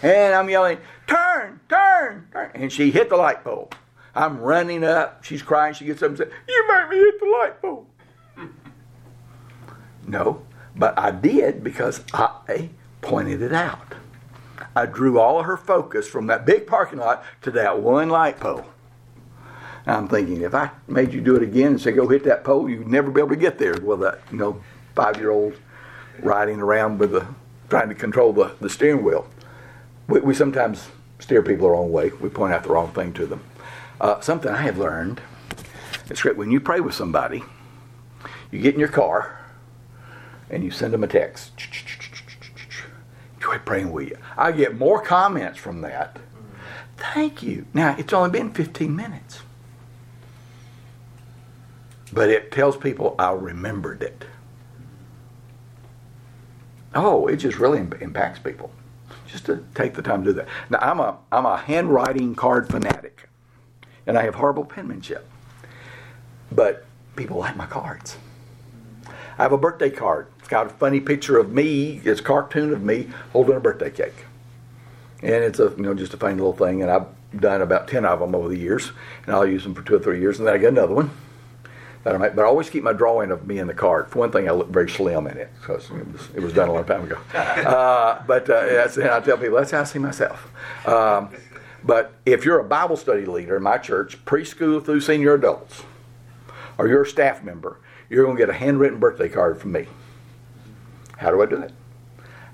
And 0.02 0.34
I'm 0.34 0.50
yelling, 0.50 0.80
turn, 1.08 1.60
turn, 1.70 2.28
turn. 2.32 2.52
And 2.56 2.72
she 2.72 2.90
hit 2.90 3.10
the 3.10 3.18
light 3.18 3.44
pole. 3.44 3.70
I'm 4.16 4.40
running 4.40 4.84
up. 4.84 5.24
She's 5.24 5.42
crying. 5.42 5.74
She 5.74 5.86
gets 5.86 6.02
up 6.02 6.10
and 6.10 6.18
says, 6.18 6.32
You 6.48 6.68
made 6.68 6.90
me 6.90 6.98
hit 6.98 7.20
the 7.20 7.26
light 7.26 7.62
pole. 7.62 7.86
No, 10.08 10.42
but 10.76 10.98
I 10.98 11.12
did 11.12 11.64
because 11.64 12.02
I 12.14 12.70
pointed 13.02 13.42
it 13.42 13.54
out. 13.54 13.94
I 14.76 14.86
drew 14.86 15.20
all 15.20 15.44
her 15.44 15.58
focus 15.58 16.08
from 16.08 16.28
that 16.28 16.46
big 16.46 16.66
parking 16.66 17.00
lot 17.00 17.24
to 17.42 17.52
that 17.52 17.80
one 17.82 18.10
light 18.10 18.40
pole. 18.40 18.66
I'm 19.96 20.08
thinking, 20.08 20.42
if 20.42 20.54
I 20.54 20.70
made 20.88 21.14
you 21.14 21.22
do 21.22 21.36
it 21.36 21.44
again 21.44 21.68
and 21.68 21.82
say, 21.82 21.92
go 21.92 22.08
hit 22.08 22.24
that 22.26 22.44
pole, 22.44 22.70
you'd 22.70 22.88
never 22.88 23.10
be 23.12 23.22
able 23.22 23.30
to 23.30 23.36
get 23.36 23.58
there. 23.58 23.76
Well, 23.82 23.98
that, 23.98 24.22
you 24.32 24.38
know, 24.38 24.62
five 24.96 25.18
year 25.18 25.32
old 25.32 25.56
riding 26.20 26.60
around 26.60 27.00
with 27.00 27.12
the, 27.12 27.26
trying 27.70 27.90
to 27.90 27.96
control 27.96 28.34
the, 28.34 28.56
the 28.60 28.70
steering 28.70 29.04
wheel. 29.04 29.28
We, 30.08 30.20
we 30.20 30.34
sometimes 30.34 30.90
steer 31.20 31.42
people 31.42 31.68
the 31.68 31.72
wrong 31.72 31.92
way. 31.92 32.12
We 32.20 32.30
point 32.30 32.54
out 32.54 32.64
the 32.64 32.70
wrong 32.70 32.92
thing 32.92 33.14
to 33.14 33.26
them. 33.26 33.42
Uh, 34.02 34.20
something 34.22 34.52
I 34.52 34.62
have 34.62 34.78
learned, 34.78 35.22
it's 36.10 36.22
great 36.22 36.38
when 36.38 36.52
you 36.52 36.60
pray 36.60 36.80
with 36.80 36.94
somebody, 36.94 37.44
you 38.52 38.60
get 38.60 38.74
in 38.74 38.80
your 38.80 38.90
car 38.90 39.40
and 40.50 40.64
you 40.64 40.72
send 40.72 40.94
them 40.94 41.04
a 41.04 41.08
text. 41.08 41.52
Enjoy 43.36 43.58
praying 43.60 43.92
with 43.92 44.10
you. 44.10 44.18
I 44.38 44.52
get 44.52 44.78
more 44.78 45.02
comments 45.02 45.60
from 45.60 45.82
that. 45.82 46.20
Thank 46.98 47.42
you. 47.44 47.66
Now, 47.74 47.96
it's 47.98 48.12
only 48.14 48.30
been 48.30 48.52
15 48.52 48.96
minutes. 48.96 49.42
But 52.12 52.30
it 52.30 52.52
tells 52.52 52.78
people 52.78 53.16
I 53.20 53.32
remembered 53.32 54.02
it. 54.02 54.26
Oh, 56.96 57.28
it 57.28 57.38
just 57.38 57.60
really 57.60 57.80
impacts 57.80 58.40
people. 58.40 58.72
Just 59.28 59.46
to 59.46 59.64
take 59.76 59.94
the 59.94 60.02
time 60.02 60.24
to 60.24 60.32
do 60.32 60.34
that. 60.38 60.48
Now, 60.72 60.80
I'm 60.80 61.00
a, 61.00 61.18
I'm 61.32 61.46
a 61.46 61.58
handwriting 61.58 62.34
card 62.34 62.68
fanatic, 62.68 63.30
and 64.08 64.18
I 64.18 64.24
have 64.24 64.36
horrible 64.36 64.66
penmanship. 64.66 65.30
But 66.52 66.86
people 67.16 67.38
like 67.38 67.56
my 67.56 67.68
cards. 67.68 68.18
I 69.38 69.44
have 69.44 69.52
a 69.52 69.58
birthday 69.58 69.92
card. 69.92 70.28
It's 70.40 70.48
got 70.48 70.66
a 70.66 70.70
funny 70.70 71.00
picture 71.00 71.38
of 71.38 71.52
me. 71.52 72.02
It's 72.04 72.22
a 72.22 72.24
cartoon 72.24 72.74
of 72.74 72.82
me 72.82 73.10
holding 73.34 73.56
a 73.56 73.60
birthday 73.60 73.92
cake, 73.92 74.26
and 75.22 75.44
it's 75.44 75.60
a 75.60 75.74
you 75.78 75.84
know 75.84 75.94
just 75.94 76.14
a 76.14 76.18
funny 76.18 76.36
little 76.36 76.54
thing. 76.54 76.82
And 76.82 76.90
I've 76.90 77.08
done 77.40 77.62
about 77.62 77.88
ten 77.88 78.04
of 78.04 78.20
them 78.20 78.34
over 78.34 78.50
the 78.50 78.58
years, 78.58 78.92
and 79.26 79.36
I'll 79.36 79.48
use 79.48 79.64
them 79.64 79.76
for 79.76 79.84
two 79.84 79.96
or 79.96 80.00
three 80.00 80.20
years, 80.20 80.40
and 80.40 80.48
then 80.48 80.56
I 80.56 80.58
get 80.58 80.70
another 80.70 80.96
one. 80.96 81.12
That 82.04 82.16
I 82.16 82.18
make, 82.18 82.36
but 82.36 82.44
I 82.44 82.46
always 82.46 82.70
keep 82.70 82.84
my 82.84 82.94
drawing 82.94 83.30
of 83.30 83.46
me 83.46 83.60
in 83.60 83.68
the 83.68 83.74
card. 83.74 84.08
For 84.08 84.20
one 84.20 84.32
thing, 84.32 84.48
I 84.48 84.52
look 84.54 84.70
very 84.70 84.90
slim 84.90 85.28
in 85.28 85.38
it 85.38 85.50
because 85.60 85.90
it 85.92 86.08
was, 86.12 86.30
it 86.34 86.40
was 86.42 86.54
done 86.54 86.70
a 86.70 86.74
long 86.74 86.86
time 86.86 87.04
ago. 87.04 87.18
Uh, 87.34 88.24
but 88.26 88.50
uh, 88.50 88.66
that's, 88.66 88.98
and 88.98 89.10
I 89.10 89.20
tell 89.20 89.38
people 89.38 89.58
that's 89.58 89.72
how 89.72 89.82
I 89.82 89.84
see 89.84 90.00
myself. 90.00 90.50
Um, 90.88 91.30
but 91.84 92.14
if 92.26 92.46
you're 92.46 92.60
a 92.60 92.64
Bible 92.64 92.98
study 92.98 93.26
leader 93.26 93.58
in 93.58 93.64
my 93.64 93.78
church, 93.78 94.24
preschool 94.26 94.84
through 94.84 95.02
senior 95.02 95.34
adults, 95.34 95.84
or 96.78 96.88
you're 96.88 97.04
a 97.04 97.08
staff 97.08 97.44
member, 97.44 97.80
you're 98.10 98.24
going 98.24 98.38
to 98.38 98.42
get 98.42 98.50
a 98.50 98.58
handwritten 98.58 99.00
birthday 99.00 99.30
card 99.30 99.60
from 99.60 99.74
me. 99.74 99.88
How 101.18 101.32
do 101.32 101.42
I 101.42 101.46
do 101.46 101.58
it? 101.58 101.74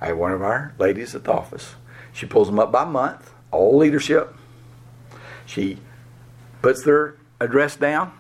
I 0.02 0.08
have 0.08 0.18
one 0.18 0.32
of 0.32 0.41
our 0.41 0.74
ladies 0.80 1.16
at 1.16 1.24
the 1.24 1.32
office. 1.32 1.76
She 2.12 2.26
pulls 2.26 2.48
them 2.48 2.60
up 2.60 2.72
by 2.72 2.84
month, 2.84 3.32
all 3.52 3.78
leadership. 3.78 4.36
She 5.46 5.80
puts 6.62 6.84
their 6.84 7.16
address 7.39 7.76
down 7.76 8.12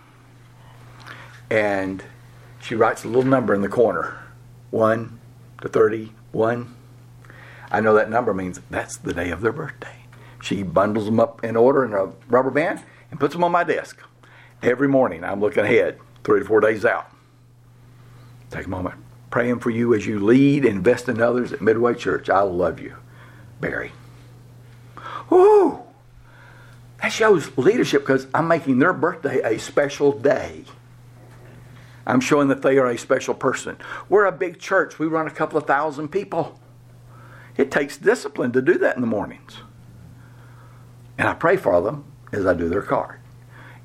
and 1.49 2.03
she 2.61 2.75
writes 2.75 3.03
a 3.03 3.07
little 3.07 3.29
number 3.29 3.53
in 3.53 3.61
the 3.61 3.69
corner 3.69 4.17
1 4.71 5.19
to 5.61 5.69
31. 5.69 6.75
I 7.71 7.79
know 7.79 7.93
that 7.93 8.09
number 8.09 8.33
means 8.33 8.61
that's 8.69 8.97
the 8.97 9.13
day 9.13 9.29
of 9.31 9.41
their 9.41 9.51
birthday. 9.51 10.05
She 10.41 10.63
bundles 10.63 11.05
them 11.05 11.19
up 11.19 11.43
in 11.43 11.55
order 11.55 11.83
in 11.83 11.93
a 11.93 12.11
rubber 12.27 12.51
band 12.51 12.81
and 13.11 13.19
puts 13.19 13.33
them 13.33 13.43
on 13.43 13.51
my 13.51 13.63
desk. 13.63 13.99
Every 14.61 14.87
morning 14.87 15.23
I'm 15.23 15.39
looking 15.39 15.63
ahead, 15.63 15.99
three 16.23 16.39
to 16.39 16.45
four 16.45 16.59
days 16.59 16.85
out. 16.85 17.09
Take 18.51 18.65
a 18.65 18.69
moment. 18.69 18.95
Praying 19.31 19.59
for 19.59 19.69
you 19.69 19.93
as 19.93 20.05
you 20.05 20.19
lead 20.19 20.65
invest 20.65 21.09
in 21.09 21.19
others 21.19 21.51
at 21.51 21.61
Midway 21.61 21.95
Church. 21.95 22.29
I 22.29 22.41
love 22.41 22.79
you, 22.79 22.95
Barry. 23.59 23.91
Ooh, 25.31 25.81
that 27.01 27.09
shows 27.11 27.55
leadership 27.57 28.03
because 28.03 28.27
I'm 28.33 28.47
making 28.47 28.79
their 28.79 28.93
birthday 28.93 29.41
a 29.43 29.59
special 29.59 30.11
day. 30.11 30.63
I'm 32.05 32.21
showing 32.21 32.47
that 32.49 32.61
they 32.61 32.77
are 32.77 32.87
a 32.87 32.97
special 32.97 33.33
person. 33.33 33.77
We're 34.09 34.25
a 34.25 34.31
big 34.31 34.59
church. 34.59 34.99
We 34.99 35.07
run 35.07 35.27
a 35.27 35.31
couple 35.31 35.57
of 35.57 35.65
thousand 35.65 36.09
people. 36.09 36.59
It 37.57 37.71
takes 37.71 37.97
discipline 37.97 38.51
to 38.51 38.61
do 38.61 38.77
that 38.77 38.95
in 38.95 39.01
the 39.01 39.07
mornings. 39.07 39.57
And 41.17 41.27
I 41.27 41.33
pray 41.33 41.57
for 41.57 41.81
them 41.81 42.05
as 42.31 42.45
I 42.45 42.53
do 42.53 42.69
their 42.69 42.81
card. 42.81 43.19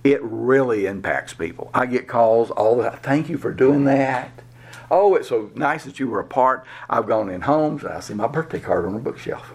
It 0.02 0.22
really 0.22 0.86
impacts 0.86 1.34
people. 1.34 1.70
I 1.72 1.86
get 1.86 2.08
calls 2.08 2.50
all 2.50 2.76
the 2.76 2.90
time. 2.90 2.98
Thank 2.98 3.28
you 3.28 3.38
for 3.38 3.52
doing 3.52 3.84
that. 3.84 4.42
Oh, 4.90 5.14
it's 5.14 5.28
so 5.28 5.50
nice 5.54 5.84
that 5.84 6.00
you 6.00 6.08
were 6.08 6.20
a 6.20 6.24
part. 6.24 6.66
I've 6.88 7.06
gone 7.06 7.30
in 7.30 7.42
homes 7.42 7.84
and 7.84 7.92
I 7.92 8.00
see 8.00 8.14
my 8.14 8.26
birthday 8.26 8.58
card 8.58 8.86
on 8.86 8.94
a 8.94 8.98
bookshelf. 8.98 9.52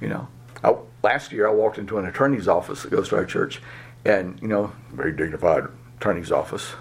You 0.00 0.08
know, 0.08 0.28
I, 0.62 0.74
last 1.02 1.32
year 1.32 1.48
I 1.48 1.52
walked 1.52 1.78
into 1.78 1.98
an 1.98 2.06
attorney's 2.06 2.48
office 2.48 2.82
that 2.82 2.90
goes 2.90 3.08
to 3.08 3.16
our 3.16 3.24
church, 3.24 3.62
and 4.04 4.40
you 4.40 4.48
know, 4.48 4.72
very 4.92 5.12
dignified 5.12 5.64
attorney's 5.96 6.30
office. 6.30 6.74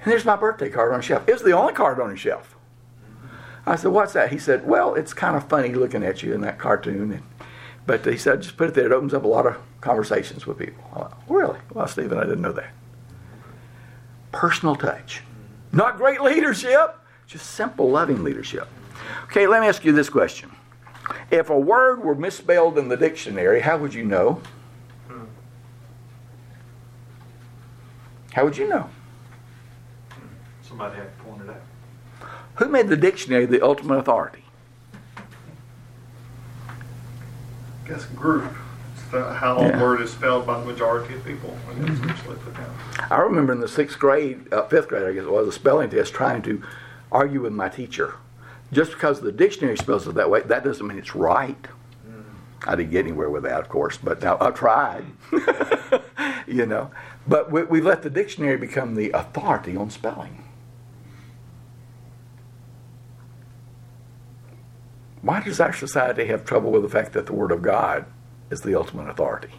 And 0.00 0.12
there's 0.12 0.24
my 0.24 0.36
birthday 0.36 0.70
card 0.70 0.92
on 0.92 1.00
the 1.00 1.02
shelf. 1.02 1.28
It 1.28 1.32
was 1.32 1.42
the 1.42 1.52
only 1.52 1.72
card 1.72 2.00
on 2.00 2.10
the 2.10 2.16
shelf. 2.16 2.56
I 3.66 3.76
said, 3.76 3.92
"What's 3.92 4.12
that?" 4.14 4.30
He 4.30 4.38
said, 4.38 4.66
"Well, 4.66 4.94
it's 4.94 5.12
kind 5.12 5.36
of 5.36 5.48
funny 5.48 5.74
looking 5.74 6.02
at 6.02 6.22
you 6.22 6.32
in 6.32 6.40
that 6.42 6.58
cartoon." 6.58 7.12
And, 7.12 7.22
but 7.86 8.04
he 8.04 8.16
said, 8.16 8.42
"Just 8.42 8.56
put 8.56 8.68
it 8.68 8.74
there. 8.74 8.86
It 8.86 8.92
opens 8.92 9.12
up 9.12 9.24
a 9.24 9.28
lot 9.28 9.46
of 9.46 9.58
conversations 9.80 10.46
with 10.46 10.58
people." 10.58 10.82
Went, 10.94 11.12
really? 11.28 11.58
Well, 11.74 11.86
Stephen, 11.86 12.18
I 12.18 12.22
didn't 12.22 12.42
know 12.42 12.52
that. 12.52 12.70
Personal 14.32 14.76
touch, 14.76 15.22
not 15.72 15.96
great 15.96 16.20
leadership, 16.20 16.96
just 17.26 17.50
simple, 17.50 17.90
loving 17.90 18.22
leadership. 18.22 18.68
Okay, 19.24 19.46
let 19.46 19.60
me 19.60 19.66
ask 19.66 19.84
you 19.84 19.92
this 19.92 20.08
question: 20.08 20.50
If 21.30 21.50
a 21.50 21.58
word 21.58 22.02
were 22.02 22.14
misspelled 22.14 22.78
in 22.78 22.88
the 22.88 22.96
dictionary, 22.96 23.60
how 23.60 23.76
would 23.78 23.92
you 23.92 24.04
know? 24.04 24.40
Hmm. 25.08 25.24
How 28.32 28.44
would 28.44 28.56
you 28.56 28.68
know? 28.68 28.88
Somebody 30.78 31.00
had 31.00 31.18
to 31.18 31.24
point 31.24 31.42
it 31.42 31.50
out. 31.50 32.28
Who 32.54 32.68
made 32.68 32.86
the 32.86 32.96
dictionary 32.96 33.46
the 33.46 33.64
ultimate 33.64 33.98
authority? 33.98 34.44
I 35.18 35.22
Guess 37.88 38.04
group. 38.06 38.52
It's 38.94 39.02
the, 39.10 39.34
how 39.34 39.60
Yeah. 39.60 39.76
a 39.76 39.82
word 39.82 40.00
is 40.00 40.12
spelled 40.12 40.46
by 40.46 40.60
the 40.60 40.66
majority 40.66 41.14
of 41.14 41.24
people, 41.24 41.58
and 41.70 41.88
it's 41.88 42.00
usually 42.00 42.36
put 42.36 42.56
down. 42.56 42.72
I 43.10 43.18
remember 43.18 43.52
in 43.52 43.58
the 43.58 43.66
sixth 43.66 43.98
grade, 43.98 44.52
uh, 44.52 44.68
fifth 44.68 44.86
grade, 44.86 45.02
I 45.02 45.12
guess 45.14 45.24
it 45.24 45.32
was, 45.32 45.48
a 45.48 45.52
spelling 45.52 45.90
test 45.90 46.14
trying 46.14 46.42
to 46.42 46.62
argue 47.10 47.40
with 47.40 47.52
my 47.52 47.68
teacher. 47.68 48.14
Just 48.72 48.92
because 48.92 49.20
the 49.20 49.32
dictionary 49.32 49.76
spells 49.76 50.06
it 50.06 50.14
that 50.14 50.30
way, 50.30 50.42
that 50.42 50.62
doesn't 50.62 50.86
mean 50.86 50.98
it's 50.98 51.16
right. 51.16 51.66
I 52.66 52.76
didn't 52.76 52.90
get 52.90 53.04
anywhere 53.04 53.30
with 53.30 53.44
that, 53.44 53.60
of 53.60 53.68
course, 53.68 53.96
but 53.96 54.22
now 54.22 54.36
I 54.40 54.50
tried. 54.50 55.04
you 56.46 56.66
know, 56.66 56.90
but 57.26 57.50
we, 57.50 57.64
we 57.64 57.80
let 57.80 58.02
the 58.02 58.10
dictionary 58.10 58.58
become 58.58 58.94
the 58.94 59.10
authority 59.10 59.76
on 59.76 59.90
spelling. 59.90 60.44
Why 65.28 65.42
does 65.42 65.60
our 65.60 65.74
society 65.74 66.24
have 66.28 66.46
trouble 66.46 66.70
with 66.70 66.80
the 66.80 66.88
fact 66.88 67.12
that 67.12 67.26
the 67.26 67.34
Word 67.34 67.52
of 67.52 67.60
God 67.60 68.06
is 68.48 68.62
the 68.62 68.74
ultimate 68.74 69.10
authority? 69.10 69.50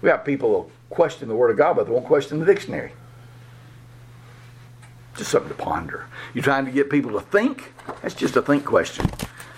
We 0.00 0.10
got 0.10 0.24
people 0.24 0.62
who 0.62 0.70
question 0.94 1.28
the 1.28 1.34
Word 1.34 1.50
of 1.50 1.56
God, 1.56 1.74
but 1.74 1.86
they 1.86 1.92
won't 1.92 2.04
question 2.06 2.38
the 2.38 2.46
dictionary. 2.46 2.92
Just 5.16 5.32
something 5.32 5.48
to 5.48 5.56
ponder. 5.56 6.06
You're 6.34 6.44
trying 6.44 6.66
to 6.66 6.70
get 6.70 6.88
people 6.88 7.10
to 7.14 7.20
think? 7.20 7.72
That's 8.00 8.14
just 8.14 8.36
a 8.36 8.42
think 8.42 8.64
question. 8.64 9.10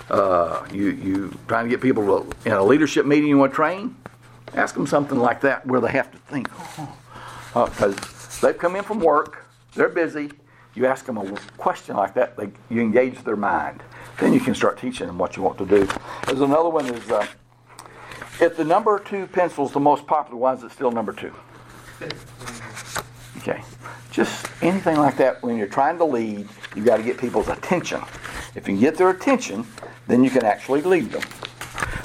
Uh, 0.08 0.66
you 0.72 0.92
you 0.92 1.38
trying 1.46 1.66
to 1.66 1.70
get 1.70 1.82
people 1.82 2.06
to, 2.06 2.48
in 2.48 2.52
a 2.52 2.64
leadership 2.64 3.04
meeting 3.04 3.28
you 3.28 3.36
want 3.36 3.52
to 3.52 3.56
train? 3.56 3.94
Ask 4.54 4.74
them 4.74 4.86
something 4.86 5.18
like 5.18 5.42
that 5.42 5.66
where 5.66 5.82
they 5.82 5.90
have 5.90 6.10
to 6.10 6.16
think. 6.16 6.48
Because 7.52 8.40
they've 8.40 8.56
come 8.56 8.76
in 8.76 8.82
from 8.84 9.00
work, 9.00 9.44
they're 9.74 9.90
busy. 9.90 10.30
You 10.74 10.86
ask 10.86 11.04
them 11.04 11.18
a 11.18 11.36
question 11.58 11.96
like 11.96 12.14
that, 12.14 12.38
they, 12.38 12.48
you 12.70 12.80
engage 12.80 13.22
their 13.24 13.36
mind. 13.36 13.82
Then 14.18 14.32
you 14.32 14.40
can 14.40 14.54
start 14.54 14.78
teaching 14.78 15.06
them 15.06 15.18
what 15.18 15.36
you 15.36 15.42
want 15.42 15.58
to 15.58 15.66
do. 15.66 15.88
There's 16.26 16.40
another 16.40 16.68
one 16.68 16.86
is 16.86 17.10
uh, 17.10 17.26
if 18.40 18.56
the 18.56 18.64
number 18.64 18.98
two 18.98 19.26
pencil 19.26 19.66
is 19.66 19.72
the 19.72 19.80
most 19.80 20.06
popular, 20.06 20.38
why 20.38 20.54
is 20.54 20.62
it 20.62 20.72
still 20.72 20.90
number 20.90 21.12
two? 21.12 21.32
Okay. 23.38 23.62
Just 24.10 24.46
anything 24.62 24.96
like 24.96 25.16
that 25.16 25.42
when 25.42 25.56
you're 25.56 25.66
trying 25.66 25.98
to 25.98 26.04
lead, 26.04 26.48
you've 26.76 26.84
got 26.84 26.98
to 26.98 27.02
get 27.02 27.18
people's 27.18 27.48
attention. 27.48 28.00
If 28.54 28.68
you 28.68 28.78
get 28.78 28.96
their 28.96 29.10
attention, 29.10 29.66
then 30.06 30.22
you 30.22 30.30
can 30.30 30.44
actually 30.44 30.82
lead 30.82 31.10
them. 31.10 31.22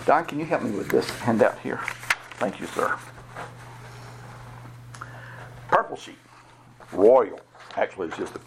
Don, 0.05 0.26
can 0.26 0.39
you 0.39 0.45
help 0.45 0.64
me 0.64 0.72
with 0.72 0.89
this 0.89 1.07
handout 1.20 1.60
here? 1.60 1.80
Thank 2.38 2.60
you, 2.60 2.66
sir. 2.68 2.97
Purple 5.68 5.97
sheet. 5.97 6.18
Royal. 6.91 7.39
Actually, 7.76 8.07
it's 8.07 8.18
just 8.18 8.34
the 8.34 8.41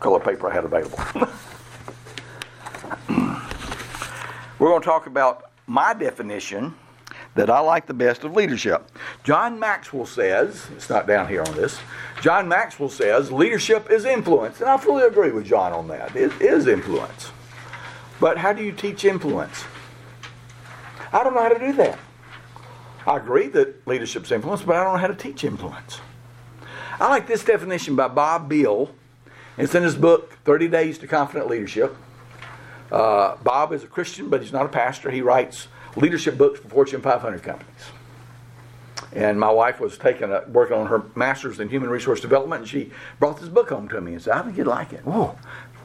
color 0.00 0.18
paper 0.18 0.50
I 0.50 0.54
had 0.54 0.64
available. 0.64 0.98
We're 4.58 4.68
going 4.68 4.80
to 4.80 4.86
talk 4.86 5.06
about 5.06 5.50
my 5.66 5.92
definition 5.92 6.74
that 7.34 7.50
I 7.50 7.60
like 7.60 7.86
the 7.86 7.94
best 7.94 8.24
of 8.24 8.34
leadership. 8.34 8.90
John 9.22 9.58
Maxwell 9.58 10.06
says, 10.06 10.66
it's 10.74 10.88
not 10.88 11.06
down 11.06 11.28
here 11.28 11.42
on 11.42 11.54
this, 11.54 11.78
John 12.22 12.48
Maxwell 12.48 12.88
says 12.88 13.30
leadership 13.30 13.90
is 13.90 14.06
influence. 14.06 14.60
And 14.60 14.70
I 14.70 14.78
fully 14.78 15.04
agree 15.04 15.30
with 15.30 15.44
John 15.44 15.72
on 15.72 15.88
that. 15.88 16.16
It 16.16 16.32
is 16.40 16.66
influence. 16.66 17.30
But 18.18 18.38
how 18.38 18.54
do 18.54 18.62
you 18.62 18.72
teach 18.72 19.04
influence? 19.04 19.64
I 21.12 21.22
don't 21.22 21.34
know 21.34 21.42
how 21.42 21.50
to 21.50 21.58
do 21.58 21.74
that. 21.74 21.98
I 23.06 23.18
agree 23.18 23.48
that 23.48 23.86
leadership's 23.86 24.32
influence, 24.32 24.62
but 24.62 24.76
I 24.76 24.84
don't 24.84 24.94
know 24.94 25.00
how 25.00 25.06
to 25.06 25.14
teach 25.14 25.44
influence. 25.44 26.00
I 26.98 27.08
like 27.10 27.26
this 27.26 27.44
definition 27.44 27.94
by 27.94 28.08
Bobb 28.08 28.50
Biehl. 28.50 28.90
It's 29.58 29.74
in 29.74 29.82
his 29.82 29.94
book, 29.94 30.38
30 30.44 30.68
Days 30.68 30.98
to 30.98 31.06
Confident 31.06 31.48
Leadership. 31.48 31.94
Uh, 32.90 33.36
Bobb 33.36 33.72
is 33.72 33.82
a 33.82 33.86
Christian, 33.86 34.28
but 34.28 34.42
he's 34.42 34.52
not 34.52 34.66
a 34.66 34.68
pastor. 34.68 35.10
He 35.10 35.22
writes 35.22 35.68
leadership 35.96 36.38
books 36.38 36.60
for 36.60 36.68
Fortune 36.68 37.00
500 37.00 37.42
companies. 37.42 37.74
And 39.12 39.40
my 39.40 39.50
wife 39.50 39.80
was 39.80 39.96
taking 39.98 40.30
a, 40.30 40.44
working 40.48 40.76
on 40.76 40.86
her 40.86 41.04
master's 41.14 41.58
in 41.58 41.68
human 41.68 41.90
resource 41.90 42.20
development, 42.20 42.62
and 42.62 42.68
she 42.68 42.90
brought 43.18 43.40
this 43.40 43.48
book 43.48 43.70
home 43.70 43.88
to 43.88 44.00
me 44.00 44.12
and 44.12 44.22
said, 44.22 44.34
"I 44.34 44.42
think 44.42 44.56
you'd 44.56 44.66
like 44.66 44.92
it." 44.92 45.04
Whoa, 45.04 45.36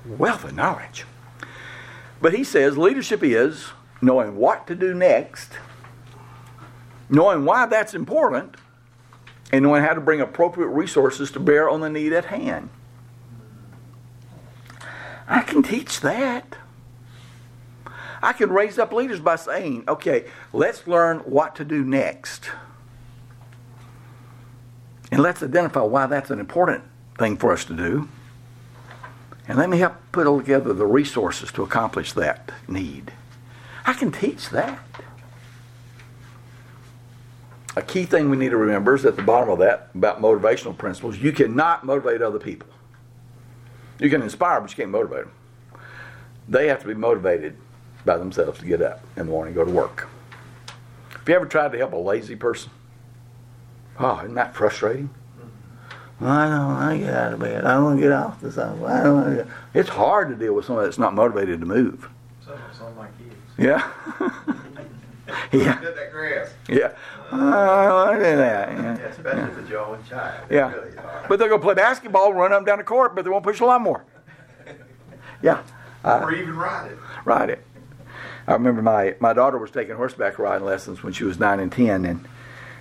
wealth 0.05 0.43
of 0.43 0.55
knowledge. 0.55 1.05
But 2.21 2.33
he 2.33 2.43
says 2.43 2.77
leadership 2.77 3.23
is 3.23 3.69
knowing 4.01 4.35
what 4.35 4.67
to 4.67 4.75
do 4.75 4.93
next, 4.93 5.53
knowing 7.09 7.45
why 7.45 7.65
that's 7.65 7.93
important, 7.93 8.55
and 9.51 9.63
knowing 9.63 9.83
how 9.83 9.93
to 9.93 10.01
bring 10.01 10.21
appropriate 10.21 10.67
resources 10.67 11.31
to 11.31 11.39
bear 11.39 11.69
on 11.69 11.81
the 11.81 11.89
need 11.89 12.13
at 12.13 12.25
hand. 12.25 12.69
I 15.27 15.41
can 15.41 15.63
teach 15.63 16.01
that. 16.01 16.57
I 18.21 18.33
can 18.33 18.51
raise 18.51 18.77
up 18.77 18.93
leaders 18.93 19.19
by 19.19 19.35
saying, 19.35 19.85
okay, 19.87 20.25
let's 20.53 20.85
learn 20.85 21.19
what 21.19 21.55
to 21.55 21.65
do 21.65 21.83
next. 21.83 22.49
And 25.11 25.21
let's 25.21 25.41
identify 25.41 25.81
why 25.81 26.05
that's 26.05 26.29
an 26.29 26.39
important 26.39 26.83
thing 27.17 27.37
for 27.37 27.51
us 27.51 27.65
to 27.65 27.75
do. 27.75 28.07
And 29.47 29.57
let 29.57 29.69
me 29.69 29.79
help 29.79 29.95
put 30.11 30.23
together 30.23 30.73
the 30.73 30.85
resources 30.85 31.51
to 31.53 31.63
accomplish 31.63 32.13
that 32.13 32.51
need. 32.67 33.11
I 33.85 33.93
can 33.93 34.11
teach 34.11 34.49
that. 34.49 34.79
A 37.75 37.81
key 37.81 38.05
thing 38.05 38.29
we 38.29 38.37
need 38.37 38.49
to 38.49 38.57
remember 38.57 38.95
is 38.95 39.05
at 39.05 39.15
the 39.15 39.23
bottom 39.23 39.49
of 39.49 39.59
that 39.59 39.89
about 39.95 40.21
motivational 40.21 40.77
principles, 40.77 41.17
you 41.17 41.31
cannot 41.31 41.85
motivate 41.85 42.21
other 42.21 42.39
people. 42.39 42.67
You 43.99 44.09
can 44.09 44.21
inspire, 44.21 44.61
but 44.61 44.69
you 44.71 44.75
can't 44.75 44.91
motivate 44.91 45.25
them. 45.25 45.33
They 46.47 46.67
have 46.67 46.81
to 46.81 46.87
be 46.87 46.93
motivated 46.93 47.55
by 48.05 48.17
themselves 48.17 48.59
to 48.59 48.65
get 48.65 48.81
up 48.81 49.01
in 49.15 49.25
the 49.25 49.31
morning 49.31 49.55
and 49.55 49.65
go 49.65 49.65
to 49.65 49.71
work. 49.71 50.07
Have 51.09 51.29
you 51.29 51.35
ever 51.35 51.45
tried 51.45 51.71
to 51.71 51.77
help 51.77 51.93
a 51.93 51.97
lazy 51.97 52.35
person? 52.35 52.71
Oh, 53.99 54.19
isn't 54.19 54.33
that 54.35 54.55
frustrating? 54.55 55.09
I 56.19 56.49
don't 56.49 56.67
want 56.67 56.99
to 56.99 57.05
get 57.05 57.13
out 57.15 57.33
of 57.33 57.39
bed. 57.39 57.65
I 57.65 57.73
don't 57.75 57.83
want 57.83 57.97
to 57.97 58.01
get 58.01 58.11
off 58.11 58.41
the 58.41 58.51
sofa. 58.51 58.85
I 58.85 59.03
don't 59.03 59.15
want 59.15 59.37
to. 59.37 59.43
Get... 59.43 59.53
It's 59.73 59.89
hard 59.89 60.29
to 60.29 60.35
deal 60.35 60.53
with 60.53 60.65
somebody 60.65 60.87
that's 60.87 60.99
not 60.99 61.15
motivated 61.15 61.59
to 61.61 61.65
move. 61.65 62.09
Some, 62.45 62.59
some 62.77 62.87
of 62.87 62.97
my 62.97 63.07
kids. 63.17 63.35
Yeah. 63.57 63.91
yeah. 65.51 65.75
Cut 65.77 65.95
that 65.95 66.11
grass. 66.11 66.53
Yeah. 66.69 66.93
I 67.31 67.85
don't 67.85 67.93
want 67.93 68.19
to 68.19 68.31
do 68.31 68.37
that. 68.37 68.71
Yeah. 68.71 68.97
Yeah, 68.97 69.05
especially 69.05 69.51
if 69.51 69.57
it's 69.57 69.69
your 69.69 69.79
own 69.79 70.03
child. 70.07 70.45
Yeah. 70.51 70.71
really. 70.71 70.91
But 71.27 71.39
they'll 71.39 71.49
go 71.49 71.57
play 71.57 71.73
basketball, 71.73 72.33
run 72.33 72.51
up 72.51 72.59
and 72.59 72.67
down 72.67 72.77
the 72.77 72.83
court, 72.83 73.15
but 73.15 73.23
they 73.23 73.31
won't 73.31 73.43
push 73.43 73.59
the 73.59 73.65
lawnmower. 73.65 74.05
Yeah. 75.43 75.63
or 76.03 76.35
even 76.35 76.55
ride 76.55 76.91
it. 76.91 76.97
ride 77.25 77.49
it. 77.49 77.65
I 78.51 78.55
remember 78.55 78.81
my, 78.81 79.15
my 79.21 79.31
daughter 79.31 79.57
was 79.57 79.71
taking 79.71 79.95
horseback 79.95 80.37
riding 80.37 80.65
lessons 80.65 81.01
when 81.01 81.13
she 81.13 81.23
was 81.23 81.39
nine 81.39 81.61
and 81.61 81.71
ten, 81.71 82.03
and 82.03 82.27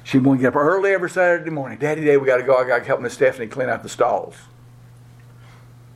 she 0.02 0.18
to 0.18 0.36
get 0.36 0.48
up 0.48 0.56
early 0.56 0.90
every 0.92 1.08
Saturday 1.08 1.50
morning. 1.50 1.78
Daddy, 1.78 2.04
Daddy, 2.04 2.16
we 2.16 2.26
got 2.26 2.38
to 2.38 2.42
go. 2.42 2.56
I 2.56 2.66
got 2.66 2.78
to 2.78 2.84
help 2.84 3.00
Miss 3.00 3.14
Stephanie 3.14 3.46
clean 3.46 3.68
out 3.68 3.84
the 3.84 3.88
stalls. 3.88 4.34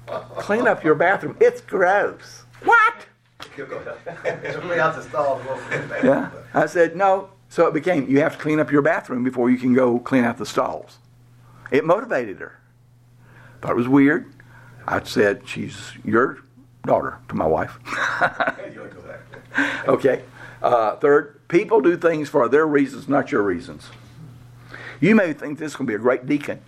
clean 0.07 0.69
up 0.69 0.85
your 0.85 0.95
bathroom. 0.95 1.37
It's 1.41 1.61
gross. 1.61 2.45
What? 2.63 3.07
Clean 3.41 4.79
out 4.79 4.95
the 4.95 5.03
stalls. 5.03 5.43
we'll 5.45 5.57
get 5.69 5.89
back. 5.89 6.05
Yeah. 6.05 6.31
I 6.55 6.67
said 6.67 6.95
no. 6.97 7.31
So 7.49 7.67
it 7.67 7.75
became 7.75 8.09
you 8.09 8.21
have 8.21 8.37
to 8.37 8.39
clean 8.39 8.61
up 8.61 8.71
your 8.71 8.83
bathroom 8.83 9.25
before 9.25 9.51
you 9.51 9.59
can 9.59 9.75
go 9.75 9.99
clean 9.99 10.23
out 10.23 10.39
the 10.39 10.47
stalls. 10.47 10.99
It 11.73 11.85
motivated 11.85 12.39
her. 12.39 12.61
Thought 13.61 13.73
it 13.73 13.77
was 13.77 13.89
weird. 13.89 14.33
I 14.87 15.03
said 15.03 15.49
she's 15.49 15.93
your 16.05 16.39
daughter 16.87 17.19
to 17.29 17.35
my 17.35 17.47
wife. 17.47 17.77
Okay. 19.87 20.23
Uh, 20.63 20.97
third, 20.97 21.47
people 21.49 21.83
do 21.83 21.95
things 21.95 22.31
for 22.31 22.49
their 22.49 22.67
reasons, 22.67 23.07
not 23.07 23.31
your 23.31 23.43
reasons. 23.43 23.91
You 24.99 25.15
may 25.15 25.35
think 25.35 25.59
this 25.59 25.77
can 25.77 25.85
be 25.85 25.95
a 25.95 25.99
great 25.99 26.27
deacon, 26.27 26.63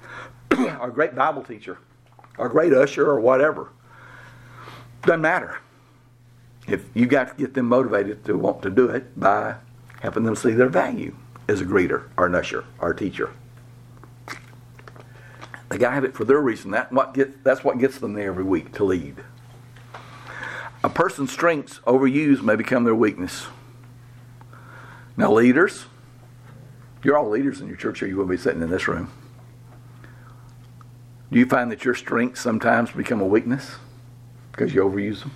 or 0.50 0.66
a 0.88 0.92
great 0.92 1.14
Bible 1.14 1.42
teacher, 1.42 1.78
or 2.36 2.48
a 2.48 2.50
great 2.50 2.74
usher, 2.74 3.08
or 3.08 3.18
whatever. 3.18 3.70
Doesn't 5.02 5.22
matter. 5.22 5.60
If 6.68 6.84
you 6.92 7.06
got 7.06 7.28
to 7.28 7.34
get 7.36 7.54
them 7.54 7.66
motivated 7.66 8.24
to 8.26 8.36
want 8.36 8.60
to 8.62 8.70
do 8.70 8.88
it 8.88 9.18
by 9.18 9.54
helping 10.00 10.24
them 10.24 10.36
see 10.36 10.52
their 10.52 10.68
value 10.68 11.16
as 11.48 11.62
a 11.62 11.64
greeter, 11.64 12.08
or 12.18 12.26
an 12.26 12.34
usher, 12.34 12.64
or 12.80 12.90
a 12.90 12.96
teacher. 12.96 13.30
They 15.70 15.78
got 15.78 15.88
to 15.88 15.94
have 15.94 16.04
it 16.04 16.14
for 16.14 16.24
their 16.24 16.40
reason. 16.40 16.70
That 16.72 16.92
what 16.92 17.14
get, 17.14 17.42
that's 17.42 17.64
what 17.64 17.78
gets 17.78 17.98
them 17.98 18.12
there 18.12 18.28
every 18.28 18.44
week 18.44 18.72
to 18.74 18.84
lead. 18.84 19.16
A 20.84 20.88
person's 20.88 21.32
strengths 21.32 21.78
overused 21.80 22.42
may 22.42 22.56
become 22.56 22.84
their 22.84 22.94
weakness. 22.94 23.46
Now, 25.16 25.32
leaders, 25.32 25.86
you're 27.02 27.16
all 27.18 27.28
leaders 27.28 27.60
in 27.60 27.66
your 27.68 27.76
church, 27.76 28.02
or 28.02 28.06
you 28.06 28.16
will 28.16 28.26
be 28.26 28.36
sitting 28.36 28.62
in 28.62 28.70
this 28.70 28.86
room. 28.86 29.10
Do 31.32 31.38
you 31.38 31.46
find 31.46 31.72
that 31.72 31.84
your 31.84 31.94
strengths 31.94 32.40
sometimes 32.40 32.90
become 32.92 33.20
a 33.20 33.26
weakness 33.26 33.76
because 34.52 34.74
you 34.74 34.82
overuse 34.82 35.20
them? 35.20 35.30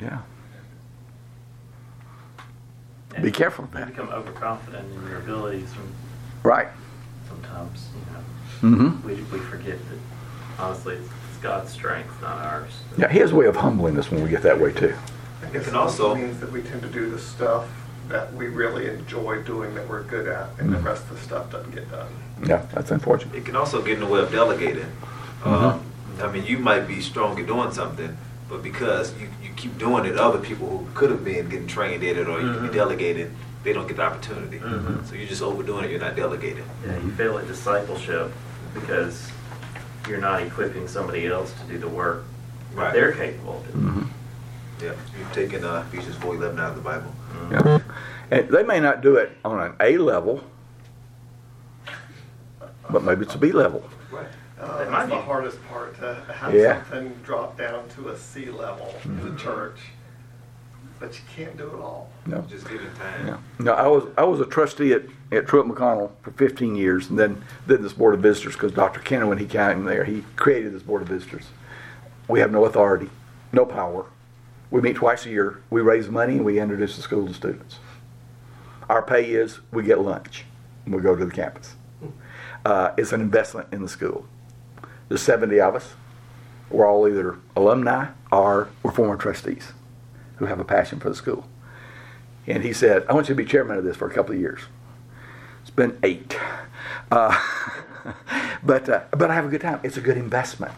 Yeah. 0.00 0.18
Be 3.20 3.30
careful 3.32 3.64
of 3.64 3.72
You 3.74 3.80
that. 3.80 3.88
become 3.88 4.08
overconfident 4.10 4.86
in 4.94 5.08
your 5.08 5.18
abilities 5.18 5.68
Right. 6.42 6.68
sometimes. 7.28 7.88
You 7.94 8.12
know, 8.70 8.76
Mm-hmm. 8.76 9.06
we 9.06 9.14
we 9.14 9.38
forget 9.46 9.78
that 9.88 9.98
honestly 10.62 10.94
it's 10.96 11.08
God's 11.42 11.70
strength, 11.72 12.20
not 12.20 12.38
ours. 12.44 12.72
Yeah, 12.98 13.08
he 13.10 13.18
has 13.18 13.32
a 13.32 13.34
way 13.34 13.46
of 13.46 13.56
humbling 13.56 13.98
us 13.98 14.10
when 14.10 14.22
we 14.22 14.28
get 14.30 14.42
that 14.42 14.60
way 14.60 14.72
too. 14.72 14.94
I 15.42 15.46
guess 15.52 15.64
can 15.66 15.74
it 15.74 15.78
also 15.78 16.08
also- 16.08 16.14
means 16.20 16.40
that 16.40 16.52
we 16.52 16.62
tend 16.62 16.82
to 16.82 16.88
do 16.88 17.08
the 17.10 17.18
stuff 17.18 17.66
that 18.08 18.32
we 18.34 18.48
really 18.48 18.88
enjoy 18.88 19.40
doing, 19.42 19.74
that 19.74 19.88
we're 19.88 20.02
good 20.02 20.26
at, 20.26 20.48
and 20.58 20.72
the 20.72 20.78
Mhm. 20.78 20.84
rest 20.84 21.04
of 21.04 21.10
the 21.10 21.24
stuff 21.24 21.50
doesn't 21.52 21.72
get 21.74 21.90
done. 21.90 22.08
Yeah, 22.44 22.62
that's 22.74 22.90
unfortunate. 22.90 23.34
It 23.36 23.44
can 23.44 23.54
also 23.56 23.80
get 23.82 23.94
in 23.94 24.00
the 24.00 24.06
way 24.06 24.20
of 24.20 24.32
delegating. 24.32 24.86
Um, 25.44 25.80
I 26.22 26.26
mean, 26.26 26.44
you 26.44 26.58
might 26.58 26.88
be 26.88 27.00
strong 27.00 27.38
at 27.38 27.46
doing 27.46 27.70
something, 27.72 28.16
but 28.48 28.62
because 28.62 29.14
you, 29.20 29.28
you 29.42 29.50
keep 29.56 29.78
doing 29.78 30.04
it, 30.06 30.16
other 30.18 30.38
people 30.38 30.68
who 30.68 30.86
could 30.94 31.10
have 31.10 31.24
been 31.24 31.48
getting 31.48 31.68
trained 31.68 32.02
in 32.02 32.18
it 32.18 32.26
or 32.28 32.40
you 32.40 32.52
could 32.52 32.62
Mhm. 32.62 32.72
be 32.72 32.74
delegating, 32.76 33.30
they 33.62 33.72
don't 33.72 33.86
get 33.86 33.96
the 33.98 34.02
opportunity. 34.02 34.58
Mhm. 34.58 35.06
So 35.08 35.14
you're 35.14 35.28
just 35.28 35.42
overdoing 35.42 35.84
it, 35.84 35.90
you're 35.92 36.00
not 36.00 36.16
delegating. 36.16 36.64
Yeah, 36.84 36.96
you 36.96 37.12
fail 37.12 37.38
at 37.38 37.46
discipleship 37.46 38.32
because 38.74 39.30
you're 40.10 40.18
not 40.20 40.42
equipping 40.42 40.88
somebody 40.88 41.26
else 41.28 41.54
to 41.60 41.72
do 41.72 41.78
the 41.78 41.88
work 41.88 42.24
that 42.74 42.76
Right. 42.76 42.92
they're 42.92 43.12
capable 43.12 43.58
of 43.58 43.72
doing. 43.72 43.84
hmm 43.84 44.84
Yeah, 44.84 44.92
you've 45.18 45.32
taken 45.32 45.64
uh, 45.64 45.84
Ephesians 45.92 46.16
4.11 46.16 46.58
out 46.58 46.70
of 46.70 46.76
the 46.76 46.82
Bible. 46.82 47.12
Yeah. 47.50 47.78
And 48.30 48.48
they 48.48 48.62
may 48.64 48.80
not 48.80 49.00
do 49.02 49.16
it 49.16 49.32
on 49.44 49.60
an 49.60 49.74
A 49.80 49.96
level, 49.98 50.42
but 52.90 53.02
maybe 53.04 53.22
it's 53.22 53.34
a 53.34 53.38
B 53.38 53.52
level. 53.52 53.82
Right. 54.10 54.26
Uh, 54.60 54.78
They 54.78 54.90
might 54.90 54.90
that's 54.90 55.10
the 55.10 55.16
be. 55.16 55.22
hardest 55.22 55.58
part, 55.68 55.96
to 56.00 56.22
have 56.34 56.54
Yeah. 56.54 56.82
something 56.84 57.14
drop 57.24 57.56
down 57.58 57.88
to 57.96 58.08
a 58.10 58.16
C 58.16 58.50
level 58.50 58.94
in 59.04 59.32
the 59.32 59.36
church. 59.38 59.78
But 61.00 61.14
you 61.14 61.22
can't 61.34 61.56
do 61.56 61.66
it 61.66 61.80
all. 61.80 62.10
No. 62.26 62.42
Just 62.42 62.68
give 62.68 62.82
it 62.82 62.94
time. 62.96 63.26
Yeah. 63.26 63.38
No, 63.58 63.72
I 63.72 63.86
was 63.86 64.04
I 64.18 64.24
was 64.24 64.38
a 64.38 64.44
trustee 64.44 64.92
at, 64.92 65.02
at 65.32 65.48
Truett 65.48 65.66
McConnell 65.66 66.10
for 66.20 66.30
15 66.32 66.76
years, 66.76 67.08
and 67.08 67.18
then 67.18 67.42
then 67.66 67.82
this 67.82 67.94
board 67.94 68.14
of 68.14 68.20
visitors 68.20 68.52
because 68.52 68.72
Dr. 68.72 69.00
Caner, 69.00 69.26
when 69.26 69.38
he 69.38 69.46
came 69.46 69.84
there, 69.84 70.04
he 70.04 70.24
created 70.36 70.74
this 70.74 70.82
board 70.82 71.00
of 71.00 71.08
visitors. 71.08 71.46
We 72.28 72.40
have 72.40 72.52
no 72.52 72.66
authority, 72.66 73.08
no 73.50 73.64
power. 73.64 74.04
We 74.70 74.82
meet 74.82 74.96
twice 74.96 75.24
a 75.24 75.30
year. 75.30 75.62
We 75.70 75.80
raise 75.80 76.08
money 76.10 76.34
and 76.34 76.44
we 76.44 76.60
introduce 76.60 76.96
the 76.96 77.02
school 77.02 77.26
to 77.26 77.34
students. 77.34 77.78
Our 78.90 79.02
pay 79.02 79.24
is 79.30 79.60
we 79.72 79.82
get 79.82 80.00
lunch 80.00 80.44
and 80.84 80.94
we 80.94 81.00
go 81.00 81.16
to 81.16 81.24
the 81.24 81.30
campus. 81.30 81.76
Uh, 82.64 82.92
it's 82.98 83.12
an 83.12 83.22
investment 83.22 83.68
in 83.72 83.80
the 83.80 83.88
school. 83.88 84.26
There's 85.08 85.22
70 85.22 85.58
of 85.60 85.76
us. 85.76 85.94
We're 86.68 86.86
all 86.86 87.08
either 87.08 87.38
alumni 87.56 88.08
or 88.30 88.68
we're 88.82 88.92
former 88.92 89.16
trustees 89.16 89.72
who 90.40 90.46
have 90.46 90.58
a 90.58 90.64
passion 90.64 90.98
for 90.98 91.10
the 91.10 91.14
school. 91.14 91.46
And 92.46 92.64
he 92.64 92.72
said, 92.72 93.04
I 93.08 93.12
want 93.12 93.28
you 93.28 93.34
to 93.34 93.42
be 93.42 93.44
chairman 93.44 93.76
of 93.76 93.84
this 93.84 93.96
for 93.96 94.08
a 94.08 94.12
couple 94.12 94.34
of 94.34 94.40
years. 94.40 94.62
It's 95.60 95.70
been 95.70 95.98
eight. 96.02 96.36
Uh, 97.12 97.38
but, 98.64 98.88
uh, 98.88 99.02
but 99.10 99.30
I 99.30 99.34
have 99.34 99.44
a 99.44 99.48
good 99.48 99.60
time. 99.60 99.80
It's 99.82 99.98
a 99.98 100.00
good 100.00 100.16
investment 100.16 100.74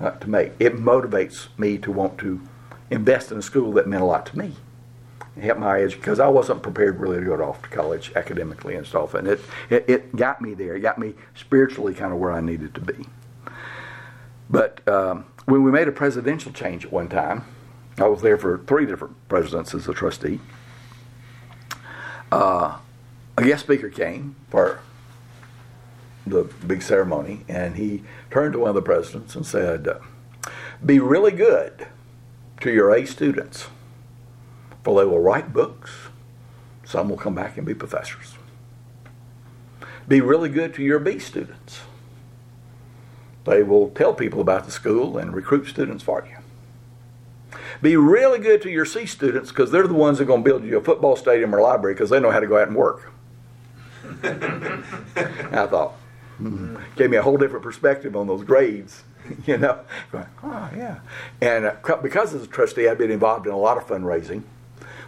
uh, 0.00 0.12
to 0.12 0.28
make. 0.28 0.52
It 0.58 0.76
motivates 0.76 1.48
me 1.58 1.76
to 1.78 1.92
want 1.92 2.16
to 2.18 2.40
invest 2.90 3.30
in 3.30 3.36
a 3.36 3.42
school 3.42 3.72
that 3.72 3.86
meant 3.86 4.02
a 4.02 4.06
lot 4.06 4.24
to 4.26 4.38
me. 4.38 4.54
It 5.36 5.42
helped 5.42 5.60
my 5.60 5.76
education 5.76 6.00
because 6.00 6.18
I 6.18 6.28
wasn't 6.28 6.62
prepared 6.62 6.98
really 6.98 7.18
to 7.18 7.24
go 7.24 7.34
off 7.44 7.60
to 7.62 7.68
college 7.68 8.10
academically 8.16 8.74
and 8.74 8.86
stuff. 8.86 9.12
And 9.12 9.28
it, 9.28 9.40
it, 9.68 9.84
it 9.86 10.16
got 10.16 10.40
me 10.40 10.54
there. 10.54 10.76
It 10.76 10.80
got 10.80 10.96
me 10.96 11.12
spiritually 11.34 11.92
kind 11.92 12.12
of 12.12 12.18
where 12.18 12.32
I 12.32 12.40
needed 12.40 12.74
to 12.74 12.80
be. 12.80 13.04
But 14.48 14.86
um, 14.88 15.26
when 15.44 15.62
we 15.62 15.70
made 15.70 15.88
a 15.88 15.92
presidential 15.92 16.52
change 16.52 16.86
at 16.86 16.92
one 16.92 17.08
time, 17.08 17.44
I 17.98 18.08
was 18.08 18.22
there 18.22 18.36
for 18.36 18.58
three 18.58 18.86
different 18.86 19.28
presidents 19.28 19.74
as 19.74 19.86
a 19.88 19.94
trustee. 19.94 20.40
Uh, 22.32 22.78
a 23.36 23.44
guest 23.44 23.64
speaker 23.64 23.88
came 23.88 24.34
for 24.48 24.80
the 26.26 26.44
big 26.66 26.82
ceremony, 26.82 27.44
and 27.48 27.76
he 27.76 28.02
turned 28.30 28.54
to 28.54 28.58
one 28.60 28.70
of 28.70 28.74
the 28.74 28.82
presidents 28.82 29.36
and 29.36 29.46
said, 29.46 29.88
Be 30.84 30.98
really 30.98 31.30
good 31.30 31.86
to 32.60 32.72
your 32.72 32.92
A 32.94 33.06
students, 33.06 33.68
for 34.82 34.98
they 34.98 35.06
will 35.06 35.20
write 35.20 35.52
books. 35.52 35.90
Some 36.84 37.08
will 37.08 37.16
come 37.16 37.34
back 37.34 37.56
and 37.56 37.66
be 37.66 37.74
professors. 37.74 38.36
Be 40.08 40.20
really 40.20 40.48
good 40.48 40.74
to 40.74 40.82
your 40.82 40.98
B 40.98 41.18
students. 41.18 41.80
They 43.44 43.62
will 43.62 43.90
tell 43.90 44.14
people 44.14 44.40
about 44.40 44.64
the 44.64 44.70
school 44.70 45.18
and 45.18 45.34
recruit 45.34 45.66
students 45.66 46.02
for 46.02 46.26
you. 46.28 46.43
Be 47.82 47.96
really 47.96 48.38
good 48.38 48.62
to 48.62 48.70
your 48.70 48.84
C 48.84 49.06
students 49.06 49.50
because 49.50 49.70
they're 49.70 49.86
the 49.86 49.94
ones 49.94 50.18
that 50.18 50.24
are 50.24 50.26
going 50.26 50.42
to 50.42 50.48
build 50.48 50.64
you 50.64 50.78
a 50.78 50.80
football 50.80 51.16
stadium 51.16 51.54
or 51.54 51.60
library 51.60 51.94
because 51.94 52.10
they 52.10 52.20
know 52.20 52.30
how 52.30 52.40
to 52.40 52.46
go 52.46 52.58
out 52.58 52.68
and 52.68 52.76
work. 52.76 53.12
I 54.22 55.66
thought, 55.66 55.92
hmm, 56.38 56.76
gave 56.96 57.10
me 57.10 57.16
a 57.16 57.22
whole 57.22 57.36
different 57.36 57.62
perspective 57.62 58.16
on 58.16 58.26
those 58.26 58.44
grades. 58.44 59.02
You 59.46 59.56
know, 59.56 59.80
going, 60.12 60.26
oh 60.42 60.70
yeah. 60.76 60.98
And 61.40 61.64
uh, 61.64 61.96
because 62.02 62.34
as 62.34 62.42
a 62.42 62.46
trustee, 62.46 62.88
I've 62.88 62.98
been 62.98 63.10
involved 63.10 63.46
in 63.46 63.54
a 63.54 63.56
lot 63.56 63.78
of 63.78 63.86
fundraising. 63.86 64.42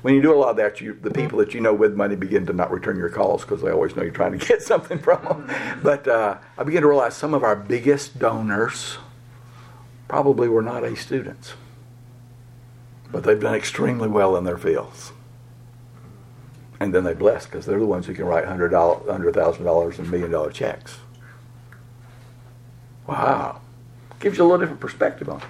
When 0.00 0.14
you 0.14 0.22
do 0.22 0.32
a 0.32 0.36
lot 0.36 0.50
of 0.50 0.56
that, 0.56 0.80
you, 0.80 0.94
the 0.94 1.10
people 1.10 1.38
that 1.40 1.52
you 1.52 1.60
know 1.60 1.74
with 1.74 1.94
money 1.94 2.16
begin 2.16 2.46
to 2.46 2.52
not 2.52 2.70
return 2.70 2.96
your 2.96 3.08
calls 3.08 3.42
because 3.42 3.60
they 3.60 3.70
always 3.70 3.96
know 3.96 4.02
you're 4.02 4.12
trying 4.12 4.38
to 4.38 4.46
get 4.46 4.62
something 4.62 4.98
from 4.98 5.22
them. 5.22 5.80
But 5.82 6.08
uh, 6.08 6.38
I 6.56 6.64
began 6.64 6.82
to 6.82 6.88
realize 6.88 7.14
some 7.14 7.34
of 7.34 7.42
our 7.42 7.56
biggest 7.56 8.18
donors 8.18 8.98
probably 10.08 10.48
were 10.48 10.62
not 10.62 10.84
A 10.84 10.96
students, 10.96 11.54
but 13.12 13.24
they've 13.24 13.40
done 13.40 13.54
extremely 13.54 14.08
well 14.08 14.36
in 14.36 14.44
their 14.44 14.58
fields. 14.58 15.12
And 16.78 16.94
then 16.94 17.04
they 17.04 17.14
bless 17.14 17.46
because 17.46 17.64
they're 17.64 17.78
the 17.78 17.86
ones 17.86 18.06
who 18.06 18.14
can 18.14 18.26
write 18.26 18.44
hundred 18.44 18.68
dollars, 18.70 19.08
hundred 19.08 19.34
thousand 19.34 19.64
dollars, 19.64 19.98
and 19.98 20.10
million 20.10 20.30
dollar 20.30 20.50
checks. 20.50 20.98
Wow, 23.06 23.60
gives 24.20 24.36
you 24.36 24.42
a 24.42 24.46
little 24.46 24.58
different 24.58 24.80
perspective 24.80 25.28
on 25.28 25.38
it. 25.40 25.46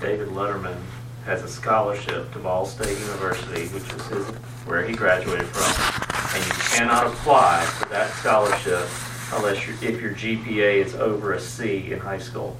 David 0.00 0.28
Letterman 0.28 0.76
has 1.24 1.42
a 1.42 1.48
scholarship 1.48 2.30
to 2.32 2.38
Ball 2.38 2.66
State 2.66 2.96
University, 3.00 3.66
which 3.74 3.82
is 3.92 4.06
his, 4.06 4.26
where 4.66 4.86
he 4.86 4.94
graduated 4.94 5.46
from, 5.48 6.36
and 6.36 6.46
you 6.46 6.52
cannot 6.76 7.06
apply 7.06 7.64
for 7.64 7.88
that 7.88 8.10
scholarship 8.12 8.86
unless 9.32 9.66
you 9.66 9.74
if 9.82 10.00
your 10.00 10.12
GPA 10.12 10.84
is 10.84 10.94
over 10.94 11.32
a 11.32 11.40
C 11.40 11.90
in 11.92 11.98
high 11.98 12.18
school, 12.18 12.56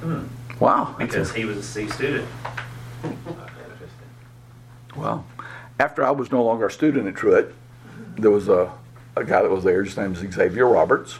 hmm. 0.00 0.24
Wow, 0.60 0.94
because 0.98 1.30
a- 1.30 1.34
he 1.38 1.44
was 1.46 1.56
a 1.56 1.62
C 1.62 1.88
student. 1.88 2.28
Wow. 4.96 5.24
After 5.78 6.04
I 6.04 6.10
was 6.10 6.30
no 6.30 6.44
longer 6.44 6.66
a 6.66 6.70
student 6.70 7.08
at 7.08 7.16
Truett, 7.16 7.54
there 8.16 8.30
was 8.30 8.48
a, 8.48 8.72
a 9.16 9.24
guy 9.24 9.42
that 9.42 9.50
was 9.50 9.64
there. 9.64 9.82
His 9.82 9.96
name 9.96 10.12
is 10.12 10.18
Xavier 10.18 10.66
Roberts. 10.66 11.18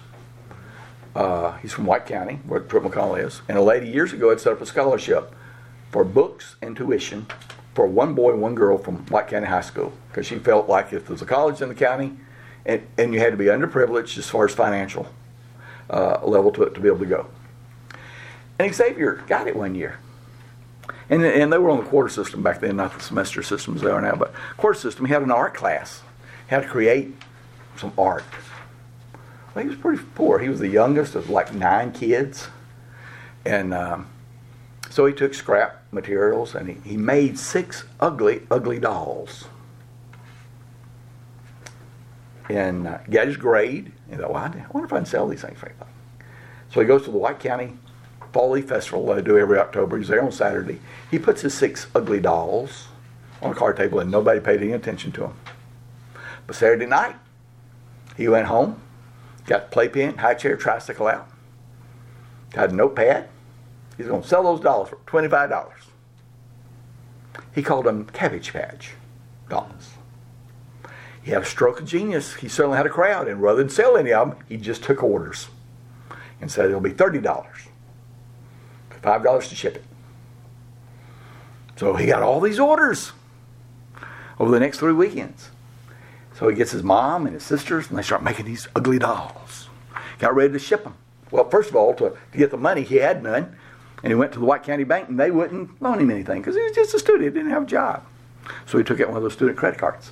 Uh, 1.15 1.53
he's 1.59 1.73
from 1.73 1.87
White 1.87 2.07
County, 2.07 2.41
where 2.47 2.61
Truett 2.61 2.91
McConnell 2.91 3.23
is. 3.25 3.43
And 3.49 3.59
a 3.59 3.63
lady 3.63 3.89
years 3.89 4.13
ago 4.13 4.31
had 4.31 4.41
set 4.41 4.53
up 4.53 4.61
a 4.61 4.67
scholarship 4.67 5.35
for 5.91 6.05
books 6.05 6.57
and 6.63 6.77
tuition 6.77 7.27
for 7.75 7.87
one 7.87 8.15
boy 8.15 8.33
and 8.33 8.41
one 8.41 8.55
girl 8.55 8.79
from 8.79 8.99
White 9.07 9.29
County 9.29 9.47
High 9.47 9.63
School 9.63 9.93
because 10.09 10.27
she 10.27 10.39
felt 10.39 10.69
like 10.69 10.93
if 10.93 11.07
there 11.07 11.13
was 11.13 11.23
a 11.23 11.27
college 11.27 11.61
in 11.63 11.69
the 11.69 11.75
county 11.75 12.13
and, 12.65 12.87
and 12.99 13.13
you 13.13 13.21
had 13.21 13.31
to 13.31 13.37
be 13.37 13.47
underprivileged 13.47 14.19
as 14.19 14.29
far 14.29 14.45
as 14.45 14.55
financial 14.55 15.07
uh, 15.91 16.25
level 16.25 16.51
to, 16.53 16.71
to 16.71 16.81
be 16.81 16.89
able 16.89 16.99
to 16.99 17.07
go. 17.07 17.27
And 18.59 18.75
Xavier 18.75 19.25
got 19.27 19.49
it 19.49 19.57
one 19.57 19.75
year. 19.75 19.99
And, 21.13 21.23
and 21.27 21.53
they 21.53 21.59
were 21.59 21.69
on 21.69 21.77
the 21.77 21.91
quarter 21.91 22.09
system 22.09 22.43
back 22.43 22.61
then, 22.61 22.77
not 22.77 22.95
the 22.95 23.01
semester 23.01 23.43
systems 23.43 23.83
they 23.83 23.91
are 23.91 24.01
now, 24.01 24.15
but 24.15 24.33
quarter 24.57 24.79
system. 24.79 25.05
He 25.05 25.13
had 25.13 25.21
an 25.21 25.31
art 25.31 25.53
class, 25.53 26.01
had 26.47 26.63
to 26.63 26.69
create 26.69 27.15
some 27.77 27.93
art. 27.99 28.25
Well, 29.55 29.63
he 29.63 29.69
was 29.69 29.79
pretty 29.79 30.03
poor. 30.15 30.39
He 30.39 30.49
was 30.49 30.59
the 30.59 30.69
youngest 30.69 31.15
of 31.15 31.29
like 31.29 31.53
nine 31.53 31.93
kids. 31.93 32.49
And 33.45 33.75
um, 33.75 34.07
so 34.89 35.05
he 35.05 35.13
took 35.13 35.35
scrap 35.35 35.83
materials 35.93 36.55
and 36.55 36.67
he, 36.71 36.77
he 36.91 36.97
made 36.97 37.39
six 37.39 37.85
ugly, 38.01 38.47
ugly 38.51 38.79
dolls. 38.79 39.45
And 42.49 42.89
uh, 42.89 43.01
got 43.11 43.27
his 43.27 43.37
grade. 43.37 43.93
He 44.09 44.17
thought, 44.17 44.33
well, 44.33 44.45
I 44.45 44.65
wonder 44.71 44.87
if 44.87 44.93
I 44.95 44.97
can 44.97 45.05
sell 45.05 45.29
these 45.29 45.43
things. 45.43 45.59
So 46.73 46.81
he 46.81 46.87
goes 46.87 47.05
to 47.05 47.11
the 47.11 47.19
White 47.19 47.39
County 47.39 47.75
Leaf 48.35 48.69
Festival 48.69 49.07
they 49.07 49.23
do 49.23 49.39
every 49.39 49.59
October. 49.59 49.99
He's 49.99 50.09
there 50.09 50.23
on 50.23 50.33
Saturday. 50.33 50.81
He 51.11 51.19
puts 51.19 51.43
his 51.43 51.55
six 51.55 51.87
ugly 51.95 52.21
dolls 52.21 52.89
on 53.41 53.53
a 53.53 53.55
card 53.55 53.77
table 53.77 54.01
and 54.01 54.11
nobody 54.11 54.41
paid 54.41 54.63
any 54.63 54.73
attention 54.73 55.13
to 55.13 55.25
him. 55.25 55.35
But 56.47 56.57
Saturday 56.57 56.87
night, 56.87 57.17
he 58.17 58.29
went 58.29 58.47
home, 58.47 58.81
got 59.47 59.71
playpen, 59.71 60.19
high 60.19 60.35
chair, 60.35 60.57
tricycle 60.57 61.09
out, 61.09 61.29
got 62.51 62.71
a 62.71 62.75
notepad. 62.75 63.29
He's 63.97 64.07
going 64.07 64.23
to 64.23 64.29
sell 64.29 64.43
those 64.43 64.61
dolls 64.61 64.89
for 64.89 64.97
$25. 65.07 65.71
He 67.55 67.63
called 67.63 67.85
them 67.85 68.07
Cabbage 68.07 68.53
Patch 68.53 68.93
dolls. 69.49 69.91
He 71.23 71.31
had 71.31 71.43
a 71.43 71.47
stroke 71.47 71.81
of 71.81 71.87
genius. 71.87 72.35
He 72.35 72.49
certainly 72.49 72.77
had 72.77 72.87
a 72.87 72.91
crowd, 72.91 73.29
and 73.29 73.41
rather 73.41 73.59
than 73.59 73.69
sell 73.69 73.97
any 73.97 74.13
of 74.13 74.31
them, 74.31 74.39
he 74.49 74.57
just 74.57 74.83
took 74.83 75.03
orders 75.03 75.49
and 76.41 76.51
said 76.51 76.67
it'll 76.67 76.81
be 76.81 76.91
$30. 76.91 77.47
$5 79.03 79.49
to 79.49 79.55
ship 79.55 79.77
it. 79.77 79.85
So 81.77 81.95
he 81.95 82.07
got 82.07 82.23
all 82.23 82.41
these 82.41 82.59
orders 82.59 83.13
over 84.39 84.51
the 84.51 84.61
next 84.61 84.79
three 84.79 84.93
weekends. 84.93 85.51
So 86.35 86.49
he 86.49 86.55
gets 86.55 86.71
his 86.71 86.83
mom 86.83 87.27
and 87.27 87.35
his 87.35 87.43
sisters, 87.43 87.89
and 87.89 87.99
they 87.99 88.03
start 88.03 88.23
making 88.23 88.47
these 88.47 88.69
ugly 88.75 88.99
dolls. 88.99 89.69
got 90.19 90.35
ready 90.35 90.53
to 90.53 90.59
ship 90.59 90.85
them. 90.85 90.95
Well, 91.31 91.49
first 91.49 91.71
of 91.71 91.77
all, 91.77 91.95
to, 91.95 92.17
to 92.33 92.39
get 92.39 92.51
the 92.51 92.57
money, 92.57 92.83
he 92.83 92.97
had 92.97 93.23
none. 93.23 93.57
And 94.03 94.11
he 94.11 94.15
went 94.15 94.33
to 94.33 94.39
the 94.39 94.45
White 94.45 94.65
County 94.65 94.85
Bank 94.85 95.09
and 95.09 95.19
they 95.19 95.31
wouldn't 95.31 95.81
loan 95.81 96.01
him 96.01 96.11
anything 96.11 96.41
because 96.41 96.57
he 96.57 96.63
was 96.63 96.73
just 96.73 96.95
a 96.95 96.99
student. 96.99 97.35
Didn't 97.35 97.51
have 97.51 97.63
a 97.63 97.67
job. 97.67 98.05
So 98.67 98.77
he 98.77 98.85
took 98.85 99.01
out 99.01 99.09
one 99.09 99.17
of 99.17 99.23
those 99.23 99.33
student 99.33 99.57
credit 99.57 99.79
cards, 99.79 100.11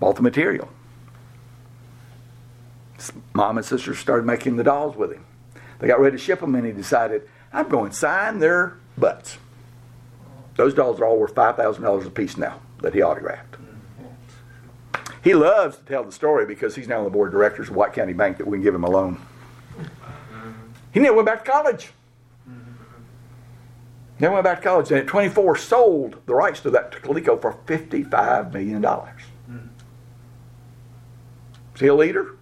bought 0.00 0.16
the 0.16 0.22
material. 0.22 0.68
His 2.96 3.12
mom 3.34 3.56
and 3.56 3.64
sister 3.64 3.94
started 3.94 4.26
making 4.26 4.56
the 4.56 4.64
dolls 4.64 4.96
with 4.96 5.12
him. 5.12 5.24
They 5.78 5.86
got 5.86 6.00
ready 6.00 6.16
to 6.16 6.22
ship 6.22 6.40
them 6.40 6.54
and 6.56 6.66
he 6.66 6.72
decided, 6.72 7.28
I'm 7.52 7.68
going 7.68 7.90
to 7.90 7.96
sign 7.96 8.38
their 8.38 8.76
butts. 8.96 9.38
Those 10.56 10.74
dolls 10.74 11.00
are 11.00 11.04
all 11.04 11.18
worth 11.18 11.34
$5,000 11.34 12.06
a 12.06 12.10
piece 12.10 12.36
now 12.36 12.60
that 12.80 12.94
he 12.94 13.02
autographed. 13.02 13.56
He 15.22 15.34
loves 15.34 15.76
to 15.76 15.84
tell 15.84 16.04
the 16.04 16.12
story 16.12 16.46
because 16.46 16.74
he's 16.74 16.88
now 16.88 16.98
on 16.98 17.04
the 17.04 17.10
board 17.10 17.28
of 17.28 17.32
directors 17.32 17.68
of 17.68 17.76
White 17.76 17.92
County 17.92 18.12
Bank 18.12 18.38
that 18.38 18.46
we 18.46 18.56
can 18.56 18.62
give 18.62 18.74
him 18.74 18.84
a 18.84 18.90
loan. 18.90 19.20
He 20.92 21.00
never 21.00 21.14
went 21.14 21.26
back 21.26 21.44
to 21.44 21.50
college. 21.50 21.90
Never 24.18 24.34
went 24.34 24.44
back 24.44 24.58
to 24.58 24.64
college. 24.64 24.90
And 24.90 25.00
at 25.00 25.06
24, 25.06 25.56
sold 25.56 26.16
the 26.26 26.34
rights 26.34 26.60
to 26.60 26.70
that 26.70 26.92
to 26.92 26.98
Coleco 26.98 27.40
for 27.40 27.54
$55 27.66 28.52
million. 28.52 28.84
See 31.76 31.86
a 31.86 31.94
leader? 31.94 32.36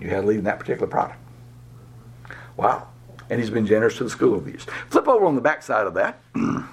You 0.00 0.08
had 0.08 0.22
to 0.22 0.26
lead 0.26 0.38
in 0.38 0.44
that 0.44 0.58
particular 0.58 0.86
product. 0.86 1.18
Wow. 2.56 2.88
And 3.30 3.40
he's 3.40 3.50
been 3.50 3.66
generous 3.66 3.96
to 3.98 4.04
the 4.04 4.10
school 4.10 4.40
the 4.40 4.50
years. 4.50 4.66
Flip 4.88 5.06
over 5.08 5.26
on 5.26 5.34
the 5.34 5.40
back 5.40 5.62
side 5.62 5.86
of 5.86 5.94
that. 5.94 6.18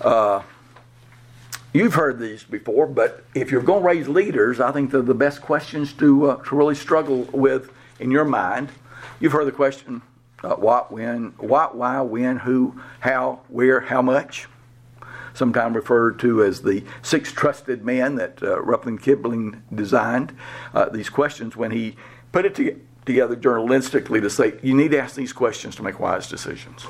uh, 0.00 0.42
you've 1.72 1.94
heard 1.94 2.18
these 2.18 2.44
before, 2.44 2.86
but 2.86 3.24
if 3.34 3.50
you're 3.50 3.62
going 3.62 3.82
to 3.82 3.86
raise 3.86 4.08
leaders, 4.08 4.60
I 4.60 4.72
think 4.72 4.90
they're 4.90 5.02
the 5.02 5.14
best 5.14 5.42
questions 5.42 5.92
to, 5.94 6.30
uh, 6.30 6.42
to 6.44 6.56
really 6.56 6.74
struggle 6.74 7.24
with 7.32 7.70
in 8.00 8.10
your 8.10 8.24
mind. 8.24 8.70
You've 9.20 9.32
heard 9.32 9.46
the 9.46 9.52
question 9.52 10.02
uh, 10.42 10.56
what, 10.56 10.92
when, 10.92 11.34
what, 11.38 11.76
why, 11.76 12.00
when, 12.00 12.38
who, 12.38 12.80
how, 13.00 13.40
where, 13.48 13.80
how 13.80 14.02
much. 14.02 14.46
Sometimes 15.32 15.74
referred 15.74 16.20
to 16.20 16.44
as 16.44 16.62
the 16.62 16.84
six 17.02 17.32
trusted 17.32 17.84
men 17.84 18.14
that 18.16 18.40
uh, 18.42 18.60
Rudyard 18.62 19.02
Kipling 19.02 19.62
designed. 19.74 20.36
Uh, 20.72 20.88
these 20.88 21.08
questions 21.08 21.56
when 21.56 21.72
he 21.72 21.96
put 22.30 22.44
it 22.44 22.54
to, 22.56 22.78
together 23.06 23.36
journalistically 23.36 24.20
to 24.20 24.30
say 24.30 24.54
you 24.62 24.74
need 24.74 24.90
to 24.92 24.98
ask 24.98 25.14
these 25.14 25.32
questions 25.32 25.76
to 25.76 25.82
make 25.82 26.00
wise 26.00 26.28
decisions. 26.28 26.86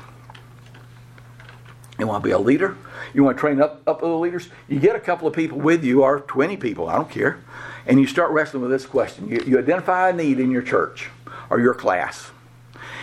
You 1.99 2.07
want 2.07 2.23
to 2.23 2.29
be 2.29 2.33
a 2.33 2.39
leader? 2.39 2.77
You 3.12 3.23
want 3.23 3.37
to 3.37 3.41
train 3.41 3.61
up, 3.61 3.83
up 3.87 4.03
other 4.03 4.15
leaders? 4.15 4.49
You 4.69 4.81
get 4.81 4.97
a 4.97 5.01
couple 5.01 5.29
of 5.29 5.35
people 5.35 5.59
with 5.59 5.85
you, 5.85 6.03
or 6.03 6.21
20 6.21 6.57
people, 6.57 6.89
I 6.89 6.97
don't 6.97 7.11
care, 7.11 7.43
and 7.87 8.01
you 8.01 8.07
start 8.07 8.33
wrestling 8.33 8.62
with 8.62 8.73
this 8.73 8.87
question. 8.87 9.29
You, 9.29 9.45
you 9.47 9.59
identify 9.59 10.09
a 10.09 10.12
need 10.12 10.41
in 10.41 10.51
your 10.51 10.62
church 10.62 11.11
or 11.51 11.61
your 11.61 11.75
class, 11.75 12.31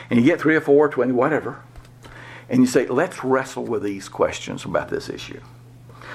and 0.09 0.19
you 0.19 0.25
get 0.25 0.41
three 0.41 0.55
or 0.55 0.61
four, 0.61 0.89
20, 0.89 1.13
whatever, 1.13 1.63
and 2.49 2.61
you 2.61 2.67
say, 2.67 2.85
let's 2.87 3.23
wrestle 3.23 3.63
with 3.63 3.83
these 3.83 4.09
questions 4.09 4.65
about 4.65 4.89
this 4.89 5.07
issue. 5.07 5.39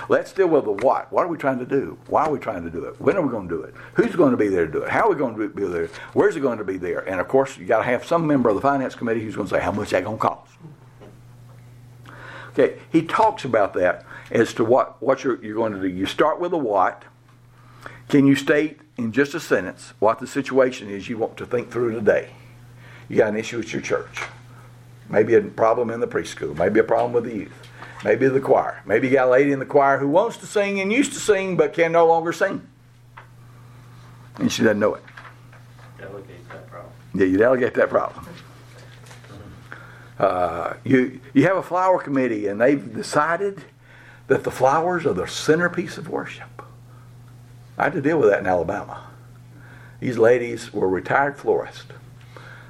Let's 0.08 0.32
deal 0.32 0.48
with 0.48 0.64
the 0.64 0.72
what. 0.72 1.12
What 1.12 1.24
are 1.24 1.28
we 1.28 1.36
trying 1.36 1.58
to 1.58 1.66
do? 1.66 1.98
Why 2.06 2.24
are 2.24 2.30
we 2.30 2.38
trying 2.38 2.62
to 2.64 2.70
do 2.70 2.84
it? 2.84 3.00
When 3.00 3.16
are 3.16 3.22
we 3.22 3.30
going 3.30 3.48
to 3.48 3.54
do 3.54 3.62
it? 3.62 3.74
Who's 3.94 4.14
going 4.14 4.30
to 4.30 4.36
be 4.36 4.48
there 4.48 4.66
to 4.66 4.72
do 4.72 4.82
it? 4.82 4.90
How 4.90 5.06
are 5.06 5.10
we 5.10 5.16
going 5.16 5.36
to 5.36 5.48
be 5.48 5.64
there? 5.64 5.88
Where's 6.12 6.36
it 6.36 6.40
going 6.40 6.58
to 6.58 6.64
be 6.64 6.76
there? 6.76 7.00
And 7.08 7.20
of 7.20 7.28
course, 7.28 7.58
you 7.58 7.66
got 7.66 7.78
to 7.78 7.84
have 7.84 8.04
some 8.04 8.26
member 8.26 8.48
of 8.48 8.54
the 8.54 8.60
finance 8.60 8.94
committee 8.94 9.20
who's 9.20 9.34
going 9.34 9.48
to 9.48 9.54
say 9.54 9.60
how 9.60 9.72
much 9.72 9.86
is 9.86 9.90
that 9.92 10.04
going 10.04 10.18
to 10.18 10.22
cost. 10.22 10.52
Okay, 12.50 12.78
he 12.90 13.02
talks 13.02 13.44
about 13.44 13.74
that 13.74 14.06
as 14.30 14.54
to 14.54 14.64
what 14.64 15.02
what 15.02 15.22
you're, 15.24 15.42
you're 15.44 15.56
going 15.56 15.72
to 15.72 15.80
do. 15.80 15.88
You 15.88 16.06
start 16.06 16.40
with 16.40 16.52
a 16.52 16.58
what. 16.58 17.02
Can 18.08 18.26
you 18.26 18.36
state 18.36 18.78
in 18.96 19.12
just 19.12 19.34
a 19.34 19.40
sentence 19.40 19.92
what 19.98 20.20
the 20.20 20.26
situation 20.26 20.88
is 20.88 21.08
you 21.08 21.18
want 21.18 21.36
to 21.38 21.46
think 21.46 21.70
through 21.70 21.92
today? 21.94 22.30
You 23.08 23.18
got 23.18 23.28
an 23.28 23.36
issue 23.36 23.58
with 23.58 23.72
your 23.72 23.82
church. 23.82 24.22
Maybe 25.08 25.34
a 25.34 25.42
problem 25.42 25.90
in 25.90 26.00
the 26.00 26.06
preschool. 26.06 26.56
Maybe 26.56 26.80
a 26.80 26.84
problem 26.84 27.12
with 27.12 27.24
the 27.24 27.36
youth. 27.40 27.65
Maybe 28.06 28.28
the 28.28 28.40
choir. 28.40 28.80
Maybe 28.86 29.08
you 29.08 29.14
got 29.14 29.26
a 29.26 29.30
lady 29.32 29.50
in 29.50 29.58
the 29.58 29.66
choir 29.66 29.98
who 29.98 30.06
wants 30.06 30.36
to 30.36 30.46
sing 30.46 30.78
and 30.78 30.92
used 30.92 31.12
to 31.14 31.18
sing 31.18 31.56
but 31.56 31.72
can 31.72 31.90
no 31.90 32.06
longer 32.06 32.32
sing. 32.32 32.64
And 34.36 34.52
she 34.52 34.62
doesn't 34.62 34.78
know 34.78 34.94
it. 34.94 35.02
Delegate 35.98 36.48
that 36.50 36.68
problem. 36.68 36.92
Yeah, 37.16 37.26
you 37.26 37.36
delegate 37.36 37.74
that 37.74 37.90
problem. 37.90 38.28
Uh, 40.20 40.74
you, 40.84 41.20
you 41.34 41.42
have 41.48 41.56
a 41.56 41.64
flower 41.64 41.98
committee 41.98 42.46
and 42.46 42.60
they've 42.60 42.94
decided 42.94 43.64
that 44.28 44.44
the 44.44 44.52
flowers 44.52 45.04
are 45.04 45.12
the 45.12 45.26
centerpiece 45.26 45.98
of 45.98 46.08
worship. 46.08 46.62
I 47.76 47.84
had 47.84 47.92
to 47.94 48.00
deal 48.00 48.20
with 48.20 48.30
that 48.30 48.38
in 48.38 48.46
Alabama. 48.46 49.04
These 49.98 50.16
ladies 50.16 50.72
were 50.72 50.88
retired 50.88 51.36
florists. 51.36 51.86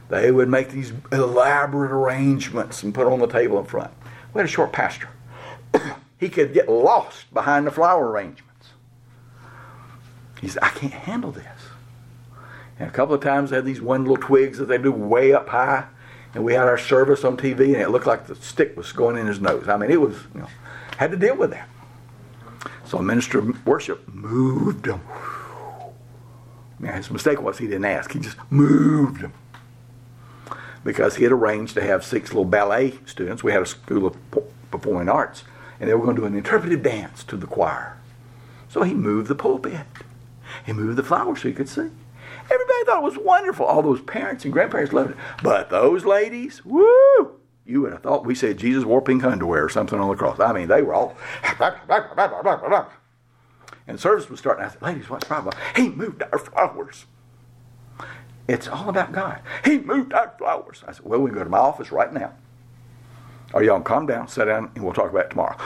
They 0.08 0.30
would 0.30 0.48
make 0.48 0.70
these 0.70 0.94
elaborate 1.12 1.92
arrangements 1.92 2.82
and 2.82 2.94
put 2.94 3.06
on 3.06 3.18
the 3.18 3.26
table 3.26 3.58
in 3.58 3.66
front. 3.66 3.92
We 4.32 4.38
had 4.38 4.46
a 4.46 4.50
short 4.50 4.72
pastor. 4.72 5.10
He 6.18 6.28
could 6.28 6.52
get 6.52 6.68
lost 6.68 7.32
behind 7.32 7.66
the 7.66 7.70
flower 7.70 8.08
arrangements. 8.10 8.68
He 10.40 10.48
said, 10.48 10.62
I 10.62 10.68
can't 10.68 10.92
handle 10.92 11.30
this. 11.30 11.46
And 12.78 12.88
a 12.88 12.92
couple 12.92 13.14
of 13.14 13.22
times 13.22 13.50
they 13.50 13.56
had 13.56 13.64
these 13.64 13.80
one 13.80 14.02
little 14.04 14.16
twigs 14.16 14.58
that 14.58 14.66
they 14.66 14.78
do 14.78 14.92
way 14.92 15.32
up 15.32 15.48
high. 15.48 15.86
And 16.34 16.44
we 16.44 16.52
had 16.52 16.68
our 16.68 16.78
service 16.78 17.24
on 17.24 17.36
TV 17.36 17.72
and 17.72 17.76
it 17.76 17.90
looked 17.90 18.06
like 18.06 18.26
the 18.26 18.34
stick 18.34 18.76
was 18.76 18.92
going 18.92 19.16
in 19.16 19.26
his 19.26 19.40
nose. 19.40 19.68
I 19.68 19.76
mean, 19.76 19.90
it 19.90 20.00
was, 20.00 20.16
you 20.34 20.40
know, 20.40 20.48
had 20.98 21.10
to 21.10 21.16
deal 21.16 21.36
with 21.36 21.50
that. 21.50 21.68
So 22.84 22.98
minister 22.98 23.38
of 23.38 23.66
worship 23.66 24.06
moved 24.08 24.86
him. 24.86 25.00
Yeah, 26.82 26.96
his 26.96 27.10
mistake 27.10 27.40
was 27.40 27.58
he 27.58 27.66
didn't 27.66 27.86
ask. 27.86 28.12
He 28.12 28.18
just 28.18 28.36
moved 28.50 29.22
him 29.22 29.32
because 30.84 31.16
he 31.16 31.24
had 31.24 31.32
arranged 31.32 31.74
to 31.74 31.82
have 31.82 32.04
six 32.04 32.30
little 32.30 32.44
ballet 32.44 32.98
students. 33.06 33.42
We 33.42 33.52
had 33.52 33.62
a 33.62 33.66
school 33.66 34.06
of 34.06 34.16
performing 34.70 35.08
arts, 35.08 35.44
and 35.78 35.88
they 35.88 35.94
were 35.94 36.04
going 36.04 36.16
to 36.16 36.22
do 36.22 36.26
an 36.26 36.34
interpretive 36.34 36.82
dance 36.82 37.24
to 37.24 37.36
the 37.36 37.46
choir. 37.46 37.98
So 38.68 38.82
he 38.82 38.94
moved 38.94 39.28
the 39.28 39.34
pulpit. 39.34 39.86
He 40.64 40.72
moved 40.72 40.96
the 40.96 41.02
flowers 41.02 41.42
so 41.42 41.48
you 41.48 41.54
could 41.54 41.68
see. 41.68 41.90
Everybody 42.44 42.84
thought 42.84 42.98
it 42.98 43.04
was 43.04 43.18
wonderful. 43.18 43.66
All 43.66 43.82
those 43.82 44.00
parents 44.00 44.44
and 44.44 44.52
grandparents 44.52 44.92
loved 44.92 45.10
it. 45.10 45.16
But 45.42 45.70
those 45.70 46.04
ladies, 46.04 46.64
woo! 46.64 47.40
You 47.64 47.82
would 47.82 47.92
have 47.92 48.02
thought 48.02 48.24
we 48.24 48.34
said 48.34 48.58
Jesus 48.58 48.84
wore 48.84 49.02
pink 49.02 49.24
underwear 49.24 49.64
or 49.64 49.68
something 49.68 49.98
on 49.98 50.08
the 50.08 50.16
cross. 50.16 50.38
I 50.38 50.52
mean, 50.52 50.68
they 50.68 50.82
were 50.82 50.94
all. 50.94 51.16
And 53.88 54.00
service 54.00 54.28
was 54.28 54.40
starting. 54.40 54.64
I 54.64 54.68
said, 54.68 54.82
ladies, 54.82 55.08
what's 55.08 55.24
the 55.24 55.28
problem? 55.28 55.54
He 55.76 55.88
moved 55.88 56.22
our 56.32 56.38
flowers. 56.38 57.06
It's 58.48 58.68
all 58.68 58.88
about 58.88 59.12
God. 59.12 59.40
He 59.64 59.78
moved 59.78 60.12
our 60.12 60.34
flowers. 60.38 60.82
I 60.86 60.92
said, 60.92 61.04
well, 61.04 61.20
we 61.20 61.30
can 61.30 61.38
go 61.38 61.44
to 61.44 61.50
my 61.50 61.58
office 61.58 61.92
right 61.92 62.12
now. 62.12 62.32
Or 63.52 63.62
y'all 63.62 63.80
calm 63.80 64.06
down, 64.06 64.28
sit 64.28 64.46
down, 64.46 64.70
and 64.74 64.84
we'll 64.84 64.92
talk 64.92 65.10
about 65.10 65.26
it 65.26 65.30
tomorrow. 65.30 65.56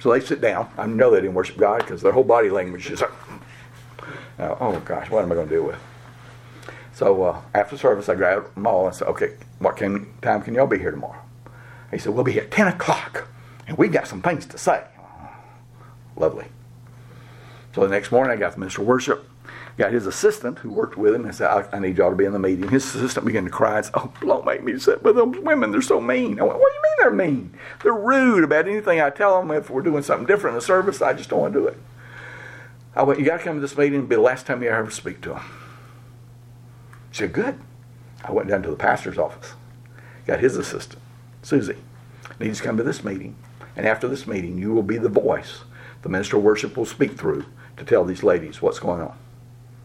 So 0.00 0.10
they 0.10 0.20
sit 0.20 0.40
down. 0.40 0.70
I 0.78 0.86
know 0.86 1.10
they 1.10 1.20
didn't 1.20 1.34
worship 1.34 1.58
God 1.58 1.80
because 1.80 2.00
their 2.00 2.12
whole 2.12 2.24
body 2.24 2.48
language 2.48 2.90
is, 2.90 3.02
uh, 3.02 3.08
oh 4.38 4.80
gosh, 4.84 5.10
what 5.10 5.22
am 5.22 5.30
I 5.30 5.34
going 5.34 5.48
to 5.48 5.54
deal 5.54 5.64
with? 5.64 5.78
So 6.94 7.22
uh, 7.22 7.40
after 7.54 7.76
service, 7.76 8.08
I 8.08 8.14
grabbed 8.14 8.54
them 8.54 8.66
all 8.66 8.86
and 8.86 8.94
said, 8.94 9.08
okay, 9.08 9.34
what 9.58 9.76
can, 9.76 10.12
time 10.22 10.42
can 10.42 10.54
y'all 10.54 10.66
be 10.66 10.78
here 10.78 10.90
tomorrow? 10.90 11.20
He 11.90 11.98
said, 11.98 12.14
we'll 12.14 12.24
be 12.24 12.32
here 12.32 12.44
at 12.44 12.50
10 12.50 12.68
o'clock, 12.68 13.28
and 13.66 13.76
we've 13.76 13.92
got 13.92 14.06
some 14.06 14.22
things 14.22 14.46
to 14.46 14.58
say. 14.58 14.84
Lovely. 16.16 16.46
So 17.74 17.82
the 17.82 17.88
next 17.88 18.10
morning, 18.10 18.32
I 18.32 18.36
got 18.36 18.54
the 18.54 18.60
minister 18.60 18.82
of 18.82 18.88
worship, 18.88 19.28
got 19.80 19.92
his 19.92 20.06
assistant 20.06 20.58
who 20.58 20.70
worked 20.70 20.98
with 20.98 21.14
him, 21.14 21.24
and 21.24 21.34
said, 21.34 21.48
I, 21.48 21.66
I 21.72 21.78
need 21.78 21.96
y'all 21.96 22.10
to 22.10 22.16
be 22.16 22.26
in 22.26 22.32
the 22.32 22.38
meeting. 22.38 22.68
His 22.68 22.94
assistant 22.94 23.24
began 23.24 23.44
to 23.44 23.50
cry 23.50 23.78
and 23.78 23.86
said, 23.86 23.94
Oh, 23.96 24.12
don't 24.20 24.44
make 24.44 24.62
me 24.62 24.78
sit 24.78 25.02
with 25.02 25.16
those 25.16 25.38
women. 25.38 25.72
They're 25.72 25.80
so 25.80 26.00
mean. 26.00 26.38
I 26.38 26.42
went, 26.42 26.58
What 26.58 26.70
do 26.70 26.74
you 26.74 26.82
mean 26.82 26.96
they're 26.98 27.26
mean? 27.26 27.54
They're 27.82 27.94
rude 27.94 28.44
about 28.44 28.68
anything 28.68 29.00
I 29.00 29.08
tell 29.08 29.40
them. 29.40 29.50
If 29.50 29.70
we're 29.70 29.80
doing 29.80 30.02
something 30.02 30.26
different 30.26 30.54
in 30.54 30.58
the 30.58 30.66
service, 30.66 31.00
I 31.00 31.14
just 31.14 31.30
don't 31.30 31.40
want 31.40 31.54
to 31.54 31.60
do 31.60 31.66
it. 31.66 31.78
I 32.94 33.02
went, 33.02 33.18
You 33.18 33.24
got 33.24 33.38
to 33.38 33.42
come 33.42 33.54
to 33.54 33.60
this 33.60 33.76
meeting. 33.76 33.94
It'll 33.94 34.06
be 34.06 34.16
the 34.16 34.20
last 34.20 34.44
time 34.46 34.62
you 34.62 34.68
ever 34.68 34.90
speak 34.90 35.22
to 35.22 35.30
them. 35.30 35.42
She 37.10 37.20
said, 37.20 37.32
Good. 37.32 37.58
I 38.22 38.32
went 38.32 38.48
down 38.48 38.62
to 38.64 38.70
the 38.70 38.76
pastor's 38.76 39.16
office, 39.16 39.54
got 40.26 40.40
his 40.40 40.56
assistant, 40.56 41.00
Susie. 41.42 41.78
Needs 42.38 42.58
to 42.58 42.64
come 42.64 42.76
to 42.76 42.82
this 42.82 43.02
meeting. 43.02 43.34
And 43.76 43.86
after 43.86 44.08
this 44.08 44.26
meeting, 44.26 44.58
you 44.58 44.74
will 44.74 44.82
be 44.82 44.98
the 44.98 45.08
voice 45.08 45.62
the 46.02 46.08
minister 46.08 46.36
of 46.36 46.42
worship 46.42 46.76
will 46.76 46.86
speak 46.86 47.18
through 47.18 47.44
to 47.76 47.84
tell 47.84 48.04
these 48.04 48.22
ladies 48.22 48.62
what's 48.62 48.78
going 48.78 49.00
on. 49.00 49.16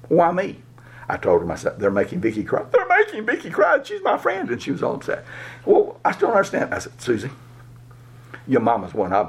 Why 0.08 0.32
me? 0.32 0.62
I 1.08 1.18
told 1.18 1.42
her, 1.42 1.52
I 1.52 1.56
said, 1.56 1.80
they're 1.80 1.92
making 1.92 2.22
Vicky 2.22 2.44
cry. 2.44 2.64
They're 2.72 2.88
making 2.88 3.26
Vicky 3.26 3.50
cry. 3.50 3.82
She's 3.84 4.02
my 4.02 4.18
friend. 4.18 4.50
And 4.50 4.62
she 4.62 4.72
was 4.72 4.82
all 4.82 4.96
upset. 4.96 5.26
Well, 5.66 6.00
I 6.04 6.12
still 6.12 6.30
don't 6.30 6.38
understand. 6.38 6.74
I 6.74 6.80
said, 6.80 7.00
Susie, 7.00 7.30
your 8.48 8.62
mama's 8.62 8.94
one 8.94 9.14
of 9.14 9.28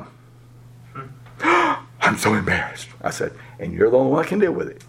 them. 0.94 1.10
Hmm. 1.40 1.84
I'm 2.00 2.16
so 2.16 2.34
embarrassed. 2.34 2.88
I 3.02 3.10
said, 3.10 3.32
and 3.58 3.72
you're 3.72 3.90
the 3.90 3.98
only 3.98 4.12
one 4.12 4.22
that 4.22 4.28
can 4.28 4.38
deal 4.38 4.52
with 4.52 4.68
it. 4.68 4.84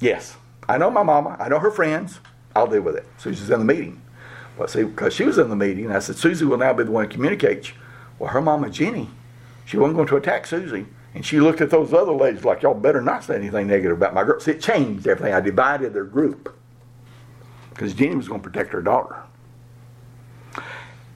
Yes, 0.00 0.36
I 0.68 0.78
know 0.78 0.90
my 0.90 1.02
mama. 1.02 1.36
I 1.40 1.48
know 1.48 1.58
her 1.58 1.70
friends. 1.70 2.20
I'll 2.54 2.68
deal 2.68 2.82
with 2.82 2.96
it. 2.96 3.06
Susie's 3.18 3.50
in 3.50 3.58
the 3.58 3.64
meeting. 3.64 4.00
Well, 4.56 4.68
see, 4.68 4.84
because 4.84 5.14
she 5.14 5.24
was 5.24 5.38
in 5.38 5.48
the 5.48 5.56
meeting, 5.56 5.90
I 5.90 6.00
said, 6.00 6.16
Susie 6.16 6.44
will 6.44 6.58
now 6.58 6.72
be 6.72 6.84
the 6.84 6.90
one 6.90 7.08
to 7.08 7.12
communicate. 7.12 7.72
Well, 8.18 8.30
her 8.30 8.40
mama, 8.40 8.70
Jenny, 8.70 9.08
she 9.64 9.76
wasn't 9.76 9.96
going 9.96 10.08
to 10.08 10.16
attack 10.16 10.46
Susie 10.46 10.86
And 11.18 11.26
she 11.26 11.40
looked 11.40 11.60
at 11.60 11.70
those 11.70 11.92
other 11.92 12.12
ladies 12.12 12.44
like, 12.44 12.62
y'all 12.62 12.74
better 12.74 13.02
not 13.02 13.24
say 13.24 13.34
anything 13.34 13.66
negative 13.66 13.96
about 13.96 14.14
my 14.14 14.22
girl. 14.22 14.38
See, 14.38 14.52
it 14.52 14.62
changed 14.62 15.04
everything. 15.08 15.34
I 15.34 15.40
divided 15.40 15.92
their 15.92 16.04
group 16.04 16.56
because 17.70 17.92
Jenny 17.92 18.14
was 18.14 18.28
going 18.28 18.40
to 18.40 18.48
protect 18.48 18.72
her 18.72 18.80
daughter. 18.80 19.24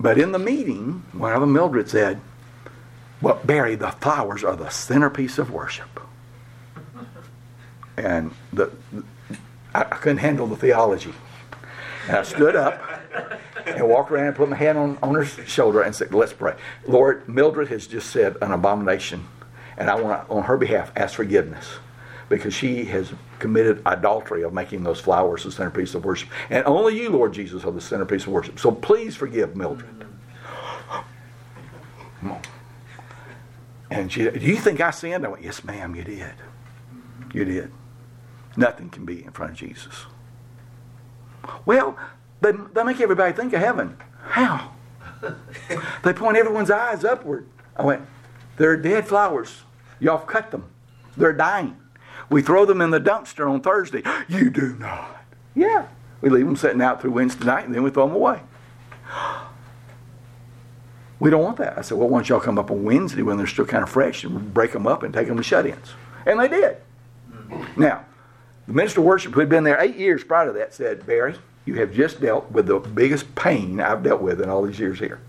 But 0.00 0.18
in 0.18 0.32
the 0.32 0.40
meeting, 0.40 1.04
one 1.12 1.32
of 1.32 1.40
them, 1.40 1.52
Mildred, 1.52 1.88
said, 1.88 2.20
Well, 3.20 3.40
Barry, 3.44 3.76
the 3.76 3.92
flowers 3.92 4.42
are 4.42 4.56
the 4.56 4.70
centerpiece 4.70 5.38
of 5.38 5.52
worship. 5.52 6.00
And 7.96 8.34
the, 8.52 8.72
I, 9.72 9.84
couldn't 9.84 10.18
handle 10.18 10.48
the 10.48 10.56
theology. 10.56 11.14
And 12.08 12.16
I 12.16 12.22
stood 12.24 12.56
up 12.56 12.82
and 13.66 13.88
walked 13.88 14.10
around 14.10 14.26
and 14.26 14.34
put 14.34 14.48
my 14.48 14.56
hand 14.56 14.78
on, 14.78 14.98
on 15.00 15.14
her 15.14 15.24
shoulder 15.24 15.80
and 15.80 15.94
said, 15.94 16.12
Let's 16.12 16.32
pray. 16.32 16.56
Lord, 16.88 17.28
Mildred 17.28 17.68
has 17.68 17.86
just 17.86 18.10
said 18.10 18.36
an 18.42 18.50
abomination, 18.50 19.28
and 19.76 19.90
I 19.90 19.94
want 19.94 20.28
on 20.30 20.42
her 20.44 20.56
behalf, 20.56 20.92
ask 20.96 21.14
forgiveness 21.14 21.66
because 22.28 22.54
she 22.54 22.84
has 22.84 23.12
committed 23.38 23.82
adultery 23.84 24.42
of 24.42 24.54
making 24.54 24.82
those 24.82 24.98
flowers 24.98 25.44
the 25.44 25.52
centerpiece 25.52 25.94
of 25.94 26.04
worship. 26.04 26.30
And 26.48 26.64
only 26.64 26.98
you, 26.98 27.10
Lord 27.10 27.34
Jesus, 27.34 27.64
are 27.64 27.72
the 27.72 27.80
centerpiece 27.80 28.22
of 28.22 28.28
worship. 28.28 28.58
So 28.58 28.70
please 28.70 29.14
forgive 29.14 29.54
Mildred. 29.54 30.06
And 33.90 34.10
she, 34.10 34.30
do 34.30 34.40
you 34.40 34.56
think 34.56 34.80
I 34.80 34.90
sinned? 34.90 35.26
I 35.26 35.28
went, 35.28 35.44
yes, 35.44 35.62
ma'am, 35.64 35.94
you 35.94 36.04
did. 36.04 36.32
You 37.34 37.44
did. 37.44 37.70
Nothing 38.56 38.88
can 38.88 39.04
be 39.04 39.24
in 39.24 39.30
front 39.32 39.52
of 39.52 39.58
Jesus. 39.58 40.06
Well, 41.66 41.98
they, 42.40 42.52
they 42.52 42.84
make 42.84 43.00
everybody 43.00 43.34
think 43.34 43.52
of 43.52 43.60
heaven. 43.60 43.98
How? 44.22 44.72
they 46.02 46.12
point 46.12 46.36
everyone's 46.36 46.70
eyes 46.70 47.04
upward. 47.04 47.46
I 47.76 47.84
went, 47.84 48.02
they're 48.62 48.76
dead 48.76 49.08
flowers. 49.08 49.62
Y'all 49.98 50.18
cut 50.18 50.50
them. 50.52 50.64
They're 51.16 51.32
dying. 51.32 51.76
We 52.30 52.42
throw 52.42 52.64
them 52.64 52.80
in 52.80 52.90
the 52.90 53.00
dumpster 53.00 53.50
on 53.50 53.60
Thursday. 53.60 54.02
You 54.28 54.50
do 54.50 54.76
not. 54.78 55.24
Yeah. 55.54 55.88
We 56.20 56.30
leave 56.30 56.46
them 56.46 56.56
sitting 56.56 56.80
out 56.80 57.00
through 57.00 57.10
Wednesday 57.10 57.44
night 57.44 57.66
and 57.66 57.74
then 57.74 57.82
we 57.82 57.90
throw 57.90 58.06
them 58.06 58.16
away. 58.16 58.40
We 61.18 61.30
don't 61.30 61.44
want 61.44 61.58
that. 61.58 61.78
I 61.78 61.82
said, 61.82 61.98
well, 61.98 62.08
why 62.08 62.18
don't 62.18 62.28
y'all 62.28 62.40
come 62.40 62.58
up 62.58 62.72
on 62.72 62.82
Wednesday 62.82 63.22
when 63.22 63.36
they're 63.36 63.46
still 63.46 63.64
kind 63.64 63.84
of 63.84 63.88
fresh 63.88 64.24
and 64.24 64.52
break 64.52 64.72
them 64.72 64.88
up 64.88 65.04
and 65.04 65.14
take 65.14 65.28
them 65.28 65.36
to 65.36 65.42
shut 65.44 65.66
ins? 65.66 65.92
And 66.26 66.40
they 66.40 66.48
did. 66.48 66.78
Now, 67.76 68.04
the 68.66 68.72
minister 68.72 68.98
of 68.98 69.06
worship 69.06 69.32
who 69.32 69.38
had 69.38 69.48
been 69.48 69.62
there 69.62 69.80
eight 69.80 69.94
years 69.94 70.24
prior 70.24 70.48
to 70.48 70.52
that 70.54 70.74
said, 70.74 71.06
Barry, 71.06 71.36
you 71.64 71.74
have 71.76 71.92
just 71.92 72.20
dealt 72.20 72.50
with 72.50 72.66
the 72.66 72.80
biggest 72.80 73.32
pain 73.36 73.78
I've 73.80 74.02
dealt 74.02 74.20
with 74.20 74.40
in 74.40 74.48
all 74.48 74.62
these 74.62 74.80
years 74.80 74.98
here. 74.98 75.20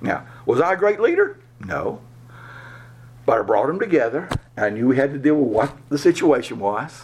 Now, 0.00 0.26
was 0.46 0.58
I 0.58 0.72
a 0.72 0.76
great 0.78 1.00
leader? 1.00 1.36
No. 1.60 2.00
But 3.28 3.40
I 3.40 3.42
brought 3.42 3.66
them 3.66 3.78
together. 3.78 4.26
And 4.56 4.64
I 4.64 4.70
knew 4.70 4.88
we 4.88 4.96
had 4.96 5.12
to 5.12 5.18
deal 5.18 5.34
with 5.34 5.52
what 5.52 5.76
the 5.90 5.98
situation 5.98 6.58
was 6.60 7.02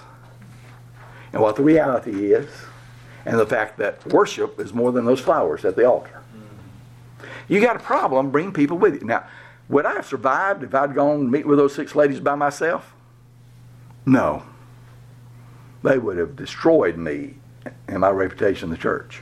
and 1.35 1.43
what 1.43 1.57
the 1.57 1.62
reality 1.62 2.33
is 2.33 2.49
and 3.27 3.39
the 3.39 3.45
fact 3.45 3.77
that 3.77 4.07
worship 4.11 4.59
is 4.59 4.72
more 4.72 4.91
than 4.91 5.05
those 5.05 5.20
flowers 5.20 5.66
at 5.66 5.77
the 5.77 5.85
altar. 5.85 6.22
Mm-hmm. 6.35 7.27
You 7.53 7.61
got 7.61 7.77
a 7.77 7.79
problem, 7.79 8.31
bring 8.31 8.55
people 8.55 8.79
with 8.79 8.95
you. 8.95 9.07
Now, 9.07 9.27
would 9.68 9.85
I 9.85 9.97
have 9.97 10.07
survived 10.07 10.62
if 10.62 10.75
I'd 10.75 10.95
gone 10.95 11.20
and 11.20 11.31
meet 11.31 11.47
with 11.47 11.59
those 11.59 11.75
six 11.75 11.95
ladies 11.95 12.20
by 12.20 12.37
myself? 12.37 12.95
No. 14.07 14.45
They 15.83 15.99
would 15.99 16.16
have 16.16 16.37
destroyed 16.37 16.97
me 16.97 17.35
and 17.87 18.01
my 18.01 18.09
reputation 18.09 18.68
in 18.68 18.70
the 18.70 18.79
church. 18.79 19.20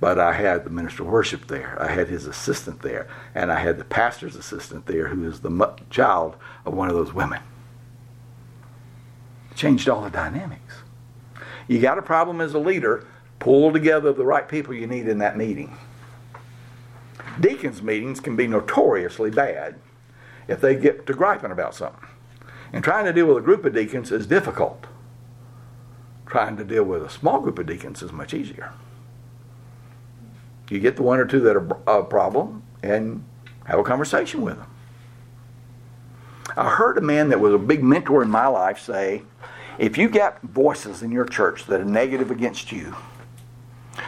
But 0.00 0.18
I 0.18 0.32
had 0.32 0.64
the 0.64 0.70
minister 0.70 1.02
of 1.02 1.08
worship 1.08 1.48
there. 1.48 1.76
I 1.80 1.90
had 1.90 2.08
his 2.08 2.26
assistant 2.26 2.82
there. 2.82 3.08
And 3.34 3.50
I 3.50 3.58
had 3.58 3.78
the 3.78 3.84
pastor's 3.84 4.36
assistant 4.36 4.86
there, 4.86 5.08
who 5.08 5.28
is 5.28 5.40
the 5.40 5.76
child 5.90 6.36
of 6.64 6.74
one 6.74 6.88
of 6.88 6.94
those 6.94 7.12
women. 7.12 7.40
It 9.50 9.56
changed 9.56 9.88
all 9.88 10.02
the 10.02 10.10
dynamics. 10.10 10.76
You 11.66 11.80
got 11.80 11.98
a 11.98 12.02
problem 12.02 12.40
as 12.40 12.54
a 12.54 12.58
leader, 12.58 13.06
pull 13.40 13.72
together 13.72 14.12
the 14.12 14.24
right 14.24 14.48
people 14.48 14.72
you 14.72 14.86
need 14.86 15.08
in 15.08 15.18
that 15.18 15.36
meeting. 15.36 15.76
Deacons' 17.40 17.82
meetings 17.82 18.20
can 18.20 18.36
be 18.36 18.46
notoriously 18.46 19.30
bad 19.30 19.76
if 20.46 20.60
they 20.60 20.74
get 20.74 21.06
to 21.06 21.12
griping 21.12 21.50
about 21.50 21.74
something. 21.74 22.08
And 22.72 22.84
trying 22.84 23.04
to 23.04 23.12
deal 23.12 23.26
with 23.26 23.38
a 23.38 23.42
group 23.42 23.64
of 23.64 23.74
deacons 23.74 24.12
is 24.12 24.26
difficult. 24.26 24.86
Trying 26.26 26.56
to 26.56 26.64
deal 26.64 26.84
with 26.84 27.02
a 27.02 27.10
small 27.10 27.40
group 27.40 27.58
of 27.58 27.66
deacons 27.66 28.02
is 28.02 28.12
much 28.12 28.32
easier. 28.34 28.72
You 30.70 30.80
get 30.80 30.96
the 30.96 31.02
one 31.02 31.18
or 31.18 31.26
two 31.26 31.40
that 31.40 31.56
are 31.56 31.66
a 31.86 32.04
problem 32.04 32.62
and 32.82 33.24
have 33.64 33.78
a 33.78 33.84
conversation 33.84 34.42
with 34.42 34.56
them. 34.56 34.70
I 36.56 36.70
heard 36.70 36.98
a 36.98 37.00
man 37.00 37.28
that 37.28 37.40
was 37.40 37.54
a 37.54 37.58
big 37.58 37.82
mentor 37.82 38.22
in 38.22 38.30
my 38.30 38.46
life 38.46 38.80
say, 38.80 39.22
if 39.78 39.96
you 39.96 40.08
got 40.08 40.42
voices 40.42 41.02
in 41.02 41.12
your 41.12 41.24
church 41.24 41.66
that 41.66 41.80
are 41.80 41.84
negative 41.84 42.30
against 42.30 42.72
you, 42.72 42.96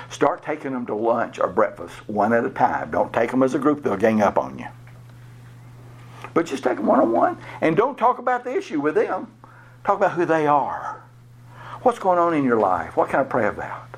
start 0.08 0.42
taking 0.42 0.72
them 0.72 0.84
to 0.86 0.94
lunch 0.94 1.38
or 1.38 1.48
breakfast 1.48 2.08
one 2.08 2.32
at 2.32 2.44
a 2.44 2.50
time. 2.50 2.90
Don't 2.90 3.12
take 3.12 3.30
them 3.30 3.42
as 3.42 3.54
a 3.54 3.58
group, 3.58 3.82
they'll 3.82 3.96
gang 3.96 4.20
up 4.20 4.36
on 4.36 4.58
you. 4.58 4.66
But 6.34 6.46
just 6.46 6.64
take 6.64 6.76
them 6.76 6.86
one 6.86 7.00
on 7.00 7.12
one 7.12 7.38
and 7.60 7.76
don't 7.76 7.96
talk 7.96 8.18
about 8.18 8.44
the 8.44 8.56
issue 8.56 8.80
with 8.80 8.94
them. 8.94 9.32
Talk 9.84 9.96
about 9.96 10.12
who 10.12 10.24
they 10.24 10.46
are. 10.46 11.02
What's 11.82 11.98
going 11.98 12.18
on 12.18 12.34
in 12.34 12.44
your 12.44 12.58
life? 12.58 12.96
What 12.96 13.08
can 13.08 13.20
I 13.20 13.24
pray 13.24 13.46
about? 13.46 13.96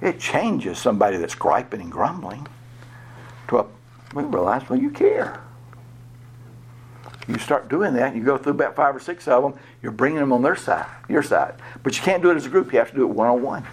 It 0.00 0.18
changes 0.18 0.78
somebody 0.78 1.16
that's 1.16 1.34
griping 1.34 1.80
and 1.80 1.92
grumbling 1.92 2.46
to 3.48 3.58
a, 3.58 3.66
we 4.14 4.22
realize, 4.22 4.68
well, 4.68 4.78
you 4.78 4.90
care. 4.90 5.40
You 7.28 7.38
start 7.38 7.68
doing 7.68 7.94
that, 7.94 8.16
you 8.16 8.24
go 8.24 8.38
through 8.38 8.52
about 8.52 8.74
five 8.74 8.96
or 8.96 9.00
six 9.00 9.28
of 9.28 9.42
them, 9.42 9.54
you're 9.82 9.92
bringing 9.92 10.18
them 10.18 10.32
on 10.32 10.42
their 10.42 10.56
side, 10.56 10.86
your 11.08 11.22
side. 11.22 11.54
But 11.82 11.96
you 11.96 12.02
can't 12.02 12.22
do 12.22 12.30
it 12.30 12.36
as 12.36 12.46
a 12.46 12.48
group, 12.48 12.72
you 12.72 12.78
have 12.78 12.90
to 12.90 12.96
do 12.96 13.02
it 13.02 13.10
one 13.10 13.28
on 13.28 13.42
one. 13.42 13.66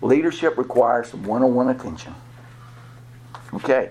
Leadership 0.00 0.58
requires 0.58 1.08
some 1.10 1.22
one 1.24 1.42
on 1.42 1.54
one 1.54 1.68
attention. 1.68 2.14
Okay. 3.54 3.90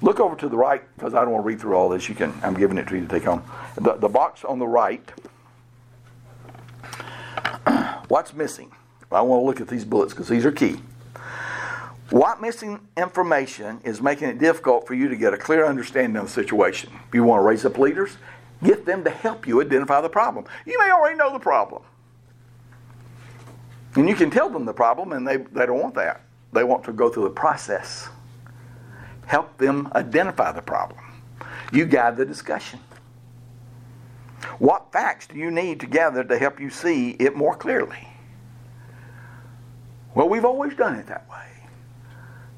Look 0.00 0.20
over 0.20 0.36
to 0.36 0.48
the 0.48 0.56
right, 0.56 0.82
because 0.94 1.12
I 1.12 1.22
don't 1.22 1.32
want 1.32 1.44
to 1.44 1.48
read 1.48 1.60
through 1.60 1.74
all 1.74 1.88
this. 1.88 2.08
You 2.08 2.14
can 2.14 2.32
I'm 2.42 2.54
giving 2.54 2.78
it 2.78 2.86
to 2.88 2.94
you 2.94 3.02
to 3.02 3.08
take 3.08 3.24
home. 3.24 3.42
The, 3.74 3.94
the 3.94 4.08
box 4.08 4.44
on 4.44 4.58
the 4.58 4.66
right. 4.66 5.02
What's 8.08 8.32
missing? 8.32 8.70
I 9.10 9.22
want 9.22 9.42
to 9.42 9.46
look 9.46 9.60
at 9.60 9.68
these 9.68 9.84
bullets 9.84 10.12
because 10.12 10.28
these 10.28 10.44
are 10.44 10.52
key. 10.52 10.80
What 12.10 12.40
missing 12.40 12.80
information 12.96 13.80
is 13.84 14.00
making 14.00 14.28
it 14.28 14.38
difficult 14.38 14.86
for 14.86 14.94
you 14.94 15.08
to 15.08 15.16
get 15.16 15.34
a 15.34 15.36
clear 15.36 15.66
understanding 15.66 16.16
of 16.16 16.24
the 16.24 16.30
situation? 16.30 16.90
If 17.08 17.14
you 17.14 17.22
want 17.22 17.40
to 17.40 17.44
raise 17.44 17.64
up 17.64 17.78
leaders, 17.78 18.16
get 18.64 18.86
them 18.86 19.04
to 19.04 19.10
help 19.10 19.46
you 19.46 19.60
identify 19.60 20.00
the 20.00 20.08
problem. 20.08 20.46
You 20.66 20.78
may 20.78 20.90
already 20.90 21.16
know 21.16 21.32
the 21.32 21.38
problem. 21.38 21.82
And 23.94 24.08
you 24.08 24.14
can 24.14 24.30
tell 24.30 24.48
them 24.48 24.64
the 24.64 24.72
problem, 24.72 25.12
and 25.12 25.26
they, 25.26 25.36
they 25.36 25.66
don't 25.66 25.80
want 25.80 25.94
that. 25.96 26.22
They 26.52 26.64
want 26.64 26.84
to 26.84 26.92
go 26.92 27.10
through 27.10 27.24
the 27.24 27.30
process. 27.30 28.08
Help 29.26 29.58
them 29.58 29.90
identify 29.94 30.52
the 30.52 30.62
problem. 30.62 31.00
You 31.72 31.84
guide 31.84 32.16
the 32.16 32.24
discussion. 32.24 32.80
What 34.58 34.92
facts 34.92 35.26
do 35.26 35.36
you 35.36 35.50
need 35.50 35.80
to 35.80 35.86
gather 35.86 36.24
to 36.24 36.38
help 36.38 36.58
you 36.58 36.70
see 36.70 37.10
it 37.10 37.36
more 37.36 37.54
clearly? 37.54 38.07
Well, 40.14 40.28
we've 40.28 40.44
always 40.44 40.74
done 40.74 40.96
it 40.96 41.06
that 41.06 41.28
way. 41.28 41.46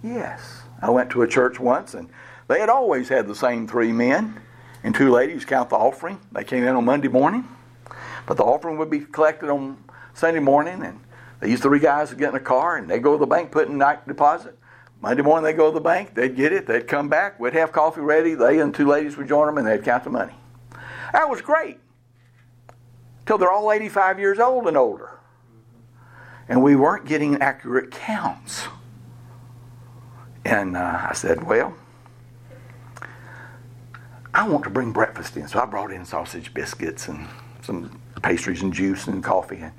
Yes. 0.03 0.63
I 0.83 0.91
went 0.91 1.11
to 1.11 1.23
a 1.23 1.29
church 1.29 1.61
once 1.61 1.95
and 1.95 2.09
they 2.49 2.61
had 2.61 2.69
always 2.69 3.09
had 3.09 3.27
the 3.27 3.35
same 3.35 3.69
three 3.69 3.93
men 3.93 4.41
and 4.83 4.95
two 4.95 5.11
ladies 5.11 5.45
count 5.45 5.71
the 5.71 5.77
offering. 5.77 6.19
They 6.33 6.45
came 6.45 6.65
in 6.65 6.75
on 6.75 6.85
Monday 6.85 7.09
morning, 7.09 7.47
but 8.27 8.37
the 8.37 8.45
offering 8.45 8.79
would 8.79 8.91
be 8.91 9.01
collected 9.01 9.51
on 9.51 9.83
Sunday 10.15 10.41
morning 10.41 10.83
and 10.83 11.01
these 11.41 11.61
three 11.61 11.81
guys 11.81 12.11
would 12.11 12.19
get 12.19 12.31
in 12.31 12.37
a 12.37 12.41
car 12.41 12.77
and 12.77 12.89
they'd 12.89 13.03
go 13.03 13.13
to 13.13 13.19
the 13.19 13.27
bank, 13.27 13.51
put 13.51 13.69
in 13.69 13.79
night 13.79 14.07
deposit. 14.09 14.57
Monday 15.03 15.23
morning 15.23 15.45
they'd 15.45 15.57
go 15.57 15.71
to 15.71 15.75
the 15.75 15.81
bank, 15.81 16.15
they'd 16.15 16.37
get 16.37 16.53
it, 16.53 16.67
they'd 16.67 16.87
come 16.87 17.09
back, 17.09 17.41
we'd 17.41 17.55
have 17.55 17.73
coffee 17.73 18.03
ready, 18.03 18.35
they 18.35 18.61
and 18.61 18.75
two 18.75 18.87
ladies 18.87 19.17
would 19.17 19.29
join 19.29 19.47
them 19.47 19.59
and 19.59 19.67
they'd 19.67 19.85
count 19.85 20.05
the 20.05 20.11
money. 20.11 20.35
That 21.13 21.29
was 21.29 21.41
great. 21.41 21.79
Till 23.27 23.39
they're 23.39 23.51
all 23.51 23.71
85 23.73 24.19
years 24.19 24.39
old 24.39 24.67
and 24.67 24.77
older. 24.77 25.19
And 26.51 26.65
we 26.65 26.75
weren't 26.75 27.07
getting 27.07 27.37
accurate 27.37 27.93
counts. 27.93 28.67
And 30.45 30.77
uh, 30.77 31.07
I 31.09 31.15
said, 31.15 31.45
Well, 31.45 31.75
I 34.35 34.49
want 34.49 34.65
to 34.65 34.71
bring 34.71 34.91
breakfast 34.93 35.37
in. 35.37 35.47
So 35.47 35.61
I 35.61 35.65
brought 35.65 35.93
in 35.93 36.05
sausage 36.05 36.53
biscuits 36.53 37.07
and 37.07 37.29
some 37.63 38.01
pastries 38.23 38.63
and 38.63 38.73
juice 38.73 39.07
and 39.07 39.23
coffee. 39.23 39.59
And 39.59 39.73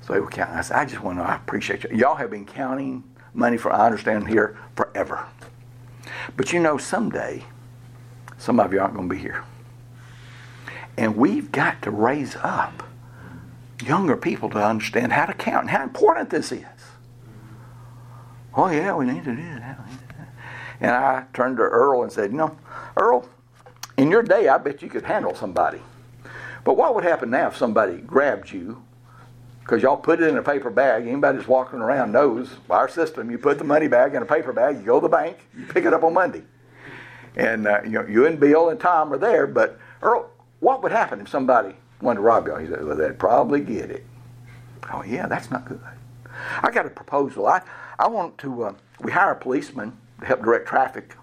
so 0.00 0.12
they 0.12 0.20
were 0.20 0.28
counting. 0.28 0.54
I 0.56 0.60
said, 0.60 0.76
I 0.76 0.84
just 0.84 1.02
want 1.02 1.18
to 1.18 1.24
I 1.24 1.34
appreciate 1.34 1.82
you. 1.84 1.90
Y'all 1.96 2.14
have 2.14 2.30
been 2.30 2.46
counting 2.46 3.02
money 3.34 3.56
for, 3.56 3.72
I 3.72 3.84
understand, 3.86 4.28
here 4.28 4.56
forever. 4.76 5.26
But 6.36 6.52
you 6.52 6.60
know, 6.60 6.78
someday, 6.78 7.44
some 8.38 8.60
of 8.60 8.72
you 8.72 8.80
aren't 8.80 8.94
going 8.94 9.08
to 9.08 9.14
be 9.14 9.20
here. 9.20 9.42
And 10.96 11.16
we've 11.16 11.50
got 11.50 11.82
to 11.82 11.90
raise 11.90 12.36
up 12.36 12.84
younger 13.82 14.16
people 14.16 14.48
to 14.50 14.64
understand 14.64 15.12
how 15.12 15.26
to 15.26 15.34
count 15.34 15.62
and 15.62 15.70
how 15.70 15.82
important 15.82 16.30
this 16.30 16.52
is. 16.52 16.64
Oh, 18.54 18.68
yeah, 18.68 18.94
we 18.94 19.06
need 19.06 19.24
to 19.24 19.34
do 19.34 19.42
that. 19.42 19.80
And 20.80 20.90
I 20.90 21.24
turned 21.32 21.58
to 21.58 21.62
Earl 21.62 22.02
and 22.02 22.12
said, 22.12 22.32
You 22.32 22.38
know, 22.38 22.56
Earl, 22.96 23.28
in 23.96 24.10
your 24.10 24.22
day, 24.22 24.48
I 24.48 24.58
bet 24.58 24.82
you 24.82 24.88
could 24.88 25.04
handle 25.04 25.34
somebody. 25.34 25.80
But 26.64 26.76
what 26.76 26.94
would 26.94 27.04
happen 27.04 27.30
now 27.30 27.48
if 27.48 27.56
somebody 27.56 27.98
grabbed 27.98 28.50
you? 28.52 28.82
Because 29.60 29.82
y'all 29.82 29.96
put 29.96 30.20
it 30.20 30.28
in 30.28 30.36
a 30.36 30.42
paper 30.42 30.70
bag. 30.70 31.06
Anybody 31.06 31.38
that's 31.38 31.48
walking 31.48 31.78
around 31.78 32.10
knows 32.10 32.50
our 32.68 32.88
system. 32.88 33.30
You 33.30 33.38
put 33.38 33.58
the 33.58 33.64
money 33.64 33.86
bag 33.86 34.14
in 34.14 34.22
a 34.22 34.26
paper 34.26 34.52
bag. 34.52 34.78
You 34.78 34.82
go 34.82 34.98
to 34.98 35.04
the 35.04 35.08
bank. 35.08 35.38
You 35.56 35.66
pick 35.66 35.84
it 35.84 35.94
up 35.94 36.02
on 36.02 36.14
Monday. 36.14 36.42
And 37.36 37.66
uh, 37.66 37.80
you 37.84 37.90
know, 37.90 38.06
you 38.06 38.26
and 38.26 38.40
Bill 38.40 38.68
and 38.70 38.80
Tom 38.80 39.12
are 39.12 39.18
there. 39.18 39.46
But 39.46 39.78
Earl, 40.02 40.30
what 40.58 40.82
would 40.82 40.92
happen 40.92 41.20
if 41.20 41.28
somebody 41.28 41.76
wanted 42.02 42.18
to 42.18 42.22
rob 42.22 42.46
you? 42.46 42.56
He 42.56 42.66
said, 42.66 42.84
"Well, 42.84 42.96
they'd 42.96 43.18
probably 43.18 43.60
get 43.60 43.90
it." 43.90 44.04
Oh 44.92 45.02
yeah, 45.02 45.26
that's 45.26 45.50
not 45.50 45.64
good. 45.64 45.80
I 46.62 46.70
got 46.70 46.86
a 46.86 46.90
proposal. 46.90 47.46
I 47.46 47.62
I 47.98 48.08
want 48.08 48.38
to. 48.38 48.64
Uh, 48.64 48.74
we 49.00 49.12
hire 49.12 49.32
a 49.32 49.36
policeman 49.36 49.96
to 50.20 50.26
help 50.26 50.42
direct 50.42 50.68
traffic. 50.68 51.16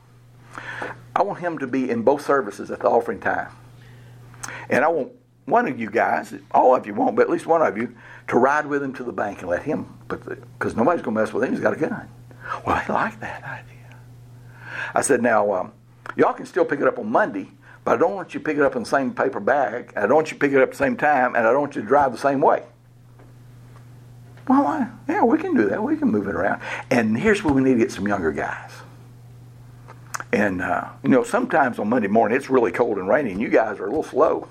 I 1.15 1.23
want 1.23 1.39
him 1.39 1.57
to 1.59 1.67
be 1.67 1.89
in 1.89 2.03
both 2.03 2.25
services 2.25 2.71
at 2.71 2.79
the 2.79 2.89
offering 2.89 3.19
time. 3.19 3.49
And 4.69 4.83
I 4.83 4.87
want 4.87 5.11
one 5.45 5.67
of 5.67 5.79
you 5.79 5.89
guys, 5.89 6.33
all 6.51 6.75
of 6.75 6.85
you 6.85 6.93
won't, 6.93 7.15
but 7.15 7.23
at 7.23 7.29
least 7.29 7.45
one 7.45 7.61
of 7.61 7.77
you, 7.77 7.95
to 8.27 8.37
ride 8.37 8.67
with 8.67 8.83
him 8.83 8.93
to 8.93 9.03
the 9.03 9.11
bank 9.11 9.39
and 9.39 9.49
let 9.49 9.63
him 9.63 9.97
put 10.07 10.23
the, 10.23 10.35
because 10.35 10.75
nobody's 10.75 11.01
going 11.01 11.15
to 11.15 11.21
mess 11.21 11.33
with 11.33 11.43
him. 11.43 11.51
He's 11.51 11.59
got 11.59 11.73
a 11.73 11.75
gun. 11.75 12.07
Well, 12.65 12.75
I 12.75 12.91
like 12.91 13.19
that 13.19 13.43
idea. 13.43 13.97
I 14.93 15.01
said, 15.01 15.21
now, 15.21 15.51
um, 15.53 15.73
y'all 16.15 16.33
can 16.33 16.45
still 16.45 16.65
pick 16.65 16.79
it 16.79 16.87
up 16.87 16.99
on 16.99 17.11
Monday, 17.11 17.49
but 17.89 17.95
I 17.95 17.97
don't 17.97 18.13
want 18.13 18.35
you 18.35 18.39
to 18.39 18.45
pick 18.45 18.55
it 18.55 18.61
up 18.61 18.75
in 18.75 18.83
the 18.83 18.87
same 18.87 19.15
paper 19.15 19.39
bag. 19.39 19.93
I 19.95 20.01
don't 20.01 20.13
want 20.13 20.29
you 20.29 20.37
to 20.37 20.39
pick 20.39 20.51
it 20.51 20.57
up 20.57 20.61
at 20.61 20.71
the 20.73 20.77
same 20.77 20.95
time, 20.95 21.33
and 21.33 21.47
I 21.47 21.51
don't 21.51 21.61
want 21.61 21.75
you 21.75 21.81
to 21.81 21.87
drive 21.87 22.11
the 22.11 22.19
same 22.19 22.39
way. 22.39 22.61
Well, 24.47 24.67
I, 24.67 24.87
yeah, 25.07 25.23
we 25.23 25.39
can 25.39 25.55
do 25.55 25.67
that. 25.69 25.81
We 25.81 25.97
can 25.97 26.11
move 26.11 26.27
it 26.27 26.35
around. 26.35 26.61
And 26.91 27.17
here's 27.17 27.43
where 27.43 27.51
we 27.51 27.63
need 27.63 27.73
to 27.73 27.79
get 27.79 27.91
some 27.91 28.07
younger 28.07 28.31
guys. 28.31 28.69
And, 30.31 30.61
uh, 30.61 30.89
you 31.01 31.09
know, 31.09 31.23
sometimes 31.23 31.79
on 31.79 31.89
Monday 31.89 32.09
morning 32.09 32.37
it's 32.37 32.47
really 32.47 32.71
cold 32.71 32.99
and 32.99 33.09
rainy, 33.09 33.31
and 33.31 33.41
you 33.41 33.49
guys 33.49 33.79
are 33.79 33.85
a 33.85 33.89
little 33.89 34.03
slow. 34.03 34.47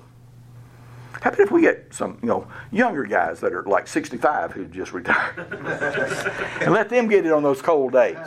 How 1.21 1.29
about 1.29 1.39
if 1.39 1.49
we 1.49 1.61
get 1.61 1.93
some, 1.93 2.19
you 2.21 2.27
know, 2.27 2.45
younger 2.73 3.05
guys 3.05 3.39
that 3.39 3.53
are 3.53 3.63
like 3.63 3.87
65 3.87 4.51
who 4.51 4.65
just 4.65 4.91
retired 4.91 5.37
and 6.59 6.73
let 6.73 6.89
them 6.89 7.07
get 7.07 7.25
it 7.25 7.31
on 7.31 7.43
those 7.43 7.61
cold 7.61 7.93
days? 7.93 8.17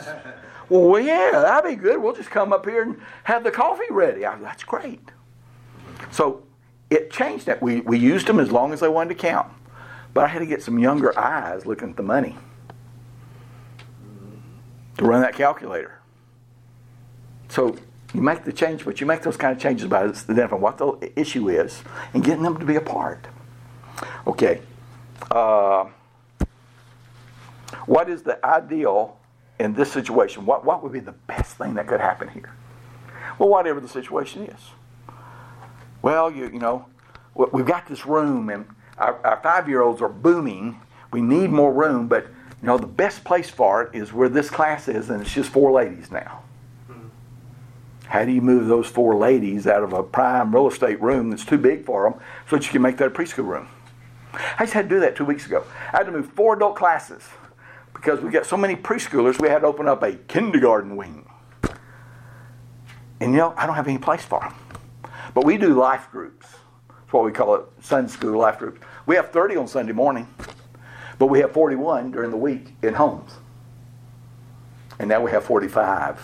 Well, 0.73 0.99
yeah, 0.99 1.29
that'd 1.33 1.69
be 1.69 1.75
good. 1.75 2.01
We'll 2.01 2.15
just 2.15 2.31
come 2.31 2.51
up 2.51 2.65
here 2.65 2.81
and 2.81 2.99
have 3.25 3.43
the 3.43 3.51
coffee 3.51 3.91
ready. 3.91 4.25
I, 4.25 4.35
that's 4.39 4.63
great. 4.63 5.11
So 6.09 6.41
it 6.89 7.11
changed 7.11 7.45
that. 7.45 7.61
We, 7.61 7.81
we 7.81 7.99
used 7.99 8.25
them 8.25 8.39
as 8.39 8.51
long 8.51 8.73
as 8.73 8.79
they 8.79 8.87
wanted 8.87 9.09
to 9.09 9.15
count. 9.15 9.53
But 10.15 10.23
I 10.23 10.27
had 10.29 10.39
to 10.39 10.47
get 10.47 10.63
some 10.63 10.79
younger 10.79 11.17
eyes 11.17 11.67
looking 11.67 11.91
at 11.91 11.95
the 11.95 12.01
money 12.01 12.35
to 14.97 15.05
run 15.05 15.21
that 15.21 15.35
calculator. 15.35 15.99
So 17.49 17.77
you 18.15 18.23
make 18.23 18.43
the 18.43 18.51
change, 18.51 18.83
but 18.83 18.99
you 18.99 19.05
make 19.05 19.21
those 19.21 19.37
kind 19.37 19.55
of 19.55 19.61
changes 19.61 19.87
by 19.87 20.05
identifying 20.05 20.59
what 20.59 20.79
the 20.79 21.11
issue 21.15 21.49
is 21.49 21.83
and 22.15 22.23
getting 22.23 22.41
them 22.41 22.57
to 22.57 22.65
be 22.65 22.77
a 22.77 22.81
part. 22.81 23.27
Okay. 24.25 24.59
Uh, 25.29 25.85
what 27.85 28.09
is 28.09 28.23
the 28.23 28.43
ideal 28.43 29.19
in 29.63 29.73
this 29.73 29.91
situation? 29.91 30.45
What, 30.45 30.65
what 30.65 30.83
would 30.83 30.91
be 30.91 30.99
the 30.99 31.13
best 31.13 31.55
thing 31.55 31.75
that 31.75 31.87
could 31.87 32.01
happen 32.01 32.27
here? 32.27 32.53
Well, 33.39 33.49
whatever 33.49 33.79
the 33.79 33.87
situation 33.87 34.43
is. 34.43 34.59
Well, 36.01 36.29
you, 36.29 36.45
you 36.47 36.59
know, 36.59 36.85
we've 37.33 37.65
got 37.65 37.87
this 37.87 38.05
room 38.05 38.49
and 38.49 38.65
our, 38.97 39.25
our 39.25 39.39
five 39.41 39.69
year 39.69 39.81
olds 39.81 40.01
are 40.01 40.09
booming. 40.09 40.79
We 41.11 41.21
need 41.21 41.49
more 41.49 41.71
room, 41.71 42.07
but 42.07 42.27
you 42.61 42.67
know, 42.67 42.77
the 42.77 42.87
best 42.87 43.23
place 43.23 43.49
for 43.49 43.83
it 43.83 43.95
is 43.95 44.13
where 44.13 44.29
this 44.29 44.49
class 44.49 44.87
is, 44.87 45.09
and 45.09 45.21
it's 45.21 45.33
just 45.33 45.49
four 45.49 45.71
ladies 45.71 46.11
now. 46.11 46.43
How 48.05 48.25
do 48.25 48.31
you 48.31 48.41
move 48.41 48.67
those 48.67 48.87
four 48.87 49.15
ladies 49.15 49.65
out 49.65 49.81
of 49.81 49.93
a 49.93 50.03
prime 50.03 50.53
real 50.53 50.67
estate 50.67 51.01
room 51.01 51.29
that's 51.29 51.45
too 51.45 51.57
big 51.57 51.83
for 51.83 52.03
them 52.03 52.19
so 52.49 52.57
that 52.57 52.65
you 52.65 52.71
can 52.71 52.81
make 52.81 52.97
that 52.97 53.07
a 53.07 53.09
preschool 53.09 53.47
room? 53.47 53.67
I 54.33 54.65
just 54.65 54.73
had 54.73 54.87
to 54.87 54.95
do 54.95 54.99
that 54.99 55.15
two 55.15 55.25
weeks 55.25 55.45
ago. 55.45 55.63
I 55.91 55.97
had 55.97 56.05
to 56.05 56.11
move 56.11 56.31
four 56.33 56.55
adult 56.55 56.75
classes 56.75 57.23
because 58.03 58.19
we 58.19 58.31
got 58.31 58.45
so 58.45 58.57
many 58.57 58.75
preschoolers, 58.75 59.39
we 59.39 59.47
had 59.47 59.59
to 59.59 59.67
open 59.67 59.87
up 59.87 60.03
a 60.03 60.11
kindergarten 60.11 60.97
wing. 60.97 61.25
And 63.21 63.31
you 63.31 63.37
know, 63.37 63.53
I 63.55 63.65
don't 63.65 63.75
have 63.75 63.87
any 63.87 63.97
place 63.97 64.23
for 64.23 64.41
them. 64.41 64.53
But 65.33 65.45
we 65.45 65.57
do 65.57 65.69
life 65.69 66.11
groups. 66.11 66.47
That's 66.89 67.13
what 67.13 67.23
we 67.23 67.31
call 67.31 67.55
it 67.55 67.63
Sunday 67.81 68.11
school 68.11 68.37
life 68.37 68.59
groups. 68.59 68.81
We 69.05 69.15
have 69.15 69.31
30 69.31 69.55
on 69.55 69.67
Sunday 69.69 69.93
morning, 69.93 70.27
but 71.17 71.27
we 71.27 71.39
have 71.39 71.53
41 71.53 72.11
during 72.11 72.29
the 72.29 72.37
week 72.37 72.73
in 72.81 72.93
homes. 72.93 73.31
And 74.99 75.07
now 75.07 75.21
we 75.21 75.31
have 75.31 75.45
45 75.45 76.21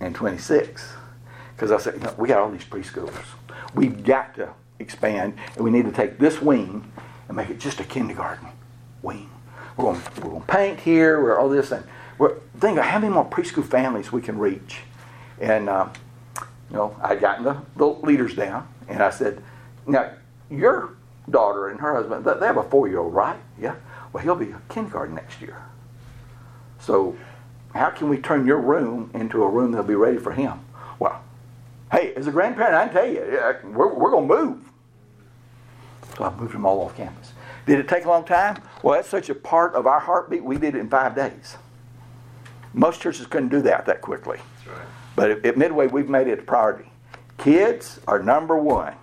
and 0.00 0.14
26. 0.14 0.94
Because 1.54 1.70
I 1.70 1.78
said, 1.78 1.94
you 1.94 2.00
know, 2.00 2.14
we 2.16 2.26
got 2.26 2.38
all 2.38 2.50
these 2.50 2.64
preschoolers. 2.64 3.26
We've 3.74 4.02
got 4.02 4.34
to 4.36 4.54
expand, 4.78 5.34
and 5.56 5.62
we 5.62 5.70
need 5.70 5.84
to 5.84 5.92
take 5.92 6.18
this 6.18 6.40
wing 6.40 6.90
and 7.28 7.36
make 7.36 7.50
it 7.50 7.60
just 7.60 7.80
a 7.80 7.84
kindergarten 7.84 8.48
wing. 9.02 9.31
We're 9.76 9.84
going, 9.84 10.02
we're 10.16 10.30
going 10.30 10.40
to 10.40 10.46
paint 10.46 10.80
here, 10.80 11.22
we're 11.22 11.38
all 11.38 11.48
this, 11.48 11.70
thing. 11.70 11.82
we're 12.18 12.38
think 12.60 12.78
of 12.78 12.84
how 12.84 12.98
many 12.98 13.12
more 13.12 13.28
preschool 13.28 13.64
families 13.64 14.12
we 14.12 14.22
can 14.22 14.38
reach. 14.38 14.80
And, 15.40 15.68
uh, 15.68 15.88
you 16.70 16.76
know, 16.76 16.96
I 17.02 17.16
got 17.16 17.42
the, 17.42 17.56
the 17.76 17.86
leaders 17.86 18.34
down, 18.34 18.68
and 18.88 19.02
I 19.02 19.10
said, 19.10 19.42
now, 19.86 20.12
your 20.50 20.94
daughter 21.28 21.68
and 21.68 21.80
her 21.80 21.94
husband, 21.94 22.24
they 22.24 22.46
have 22.46 22.56
a 22.56 22.62
four-year-old, 22.62 23.14
right? 23.14 23.38
Yeah. 23.60 23.76
Well, 24.12 24.22
he'll 24.22 24.36
be 24.36 24.54
kindergarten 24.68 25.14
next 25.14 25.40
year. 25.40 25.62
So 26.78 27.16
how 27.74 27.90
can 27.90 28.08
we 28.08 28.18
turn 28.18 28.46
your 28.46 28.58
room 28.58 29.10
into 29.14 29.42
a 29.42 29.48
room 29.48 29.72
that'll 29.72 29.86
be 29.86 29.94
ready 29.94 30.18
for 30.18 30.32
him? 30.32 30.60
Well, 30.98 31.22
hey, 31.90 32.12
as 32.14 32.26
a 32.26 32.30
grandparent, 32.30 32.74
I 32.74 32.84
can 32.86 32.94
tell 32.94 33.08
you, 33.08 33.72
we're, 33.72 33.94
we're 33.94 34.10
going 34.10 34.28
to 34.28 34.34
move. 34.34 34.72
So 36.16 36.24
I 36.24 36.34
moved 36.34 36.54
them 36.54 36.66
all 36.66 36.82
off 36.82 36.96
campus. 36.96 37.32
Did 37.66 37.78
it 37.78 37.88
take 37.88 38.04
a 38.04 38.08
long 38.08 38.24
time? 38.24 38.60
Well, 38.82 38.94
that's 38.96 39.08
such 39.08 39.30
a 39.30 39.34
part 39.34 39.74
of 39.74 39.86
our 39.86 40.00
heartbeat, 40.00 40.42
we 40.42 40.56
did 40.58 40.74
it 40.74 40.78
in 40.78 40.88
five 40.88 41.14
days. 41.14 41.56
Most 42.74 43.00
churches 43.00 43.26
couldn't 43.26 43.50
do 43.50 43.62
that 43.62 43.86
that 43.86 44.00
quickly. 44.00 44.38
Right. 44.66 44.86
But 45.14 45.30
at, 45.30 45.46
at 45.46 45.56
Midway, 45.56 45.86
we've 45.86 46.08
made 46.08 46.26
it 46.26 46.38
a 46.38 46.42
priority. 46.42 46.90
Kids 47.38 48.00
are 48.06 48.18
number 48.18 48.56
one. 48.56 48.94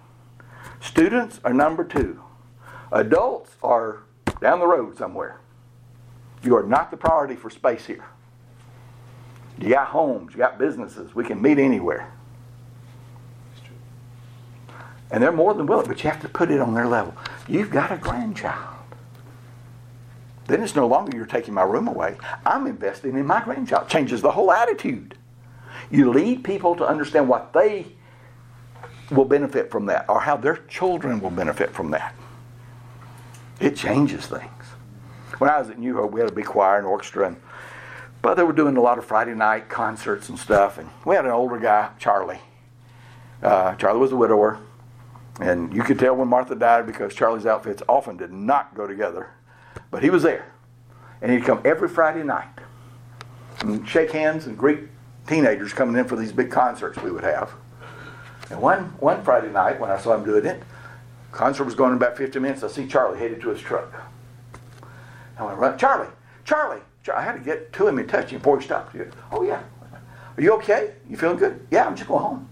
Students 0.82 1.40
are 1.44 1.54
number 1.54 1.84
two. 1.84 2.22
Adults 2.92 3.56
are 3.62 4.04
down 4.42 4.60
the 4.60 4.68
road 4.68 4.98
somewhere. 4.98 5.40
You 6.42 6.56
are 6.56 6.64
not 6.64 6.90
the 6.90 6.98
priority 6.98 7.36
for 7.36 7.50
space 7.50 7.86
here. 7.86 8.06
You 9.60 9.70
got 9.70 9.88
homes, 9.88 10.32
you 10.32 10.38
got 10.38 10.58
businesses. 10.58 11.14
We 11.14 11.26
can 11.26 11.42
meet 11.42 11.60
anywhere. 11.60 12.12
And 15.12 15.22
they're 15.22 15.32
more 15.32 15.54
than 15.54 15.66
willing, 15.66 15.88
but 15.88 16.04
you 16.04 16.10
have 16.10 16.22
to 16.22 16.30
put 16.30 16.52
it 16.52 16.62
on 16.62 16.74
their 16.74 16.88
level. 16.88 17.16
You've 17.50 17.72
got 17.72 17.92
a 17.92 17.98
grandchild. 17.98 18.76
Then 20.48 20.64
it's 20.64 20.76
no 20.76 20.88
longer 20.88 21.16
you're 21.16 21.26
taking 21.26 21.54
my 21.54 21.64
room 21.64 21.88
away. 21.88 22.18
I'm 22.46 22.68
investing 22.68 23.16
in 23.18 23.26
my 23.26 23.44
grandchild. 23.44 23.90
Changes 23.90 24.22
the 24.22 24.32
whole 24.32 24.52
attitude. 24.52 25.16
You 25.92 26.12
lead 26.12 26.44
people 26.44 26.76
to 26.76 26.88
understand 26.88 27.28
what 27.28 27.54
they 27.54 27.88
will 29.12 29.26
benefit 29.26 29.72
from 29.72 29.88
that 29.88 30.06
or 30.08 30.22
how 30.22 30.38
their 30.38 30.58
children 30.68 31.20
will 31.20 31.32
benefit 31.32 31.72
from 31.72 31.92
that. 31.92 32.14
It 33.60 33.76
changes 33.76 34.28
things. 34.28 34.66
When 35.40 35.50
I 35.50 35.60
was 35.60 35.70
at 35.70 35.80
New 35.80 35.96
Hope, 35.96 36.12
we 36.12 36.20
had 36.20 36.30
a 36.30 36.34
big 36.34 36.46
choir 36.46 36.78
and 36.78 36.86
orchestra, 36.86 37.28
and 37.28 37.38
but 38.22 38.36
they 38.36 38.44
were 38.44 38.54
doing 38.54 38.76
a 38.76 38.82
lot 38.82 38.98
of 38.98 39.06
Friday 39.06 39.34
night 39.34 39.70
concerts 39.70 40.30
and 40.30 40.38
stuff. 40.38 40.78
And 40.78 40.90
we 41.06 41.16
had 41.16 41.26
an 41.26 41.32
older 41.32 41.58
guy, 41.58 41.90
Charlie. 41.98 42.42
Uh, 43.42 43.76
Charlie 43.76 44.00
was 44.00 44.12
a 44.12 44.18
widower. 44.18 44.60
And 45.40 45.74
you 45.74 45.84
could 45.84 46.00
tell 46.00 46.16
when 46.16 46.28
Martha 46.28 46.56
died 46.56 46.86
because 46.86 47.14
Charlie's 47.14 47.46
outfits 47.46 47.82
often 47.88 48.18
did 48.18 48.32
not 48.32 48.76
go 48.76 48.86
together. 48.86 49.32
But 49.90 50.04
he 50.04 50.10
was 50.10 50.24
there. 50.24 50.52
And 51.22 51.32
he'd 51.32 51.44
come 51.44 51.62
every 51.64 51.88
Friday 51.88 52.24
night 52.24 52.48
and 53.62 53.88
shake 53.88 54.12
hands 54.12 54.46
and 54.46 54.58
greet 54.58 54.80
teenagers 55.28 55.74
coming 55.74 55.96
in 55.96 56.06
for 56.06 56.16
these 56.16 56.32
big 56.32 56.52
concerts 56.52 57.02
we 57.02 57.12
would 57.12 57.24
have. 57.24 57.52
And 58.50 58.62
one, 58.62 58.86
one 59.00 59.24
Friday 59.24 59.52
night 59.52 59.80
when 59.80 59.92
I 59.92 59.98
saw 59.98 60.16
him 60.16 60.26
doing 60.26 60.46
it, 60.46 60.64
concert 61.32 61.66
was 61.66 61.76
going 61.76 61.92
in 61.92 61.98
about 61.98 62.18
50 62.18 62.40
minutes. 62.40 62.64
I 62.64 62.68
see 62.68 62.88
Charlie 62.88 63.20
headed 63.20 63.42
to 63.42 63.50
his 63.50 63.62
truck. 63.62 63.94
I 65.38 65.46
went, 65.46 65.58
run, 65.58 65.78
Charlie, 65.78 66.10
Charlie, 66.44 66.82
I 67.14 67.22
had 67.22 67.34
to 67.34 67.40
get 67.40 67.72
to 67.74 67.88
him 67.88 67.98
and 67.98 68.10
touch 68.10 68.30
him 68.30 68.40
before 68.40 68.60
he 68.60 68.66
stopped. 68.66 68.94
He 68.94 69.02
oh, 69.32 69.44
yeah. 69.44 69.62
Are 70.38 70.42
you 70.42 70.54
okay? 70.56 70.94
You 71.10 71.18
feeling 71.18 71.38
good? 71.38 71.66
Yeah, 71.72 71.86
I'm 71.86 71.96
just 71.96 72.08
going 72.08 72.24
home. 72.24 72.49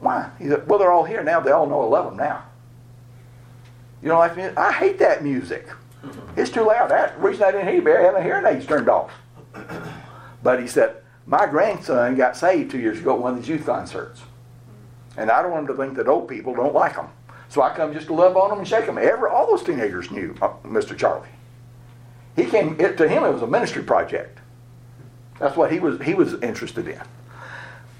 Why? 0.00 0.30
He 0.38 0.48
said, 0.48 0.68
well, 0.68 0.78
they're 0.78 0.92
all 0.92 1.04
here 1.04 1.22
now. 1.24 1.40
They 1.40 1.50
all 1.50 1.66
know 1.66 1.82
I 1.82 1.86
love 1.86 2.04
them 2.06 2.16
now. 2.16 2.44
You 4.02 4.08
don't 4.08 4.18
like 4.18 4.36
music? 4.36 4.56
I 4.56 4.72
hate 4.72 4.98
that 5.00 5.24
music. 5.24 5.66
Mm-hmm. 5.66 6.40
It's 6.40 6.50
too 6.50 6.62
loud. 6.62 6.90
That's 6.90 7.14
the 7.16 7.20
reason 7.20 7.42
I 7.42 7.50
didn't 7.50 7.68
hear 7.68 7.88
it. 7.88 8.00
I 8.00 8.02
had 8.02 8.14
my 8.14 8.22
hearing 8.22 8.46
aids 8.46 8.66
turned 8.66 8.88
off. 8.88 9.12
But 10.40 10.60
he 10.60 10.68
said, 10.68 11.02
my 11.26 11.46
grandson 11.46 12.14
got 12.14 12.36
saved 12.36 12.70
two 12.70 12.78
years 12.78 13.00
ago 13.00 13.14
at 13.14 13.20
one 13.20 13.32
of 13.32 13.40
these 13.40 13.48
youth 13.48 13.66
concerts. 13.66 14.22
And 15.16 15.30
I 15.30 15.42
don't 15.42 15.50
want 15.50 15.68
him 15.68 15.76
to 15.76 15.82
think 15.82 15.96
that 15.96 16.06
old 16.06 16.28
people 16.28 16.54
don't 16.54 16.74
like 16.74 16.94
them. 16.94 17.08
So 17.48 17.60
I 17.60 17.74
come 17.74 17.92
just 17.92 18.06
to 18.06 18.14
love 18.14 18.36
on 18.36 18.50
them 18.50 18.58
and 18.58 18.68
shake 18.68 18.86
them. 18.86 18.98
Every, 18.98 19.28
all 19.28 19.46
those 19.46 19.64
teenagers 19.64 20.10
knew 20.10 20.34
uh, 20.40 20.52
Mr. 20.64 20.96
Charlie. 20.96 21.28
He 22.36 22.44
came 22.44 22.76
it, 22.78 22.96
to 22.98 23.08
him. 23.08 23.24
It 23.24 23.32
was 23.32 23.42
a 23.42 23.46
ministry 23.46 23.82
project. 23.82 24.38
That's 25.40 25.56
what 25.56 25.72
he 25.72 25.80
was 25.80 26.00
he 26.00 26.14
was 26.14 26.34
interested 26.34 26.86
in. 26.86 27.00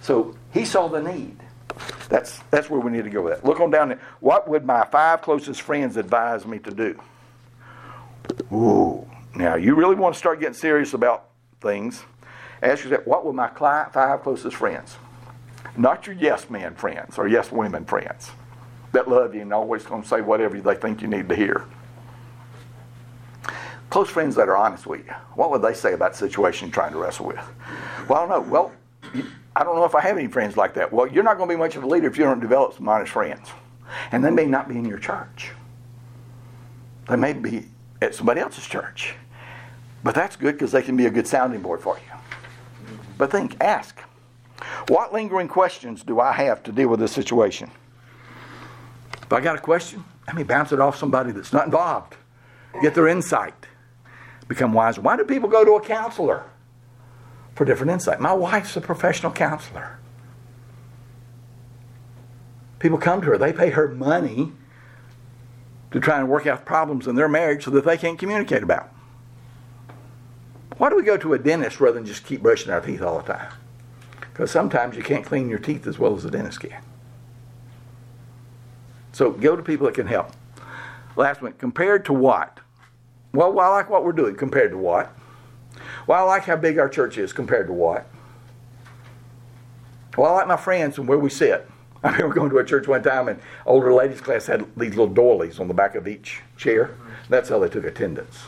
So 0.01 0.36
He 0.53 0.64
saw 0.64 0.88
the 0.88 1.03
need. 1.03 1.38
That's, 2.09 2.39
that's 2.51 2.71
where 2.71 2.81
we 2.81 2.91
need 2.91 3.05
to 3.05 3.11
go 3.11 3.23
with 3.23 3.35
that. 3.35 3.45
Look 3.45 3.61
on 3.61 3.71
down 3.71 3.89
there. 3.89 4.01
What 4.21 4.49
would 4.49 4.65
my 4.65 4.85
five 4.85 5.23
closest 5.23 5.63
friends 5.63 5.97
advise 5.97 6.47
me 6.47 6.59
to 6.61 6.71
do? 6.71 7.01
Ooh. 8.53 9.09
Now, 9.35 9.57
you 9.57 9.75
really 9.75 9.95
want 9.95 10.15
to 10.15 10.19
start 10.19 10.41
getting 10.41 10.55
serious 10.55 10.95
about 10.95 11.29
things. 11.61 12.03
Ask 12.63 12.85
yourself, 12.85 13.07
what 13.07 13.25
would 13.25 13.35
my 13.35 13.49
five 13.49 14.23
closest 14.23 14.57
friends? 14.57 14.97
Not 15.77 16.07
your 16.07 16.17
yes 16.17 16.51
men 16.51 16.75
friends 16.75 17.19
or 17.19 17.29
yes 17.29 17.53
women 17.53 17.85
friends 17.85 18.31
that 18.93 19.09
love 19.09 19.35
you 19.35 19.43
and 19.43 19.53
always 19.53 19.85
going 19.85 20.03
to 20.03 20.09
say 20.09 20.21
whatever 20.21 20.59
they 20.61 20.75
think 20.75 21.03
you 21.03 21.09
need 21.09 21.29
to 21.29 21.37
hear. 21.37 21.65
Close 23.91 24.11
friends 24.11 24.35
that 24.35 24.49
are 24.49 24.57
honest 24.57 24.87
with 24.87 25.07
you, 25.07 25.13
what 25.35 25.51
would 25.51 25.63
they 25.63 25.75
say 25.75 25.95
about 25.95 26.13
the 26.13 26.19
situation 26.19 26.69
you're 26.69 26.75
trying 26.75 26.93
to 26.93 26.99
wrestle 26.99 27.27
with? 27.27 27.41
Well, 28.09 28.19
I 28.19 28.27
don't 28.27 28.29
know. 28.29 28.51
Well, 28.51 28.73
I 29.59 29.65
don't 29.65 29.75
know 29.75 29.85
if 29.85 29.97
I 29.97 30.01
have 30.03 30.17
any 30.17 30.29
friends 30.29 30.57
like 30.57 30.75
that. 30.75 30.93
Well, 30.93 31.09
you're 31.09 31.25
not 31.25 31.37
going 31.37 31.49
to 31.49 31.55
be 31.57 31.59
much 31.59 31.75
of 31.75 31.83
a 31.83 31.87
leader 31.87 32.07
if 32.07 32.17
you 32.17 32.23
don't 32.23 32.39
develop 32.39 32.75
some 32.75 32.89
honest 32.89 33.11
friends. 33.11 33.51
And 34.13 34.25
they 34.25 34.31
may 34.31 34.47
not 34.47 34.69
be 34.69 34.77
in 34.77 34.85
your 34.85 35.01
church. 35.01 35.51
They 37.09 37.17
may 37.17 37.33
be 37.33 37.67
at 38.01 38.15
somebody 38.15 38.41
else's 38.41 38.65
church. 38.65 39.17
But 40.05 40.15
that's 40.15 40.37
good 40.37 40.55
because 40.55 40.71
they 40.71 40.81
can 40.81 40.97
be 40.97 41.07
a 41.07 41.11
good 41.11 41.27
sounding 41.27 41.61
board 41.61 41.81
for 41.81 41.97
you. 41.97 42.95
But 43.19 43.33
think, 43.33 43.61
ask. 43.61 43.99
What 44.87 45.13
lingering 45.13 45.49
questions 45.49 46.05
do 46.05 46.21
I 46.21 46.31
have 46.31 46.63
to 46.63 46.71
deal 46.71 46.87
with 46.87 47.01
this 47.01 47.11
situation? 47.11 47.69
If 49.21 49.33
I 49.33 49.41
got 49.41 49.57
a 49.57 49.61
question, 49.61 50.05
let 50.29 50.37
me 50.37 50.45
bounce 50.45 50.71
it 50.71 50.79
off 50.79 50.97
somebody 50.97 51.33
that's 51.33 51.53
not 51.53 51.65
involved. 51.65 52.15
Get 52.81 52.95
their 52.95 53.09
insight. 53.09 53.67
Become 54.47 54.73
wiser. 54.73 55.01
Why 55.01 55.17
do 55.17 55.25
people 55.25 55.49
go 55.49 55.65
to 55.65 55.73
a 55.73 55.81
counselor? 55.81 56.45
For 57.59 57.65
different 57.65 57.91
insight. 57.91 58.21
My 58.21 58.33
wife's 58.33 58.77
a 58.77 58.81
professional 58.81 59.33
counselor. 59.33 59.99
People 62.79 62.99
come 62.99 63.21
to 63.21 63.27
her, 63.27 63.37
they 63.37 63.53
pay 63.53 63.71
her 63.71 63.89
money 63.89 64.53
to 65.91 65.99
try 65.99 66.21
and 66.21 66.29
work 66.29 66.47
out 66.47 66.65
problems 66.65 67.09
in 67.09 67.17
their 67.17 67.27
marriage 67.27 67.65
so 67.65 67.73
that 67.73 67.85
they 67.85 67.97
can't 67.97 68.17
communicate 68.17 68.63
about. 68.63 68.91
Why 70.77 70.89
do 70.89 70.95
we 70.95 71.03
go 71.03 71.17
to 71.17 71.35
a 71.35 71.39
dentist 71.41 71.81
rather 71.81 71.95
than 71.95 72.07
just 72.07 72.25
keep 72.25 72.43
brushing 72.43 72.73
our 72.73 72.81
teeth 72.81 73.03
all 73.03 73.19
the 73.19 73.33
time? 73.33 73.53
Because 74.21 74.53
sometimes 74.53 74.97
you 74.97 75.03
can't 75.03 75.27
clean 75.27 75.49
your 75.49 75.59
teeth 75.59 75.89
as 75.89 75.99
well 75.99 76.15
as 76.15 76.25
a 76.25 76.31
dentist 76.31 76.61
can. 76.61 76.81
So 79.11 79.33
go 79.33 79.57
to 79.57 79.65
people 79.65 79.87
that 79.87 79.97
can 79.97 80.07
help. 80.07 80.31
Last 81.17 81.43
one, 81.43 81.55
compared 81.55 82.05
to 82.05 82.13
what? 82.13 82.61
Well, 83.33 83.59
I 83.59 83.67
like 83.67 83.91
what 83.91 84.05
we're 84.05 84.13
doing 84.13 84.37
compared 84.37 84.71
to 84.71 84.79
what? 84.79 85.13
Well, 86.09 86.19
I 86.19 86.23
like 86.23 86.45
how 86.45 86.57
big 86.57 86.79
our 86.79 86.89
church 86.89 87.19
is 87.19 87.35
compared 87.35 87.67
to 87.67 87.73
what? 87.75 88.07
Well, 90.17 90.33
I 90.33 90.37
like 90.37 90.49
my 90.49 90.57
friends 90.57 90.97
and 90.97 91.07
where 91.07 91.19
we 91.19 91.29
sit. 91.29 91.69
I 92.03 92.13
remember 92.13 92.35
going 92.35 92.51
to 92.51 92.59
a 92.59 92.65
church 92.65 92.89
one 92.89 93.03
time 93.03 93.29
and 93.29 93.39
older 93.67 93.93
ladies 93.93 94.23
class 94.23 94.47
had 94.47 94.65
these 94.75 94.97
little 94.97 95.07
doilies 95.07 95.61
on 95.61 95.69
the 95.69 95.75
back 95.75 95.95
of 95.95 96.09
each 96.09 96.41
chair. 96.57 96.95
That's 97.29 97.51
how 97.51 97.59
they 97.59 97.69
took 97.69 97.85
attendance. 97.85 98.45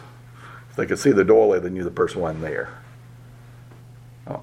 If 0.70 0.76
they 0.76 0.86
could 0.86 0.98
see 0.98 1.12
the 1.12 1.22
doily, 1.22 1.60
they 1.60 1.68
knew 1.68 1.84
the 1.84 1.90
person 1.90 2.22
wasn't 2.22 2.40
there. 2.40 2.70
Uh, 4.26 4.38